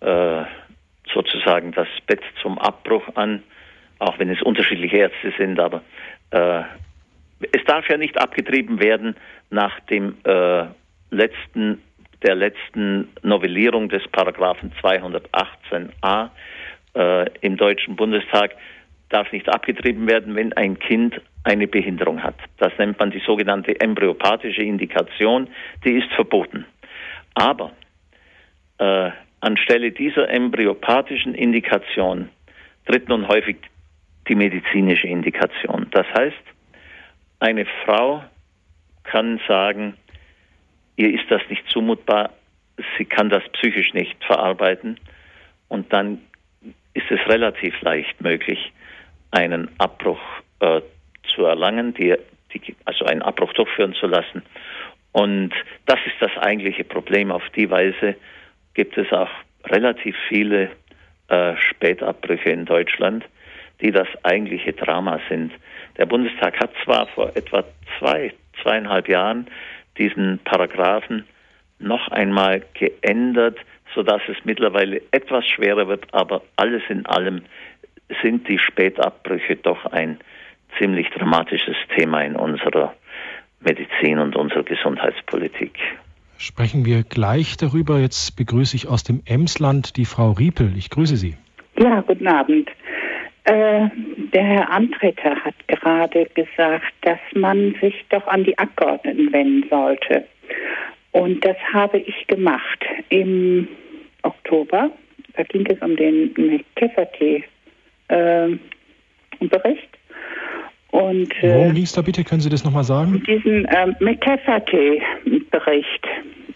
[0.00, 0.42] äh,
[1.12, 3.42] sozusagen das Bett zum Abbruch an,
[3.98, 5.82] auch wenn es unterschiedliche Ärzte sind, aber
[6.30, 6.62] äh,
[7.52, 9.16] es darf ja nicht abgetrieben werden
[9.50, 10.64] nach dem äh,
[11.10, 11.82] letzten
[12.24, 16.30] der letzten Novellierung des Paragraphen 218a
[16.96, 18.56] äh, im Deutschen Bundestag
[19.10, 22.36] darf nicht abgetrieben werden, wenn ein Kind eine Behinderung hat.
[22.58, 25.48] Das nennt man die sogenannte embryopathische Indikation,
[25.84, 26.64] die ist verboten.
[27.34, 27.72] Aber
[28.78, 29.10] äh,
[29.40, 32.30] anstelle dieser embryopathischen Indikation
[32.86, 33.56] tritt nun häufig
[34.28, 35.86] die medizinische Indikation.
[35.90, 36.42] Das heißt,
[37.40, 38.24] eine Frau
[39.02, 39.94] kann sagen,
[40.96, 42.30] ihr ist das nicht zumutbar,
[42.98, 44.98] sie kann das psychisch nicht verarbeiten
[45.68, 46.20] und dann
[46.94, 48.72] ist es relativ leicht möglich,
[49.30, 50.20] einen Abbruch
[50.60, 50.80] äh,
[51.34, 52.16] zu erlangen, die,
[52.52, 54.42] die, also einen Abbruch durchführen zu lassen.
[55.12, 55.52] Und
[55.86, 57.30] das ist das eigentliche Problem.
[57.30, 58.16] Auf die Weise
[58.74, 59.30] gibt es auch
[59.66, 60.70] relativ viele
[61.28, 63.24] äh, Spätabbrüche in Deutschland,
[63.80, 65.52] die das eigentliche Drama sind.
[65.96, 67.64] Der Bundestag hat zwar vor etwa
[67.98, 68.32] zwei,
[68.62, 69.46] zweieinhalb Jahren
[69.98, 71.24] diesen Paragraphen
[71.78, 73.58] noch einmal geändert,
[73.94, 77.42] sodass es mittlerweile etwas schwerer wird, aber alles in allem
[78.22, 80.18] sind die Spätabbrüche doch ein
[80.78, 82.94] ziemlich dramatisches Thema in unserer
[83.60, 85.72] Medizin und unserer Gesundheitspolitik.
[86.36, 88.00] Sprechen wir gleich darüber.
[88.00, 90.72] Jetzt begrüße ich aus dem Emsland die Frau Riepel.
[90.76, 91.36] Ich grüße Sie.
[91.78, 92.68] Ja, guten Abend.
[93.44, 93.88] Äh,
[94.32, 100.24] der Herr Antreter hat gerade gesagt, dass man sich doch an die Abgeordneten wenden sollte.
[101.12, 103.68] Und das habe ich gemacht im
[104.22, 104.90] Oktober.
[105.36, 107.48] Da ging es um den McCafferty-Bericht.
[108.08, 108.56] Äh,
[110.90, 112.24] Und, äh, Worum ging es da bitte?
[112.24, 113.22] Können Sie das nochmal sagen?
[113.26, 116.06] Diesen äh, McCafferty-Bericht.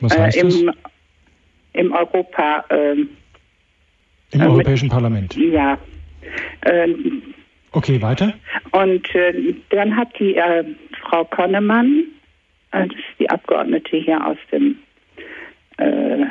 [0.01, 0.63] Was heißt äh, im, das?
[1.75, 2.65] Im Europa.
[2.71, 3.05] Äh,
[4.33, 5.37] Im Europäischen Parlament.
[5.37, 5.77] Ja,
[6.63, 6.89] äh,
[7.73, 8.33] Okay, weiter.
[8.73, 10.65] Und äh, dann hat die äh,
[11.03, 12.05] Frau Konnemann,
[12.73, 14.79] äh, das ist die Abgeordnete hier aus dem
[15.77, 16.25] äh,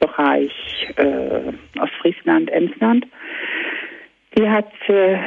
[0.00, 0.52] Bereich
[0.96, 3.06] äh, Ostfriesland, Emsland,
[4.36, 5.18] die hat äh,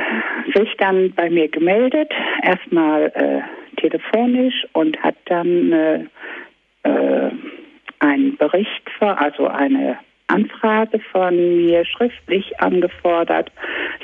[0.55, 2.11] sich dann bei mir gemeldet,
[2.43, 3.43] erstmal
[3.77, 6.09] telefonisch und hat dann
[7.99, 9.97] einen Bericht, also eine
[10.31, 13.51] Anfrage von mir schriftlich angefordert.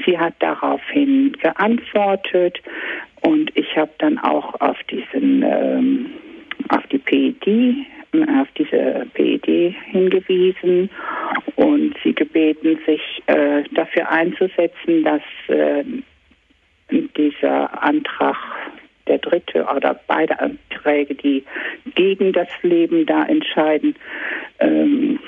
[0.06, 2.62] Sie hat daraufhin geantwortet
[3.22, 6.06] und ich habe dann auch auf diesen ähm,
[6.70, 7.88] auf die PED
[8.40, 10.90] auf diese PED hingewiesen
[11.56, 15.84] und sie gebeten, sich äh, dafür einzusetzen, dass äh,
[16.90, 18.38] dieser Antrag
[19.08, 21.44] der dritte oder beide Anträge, die
[21.96, 23.96] gegen das Leben da entscheiden,
[24.60, 25.20] ähm,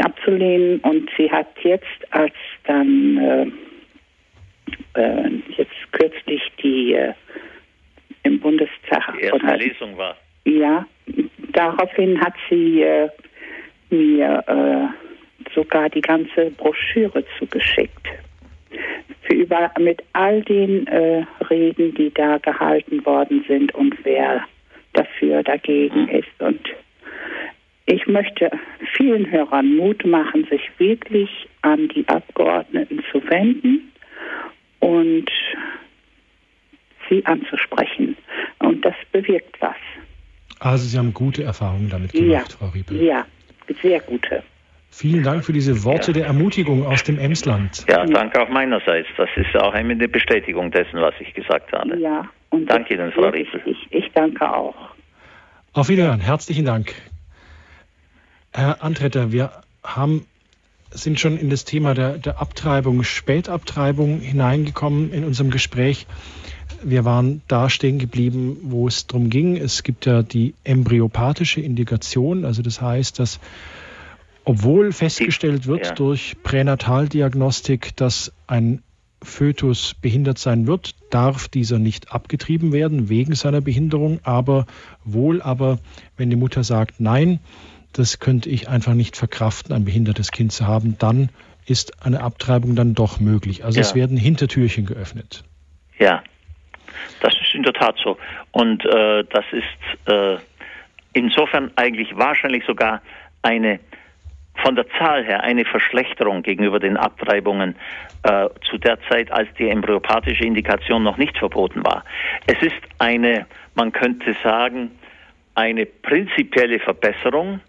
[0.00, 0.80] abzulehnen.
[0.80, 2.34] Und sie hat jetzt, als
[2.64, 3.52] dann
[4.94, 7.12] äh, äh, jetzt kürzlich die äh,
[8.22, 10.16] im Bundestag die erste Lesung war.
[10.44, 10.86] Ja,
[11.52, 13.08] daraufhin hat sie äh,
[13.90, 18.06] mir äh, sogar die ganze Broschüre zugeschickt.
[19.22, 24.44] Für über, mit all den äh, Reden, die da gehalten worden sind und wer
[24.92, 26.08] dafür dagegen mhm.
[26.08, 26.40] ist.
[26.40, 26.60] Und
[27.88, 28.50] ich möchte
[28.96, 31.30] vielen Hörern Mut machen, sich wirklich
[31.62, 33.90] an die Abgeordneten zu wenden
[34.80, 35.30] und
[37.08, 38.14] sie anzusprechen.
[38.58, 39.76] Und das bewirkt was.
[40.60, 43.02] Also Sie haben gute Erfahrungen damit gemacht, ja, Frau Riepel.
[43.02, 43.24] Ja,
[43.80, 44.42] sehr gute.
[44.90, 46.18] Vielen Dank für diese Worte ja.
[46.18, 47.86] der Ermutigung aus dem Emsland.
[47.88, 49.08] Ja, danke auch meinerseits.
[49.16, 51.98] Das ist auch eine Bestätigung dessen, was ich gesagt habe.
[51.98, 53.62] Ja, und danke Ihnen, Frau Riepel.
[53.64, 54.74] Ich, ich danke auch.
[55.72, 56.20] Auf Wiederhören.
[56.20, 56.94] Herzlichen Dank.
[58.52, 59.52] Herr Antretter, wir
[59.82, 60.26] haben,
[60.90, 66.06] sind schon in das Thema der, der Abtreibung, Spätabtreibung hineingekommen in unserem Gespräch.
[66.82, 69.56] Wir waren da stehen geblieben, wo es darum ging.
[69.56, 73.40] Es gibt ja die embryopathische Indikation, also das heißt, dass
[74.44, 75.94] obwohl festgestellt wird ja.
[75.94, 78.82] durch Pränataldiagnostik, dass ein
[79.22, 84.64] Fötus behindert sein wird, darf dieser nicht abgetrieben werden wegen seiner Behinderung, aber
[85.04, 85.80] wohl aber,
[86.16, 87.40] wenn die Mutter sagt, nein,
[87.98, 91.30] das könnte ich einfach nicht verkraften, ein behindertes Kind zu haben, dann
[91.66, 93.64] ist eine Abtreibung dann doch möglich.
[93.64, 93.82] Also ja.
[93.82, 95.44] es werden Hintertürchen geöffnet.
[95.98, 96.22] Ja,
[97.20, 98.16] das ist in der Tat so.
[98.52, 100.36] Und äh, das ist äh,
[101.12, 103.02] insofern eigentlich wahrscheinlich sogar
[103.42, 103.80] eine
[104.64, 107.76] von der Zahl her eine Verschlechterung gegenüber den Abtreibungen
[108.24, 112.04] äh, zu der Zeit, als die embryopathische Indikation noch nicht verboten war.
[112.46, 113.46] Es ist eine,
[113.76, 114.90] man könnte sagen,
[115.54, 117.60] eine prinzipielle Verbesserung,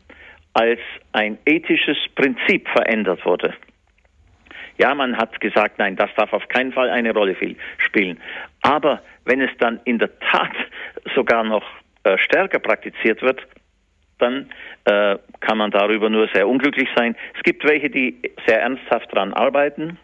[0.60, 0.80] als
[1.14, 3.53] ein ethisches Prinzip verändert wurde.
[4.77, 7.38] Ja, man hat gesagt, nein, das darf auf keinen Fall eine Rolle
[7.77, 8.19] spielen.
[8.61, 10.52] Aber wenn es dann in der Tat
[11.15, 11.64] sogar noch
[12.03, 13.41] äh, stärker praktiziert wird,
[14.18, 14.49] dann
[14.84, 17.15] äh, kann man darüber nur sehr unglücklich sein.
[17.38, 19.98] Es gibt welche, die sehr ernsthaft daran arbeiten,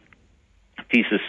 [0.94, 1.20] dieses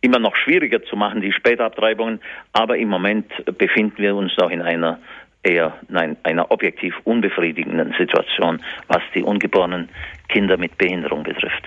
[0.00, 2.20] immer noch schwieriger zu machen, die Spätabtreibungen.
[2.54, 4.98] Aber im Moment befinden wir uns noch in einer
[5.46, 9.88] eher nein, einer objektiv unbefriedigenden Situation, was die ungeborenen
[10.28, 11.64] Kinder mit Behinderung betrifft.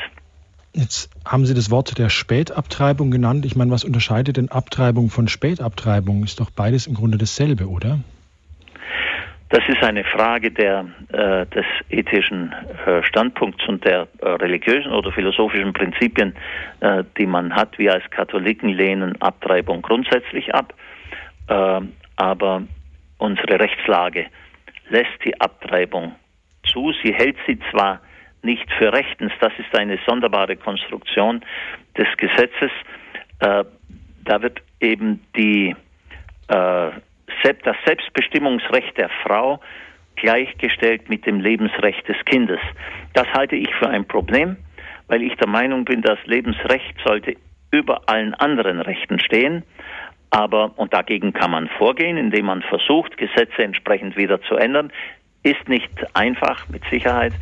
[0.73, 3.45] Jetzt haben Sie das Wort der Spätabtreibung genannt.
[3.45, 6.23] Ich meine, was unterscheidet denn Abtreibung von Spätabtreibung?
[6.23, 7.99] Ist doch beides im Grunde dasselbe, oder?
[9.49, 12.53] Das ist eine Frage der, äh, des ethischen
[12.85, 16.35] äh, Standpunkts und der äh, religiösen oder philosophischen Prinzipien,
[16.81, 17.79] äh, die man hat.
[17.79, 20.75] Wir als Katholiken lehnen Abtreibung grundsätzlich ab,
[21.47, 21.81] äh,
[22.15, 22.61] aber
[23.19, 24.27] unsere Rechtslage
[24.89, 26.15] lässt die Abtreibung
[26.65, 26.91] zu.
[27.03, 28.01] Sie hält sie zwar
[28.41, 31.41] nicht für rechtens, das ist eine sonderbare Konstruktion
[31.97, 32.71] des Gesetzes.
[33.39, 33.63] Äh,
[34.25, 35.75] da wird eben die
[36.49, 39.59] das Selbstbestimmungsrecht der Frau
[40.15, 42.59] gleichgestellt mit dem Lebensrecht des Kindes.
[43.13, 44.57] Das halte ich für ein Problem,
[45.07, 47.35] weil ich der Meinung bin, das Lebensrecht sollte
[47.71, 49.63] über allen anderen Rechten stehen.
[50.31, 54.91] Aber, und dagegen kann man vorgehen, indem man versucht, Gesetze entsprechend wieder zu ändern.
[55.43, 57.33] Ist nicht einfach, mit Sicherheit.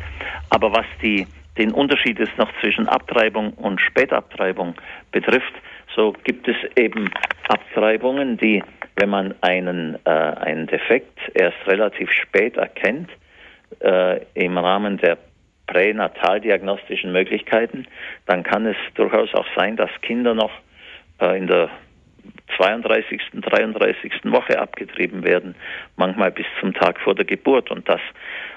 [0.50, 1.26] Aber was die,
[1.58, 4.74] den Unterschied ist noch zwischen Abtreibung und Spätabtreibung
[5.12, 5.52] betrifft,
[5.94, 7.10] so gibt es eben
[7.48, 8.62] Abtreibungen, die
[8.98, 13.10] wenn man einen, äh, einen Defekt erst relativ spät erkennt,
[13.80, 15.18] äh, im Rahmen der
[15.66, 17.86] pränataldiagnostischen Möglichkeiten,
[18.26, 20.50] dann kann es durchaus auch sein, dass Kinder noch
[21.20, 21.70] äh, in der
[22.56, 24.12] 32., 33.
[24.24, 25.54] Woche abgetrieben werden,
[25.96, 27.70] manchmal bis zum Tag vor der Geburt.
[27.70, 28.00] Und das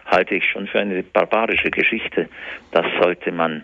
[0.05, 2.29] halte ich schon für eine barbarische Geschichte.
[2.71, 3.63] Das sollte man,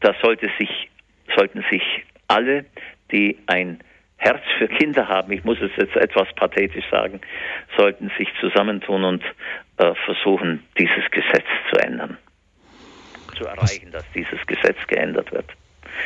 [0.00, 0.88] das sollte sich,
[1.36, 1.82] sollten sich
[2.28, 2.64] alle,
[3.10, 3.80] die ein
[4.22, 7.20] Herz für Kinder haben, ich muss es jetzt etwas pathetisch sagen,
[7.76, 9.24] sollten sich zusammentun und
[9.78, 12.16] äh, versuchen, dieses Gesetz zu ändern.
[13.36, 15.50] Zu erreichen, dass dieses Gesetz geändert wird.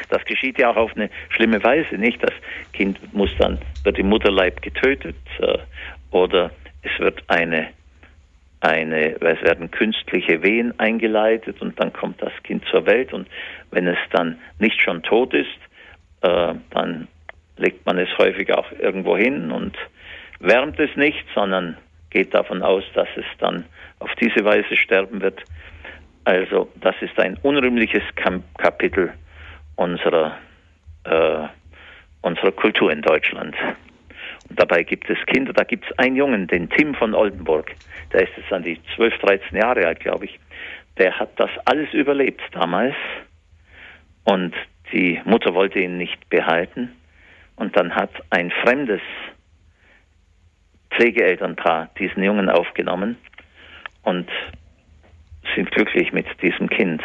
[0.09, 2.23] Das geschieht ja auch auf eine schlimme Weise, nicht?
[2.23, 2.33] Das
[2.73, 5.59] Kind muss dann, wird im Mutterleib getötet äh,
[6.11, 6.51] oder
[6.83, 7.69] es wird eine,
[8.61, 13.29] eine, es werden künstliche Wehen eingeleitet und dann kommt das Kind zur Welt und
[13.71, 15.59] wenn es dann nicht schon tot ist,
[16.23, 17.09] äh, dann
[17.57, 19.77] legt man es häufig auch irgendwo hin und
[20.41, 21.77] wärmt es nicht, sondern
[22.11, 23.65] geht davon aus, dass es dann
[23.99, 25.43] auf diese Weise sterben wird.
[26.25, 28.03] Also das ist ein unrühmliches
[28.59, 29.13] Kapitel
[29.77, 30.39] unserer,
[31.05, 31.49] äh,
[32.23, 33.55] unserer Kultur in Deutschland.
[34.49, 37.75] Und dabei gibt es Kinder, da gibt es einen Jungen, den Tim von Oldenburg,
[38.13, 40.39] der ist jetzt an die 12, 13 Jahre alt, glaube ich.
[40.99, 42.95] Der hat das alles überlebt damals
[44.25, 44.55] und
[44.93, 46.93] die Mutter wollte ihn nicht behalten
[47.57, 49.01] und dann hat ein fremdes
[50.91, 53.17] Pflegeelternpaar diesen Jungen aufgenommen
[54.03, 54.29] und
[55.55, 57.03] sind glücklich mit diesem Kind.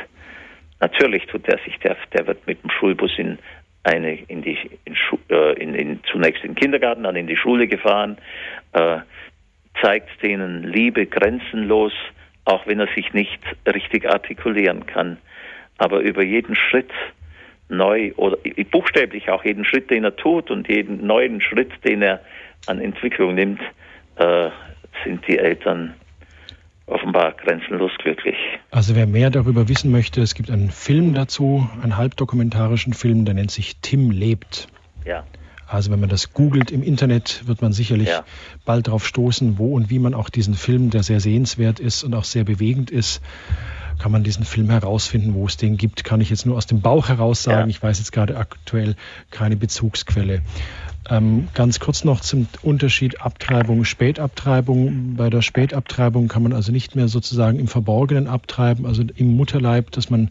[0.81, 3.37] Natürlich tut er sich, der, der wird mit dem Schulbus in
[3.83, 4.95] eine in die in,
[5.29, 8.17] äh, in, in, zunächst in den Kindergarten, dann in die Schule gefahren,
[8.73, 8.97] äh,
[9.81, 11.93] zeigt denen Liebe grenzenlos,
[12.45, 15.17] auch wenn er sich nicht richtig artikulieren kann.
[15.77, 16.91] Aber über jeden Schritt
[17.69, 18.37] neu oder
[18.71, 22.21] buchstäblich auch jeden Schritt, den er tut und jeden neuen Schritt, den er
[22.67, 23.61] an Entwicklung nimmt,
[24.17, 24.49] äh,
[25.03, 25.93] sind die Eltern
[26.87, 28.35] offenbar grenzenlos glücklich.
[28.69, 33.33] Also wer mehr darüber wissen möchte, es gibt einen Film dazu, einen halbdokumentarischen Film, der
[33.33, 34.67] nennt sich Tim lebt.
[35.05, 35.23] Ja.
[35.67, 38.25] Also wenn man das googelt im Internet, wird man sicherlich ja.
[38.65, 42.13] bald darauf stoßen, wo und wie man auch diesen Film, der sehr sehenswert ist und
[42.13, 43.21] auch sehr bewegend ist,
[43.97, 46.81] kann man diesen Film herausfinden, wo es den gibt, kann ich jetzt nur aus dem
[46.81, 47.69] Bauch heraus sagen.
[47.69, 47.75] Ja.
[47.75, 48.95] Ich weiß jetzt gerade aktuell
[49.29, 50.41] keine Bezugsquelle.
[51.09, 55.15] Ähm, ganz kurz noch zum Unterschied Abtreibung, Spätabtreibung.
[55.15, 59.91] Bei der Spätabtreibung kann man also nicht mehr sozusagen im Verborgenen abtreiben, also im Mutterleib,
[59.91, 60.29] dass man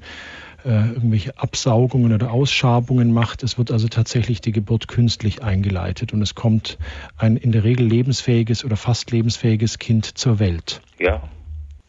[0.64, 3.42] äh, irgendwelche Absaugungen oder Ausschabungen macht.
[3.42, 6.78] Es wird also tatsächlich die Geburt künstlich eingeleitet und es kommt
[7.16, 10.82] ein in der Regel lebensfähiges oder fast lebensfähiges Kind zur Welt.
[10.98, 11.22] Ja,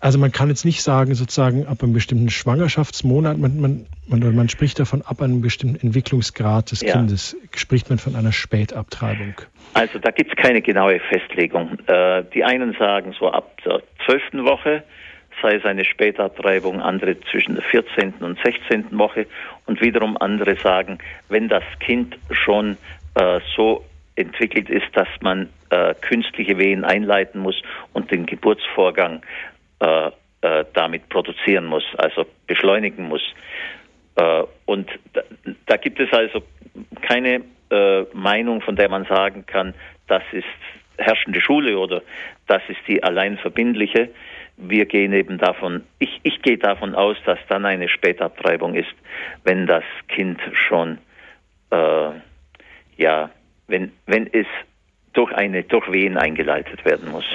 [0.02, 4.50] also man kann jetzt nicht sagen, sozusagen ab einem bestimmten Schwangerschaftsmonat, man, man, man, man
[4.50, 6.94] spricht davon, ab einem bestimmten Entwicklungsgrad des ja.
[6.94, 9.36] Kindes spricht man von einer Spätabtreibung.
[9.74, 11.78] Also da gibt es keine genaue Festlegung.
[11.88, 14.84] Äh, die einen sagen so ab der zwölften Woche
[15.42, 18.14] sei es eine Spätabtreibung, andere zwischen der 14.
[18.20, 18.86] und 16.
[18.92, 19.26] Woche
[19.66, 21.00] und wiederum andere sagen,
[21.30, 22.78] wenn das Kind schon
[23.16, 23.84] äh, so
[24.16, 27.62] entwickelt ist, dass man äh, künstliche Wehen einleiten muss
[27.94, 29.22] und den Geburtsvorgang
[29.82, 33.22] äh, äh, damit produzieren muss, also beschleunigen muss.
[34.16, 35.22] Äh, und da,
[35.66, 36.42] da, gibt es also
[37.02, 39.74] keine äh, Meinung, von der man sagen kann,
[40.08, 40.46] das ist
[40.98, 42.02] herrschende Schule oder
[42.48, 44.10] das ist die allein verbindliche.
[44.58, 48.94] Wir gehen eben davon, ich, ich gehe davon aus, dass dann eine Spätabtreibung ist,
[49.44, 50.98] wenn das Kind schon,
[51.72, 52.12] äh,
[52.98, 53.30] ja,
[53.68, 54.48] wenn, wenn es
[55.14, 57.26] durch eine, durch Wehen eingeleitet werden muss.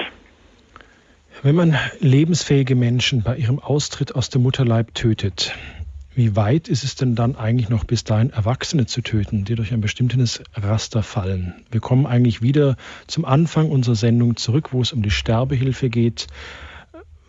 [1.43, 5.55] Wenn man lebensfähige Menschen bei ihrem Austritt aus dem Mutterleib tötet,
[6.15, 9.71] wie weit ist es denn dann eigentlich noch bis dahin Erwachsene zu töten, die durch
[9.71, 11.53] ein bestimmtes Raster fallen?
[11.69, 16.25] Wir kommen eigentlich wieder zum Anfang unserer Sendung zurück, wo es um die Sterbehilfe geht.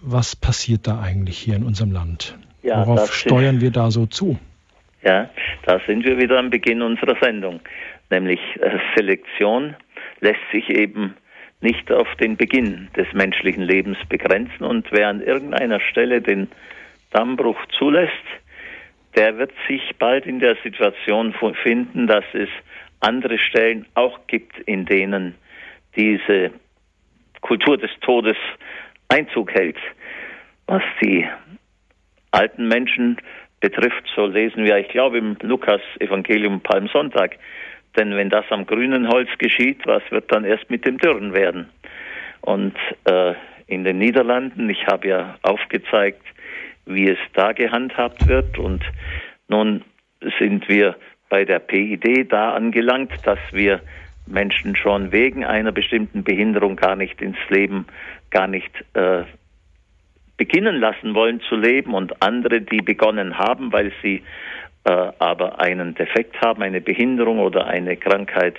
[0.01, 2.39] Was passiert da eigentlich hier in unserem Land?
[2.63, 4.39] Ja, Worauf steuern wir da so zu?
[5.03, 5.29] Ja,
[5.67, 7.61] da sind wir wieder am Beginn unserer Sendung,
[8.09, 9.77] nämlich äh, Selektion
[10.21, 11.15] lässt sich eben
[11.61, 14.65] nicht auf den Beginn des menschlichen Lebens begrenzen.
[14.65, 16.49] Und wer an irgendeiner Stelle den
[17.11, 18.13] Dammbruch zulässt,
[19.17, 22.49] der wird sich bald in der Situation finden, dass es
[23.01, 25.35] andere Stellen auch gibt, in denen
[25.97, 26.53] diese
[27.41, 28.37] Kultur des Todes
[29.09, 29.79] Einzug hält.
[30.67, 31.27] Was die
[32.31, 33.17] alten Menschen
[33.61, 37.39] betrifft, so lesen wir, ich glaube, im Lukas-Evangelium Palmsonntag,
[37.99, 41.69] denn wenn das am grünen Holz geschieht, was wird dann erst mit dem Dürren werden?
[42.41, 43.35] Und äh,
[43.67, 46.23] in den Niederlanden, ich habe ja aufgezeigt,
[46.87, 48.59] wie es da gehandhabt wird.
[48.59, 48.83] Und
[49.49, 49.85] nun
[50.39, 50.97] sind wir
[51.29, 53.81] bei der PID da angelangt, dass wir
[54.27, 57.87] Menschen schon wegen einer bestimmten Behinderung gar nicht ins Leben,
[58.31, 59.25] gar nicht äh,
[60.37, 64.23] beginnen lassen wollen zu leben und andere, die begonnen haben, weil sie
[64.85, 68.57] aber einen Defekt haben, eine Behinderung oder eine Krankheit,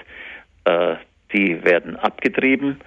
[0.66, 0.96] äh,
[1.34, 2.80] die werden abgetrieben.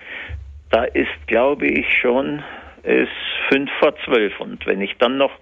[0.71, 2.43] Da ist, glaube ich, schon
[2.83, 3.09] es
[3.49, 4.39] fünf vor zwölf.
[4.41, 5.33] Und wenn ich dann noch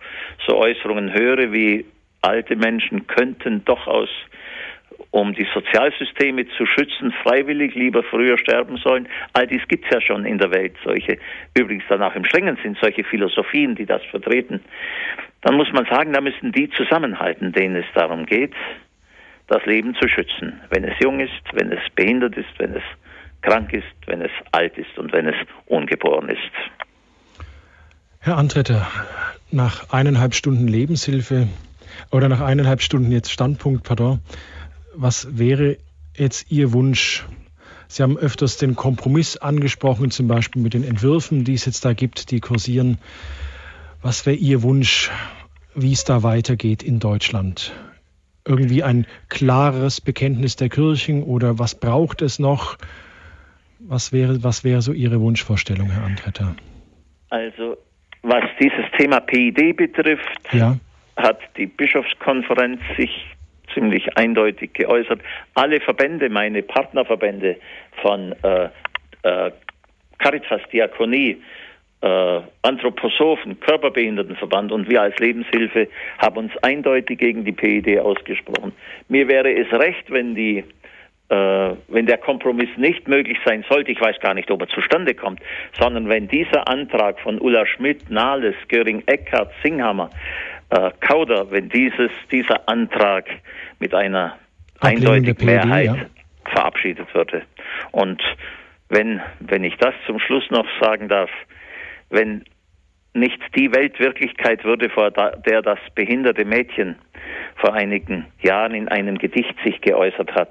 [0.46, 1.86] so Äußerungen höre, wie
[2.22, 4.10] alte Menschen könnten doch aus
[5.10, 9.08] um die Sozialsysteme zu schützen, freiwillig lieber früher sterben sollen.
[9.32, 11.18] All dies gibt es ja schon in der Welt, solche,
[11.56, 14.60] übrigens danach im Strengen sind solche Philosophien, die das vertreten.
[15.42, 18.52] Dann muss man sagen, da müssen die zusammenhalten, denen es darum geht,
[19.46, 20.60] das Leben zu schützen.
[20.70, 22.82] Wenn es jung ist, wenn es behindert ist, wenn es
[23.42, 25.34] krank ist, wenn es alt ist und wenn es
[25.66, 27.46] ungeboren ist.
[28.20, 28.86] Herr Antretter,
[29.50, 31.48] nach eineinhalb Stunden Lebenshilfe
[32.12, 34.20] oder nach eineinhalb Stunden jetzt Standpunkt, pardon,
[35.00, 35.78] was wäre
[36.14, 37.24] jetzt Ihr Wunsch?
[37.88, 41.94] Sie haben öfters den Kompromiss angesprochen, zum Beispiel mit den Entwürfen, die es jetzt da
[41.94, 42.98] gibt, die kursieren.
[44.02, 45.10] Was wäre Ihr Wunsch,
[45.74, 47.72] wie es da weitergeht in Deutschland?
[48.46, 52.76] Irgendwie ein klares Bekenntnis der Kirchen oder was braucht es noch?
[53.78, 56.54] Was wäre, was wäre so Ihre Wunschvorstellung, Herr Antretter?
[57.30, 57.78] Also,
[58.22, 60.76] was dieses Thema PID betrifft, ja.
[61.16, 63.10] hat die Bischofskonferenz sich
[63.74, 65.20] ziemlich eindeutig geäußert.
[65.54, 67.56] Alle Verbände, meine Partnerverbände
[68.02, 68.68] von äh,
[69.22, 69.50] äh,
[70.18, 71.42] Caritas Diakonie,
[72.02, 75.88] äh, Anthroposophen, Körperbehindertenverband und wir als Lebenshilfe
[76.18, 78.72] haben uns eindeutig gegen die PID ausgesprochen.
[79.08, 80.64] Mir wäre es recht, wenn die
[81.30, 85.14] äh, wenn der Kompromiss nicht möglich sein sollte, ich weiß gar nicht, ob er zustande
[85.14, 85.40] kommt,
[85.78, 90.10] sondern wenn dieser Antrag von Ulla Schmidt, Nahles, Göring, Eckhardt, Singhammer,
[90.70, 93.26] äh, Kauder, wenn dieses, dieser Antrag
[93.80, 94.38] mit einer
[94.80, 95.96] eindeutigen Mehrheit ja.
[96.44, 97.42] verabschiedet würde.
[97.90, 98.22] Und
[98.88, 101.30] wenn, wenn ich das zum Schluss noch sagen darf,
[102.10, 102.44] wenn
[103.12, 106.96] nicht die Weltwirklichkeit würde, vor der das behinderte Mädchen
[107.56, 110.50] vor einigen Jahren in einem Gedicht sich geäußert hat,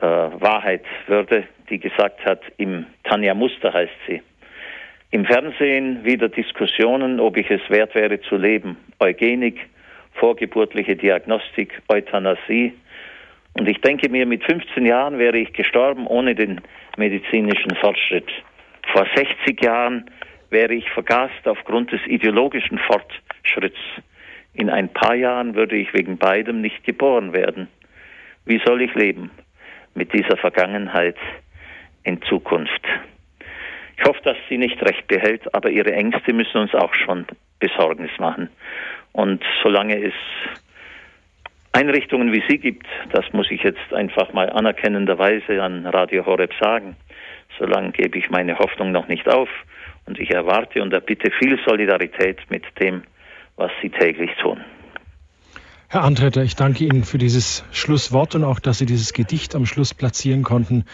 [0.00, 4.22] äh, Wahrheit würde, die gesagt hat, im Tanja Muster heißt sie,
[5.10, 8.76] im Fernsehen wieder Diskussionen, ob ich es wert wäre zu leben.
[8.98, 9.58] Eugenik,
[10.18, 12.74] vorgeburtliche Diagnostik, Euthanasie.
[13.54, 16.60] Und ich denke mir, mit 15 Jahren wäre ich gestorben ohne den
[16.96, 18.28] medizinischen Fortschritt.
[18.92, 20.10] Vor 60 Jahren
[20.50, 23.78] wäre ich vergast aufgrund des ideologischen Fortschritts.
[24.54, 27.68] In ein paar Jahren würde ich wegen beidem nicht geboren werden.
[28.44, 29.30] Wie soll ich leben
[29.94, 31.16] mit dieser Vergangenheit
[32.04, 32.82] in Zukunft?
[33.98, 37.26] Ich hoffe, dass sie nicht recht behält, aber ihre Ängste müssen uns auch schon
[37.58, 38.50] Besorgnis machen.
[39.16, 40.12] Und solange es
[41.72, 46.96] Einrichtungen wie sie gibt, das muss ich jetzt einfach mal anerkennenderweise an Radio Horeb sagen,
[47.58, 49.48] solange gebe ich meine Hoffnung noch nicht auf
[50.04, 53.04] und ich erwarte und erbitte viel Solidarität mit dem,
[53.56, 54.60] was Sie täglich tun.
[55.88, 59.64] Herr Antretter, ich danke Ihnen für dieses Schlusswort und auch, dass Sie dieses Gedicht am
[59.64, 60.84] Schluss platzieren konnten.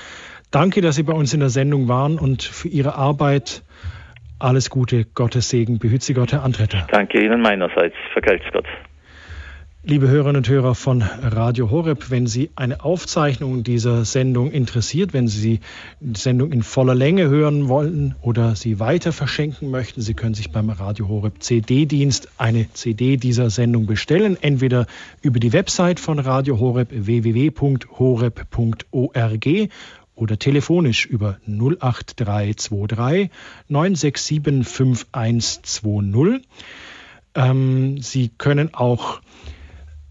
[0.53, 3.65] Danke, dass Sie bei uns in der Sendung waren und für Ihre Arbeit.
[4.43, 5.78] Alles Gute, Gottes Segen.
[5.78, 6.89] Behüt Sie Gott, Herr Antretter.
[6.90, 7.94] Danke Ihnen meinerseits.
[8.12, 8.66] Vergelt's Gott.
[9.85, 15.27] Liebe Hörerinnen und Hörer von Radio Horeb, wenn Sie eine Aufzeichnung dieser Sendung interessiert, wenn
[15.27, 15.60] Sie
[16.01, 20.52] die Sendung in voller Länge hören wollen oder sie weiter verschenken möchten, Sie können sich
[20.52, 24.86] beim Radio Horeb CD-Dienst eine CD dieser Sendung bestellen, entweder
[25.20, 27.89] über die Website von Radio Horeb www.horeb.org
[30.14, 33.30] oder telefonisch über 08323
[33.68, 36.47] 967 5120.
[37.34, 39.20] Ähm, Sie können auch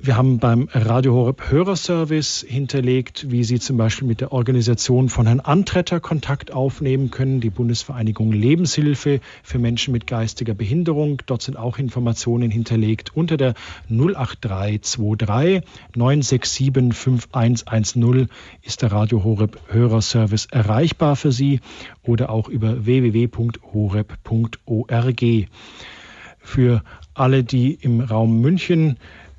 [0.03, 5.27] wir haben beim Radio Horeb Hörerservice hinterlegt, wie Sie zum Beispiel mit der Organisation von
[5.27, 11.21] Herrn Antretter Kontakt aufnehmen können, die Bundesvereinigung Lebenshilfe für Menschen mit geistiger Behinderung.
[11.27, 13.53] Dort sind auch Informationen hinterlegt unter der
[13.89, 15.61] 08323
[15.95, 18.27] 967 5110
[18.63, 21.59] ist der Radio Horeb Hörerservice erreichbar für Sie
[22.01, 23.45] oder auch über www.horeb.org.
[26.43, 26.81] Für
[27.13, 28.97] alle, die im Raum München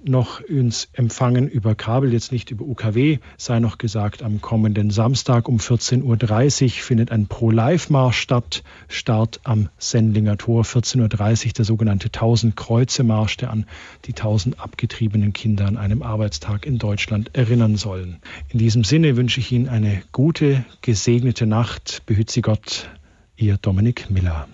[0.09, 5.49] noch uns empfangen über Kabel, jetzt nicht über UKW, sei noch gesagt, am kommenden Samstag
[5.49, 8.63] um 14.30 Uhr findet ein Pro-Life-Marsch statt.
[8.89, 13.67] Start am Sendlinger Tor, 14.30 Uhr, der sogenannte 1000 Kreuze-Marsch, der an
[14.05, 18.19] die 1000 abgetriebenen Kinder an einem Arbeitstag in Deutschland erinnern sollen.
[18.49, 22.03] In diesem Sinne wünsche ich Ihnen eine gute, gesegnete Nacht.
[22.07, 22.91] Behüt Sie Gott,
[23.37, 24.49] Ihr Dominik Miller.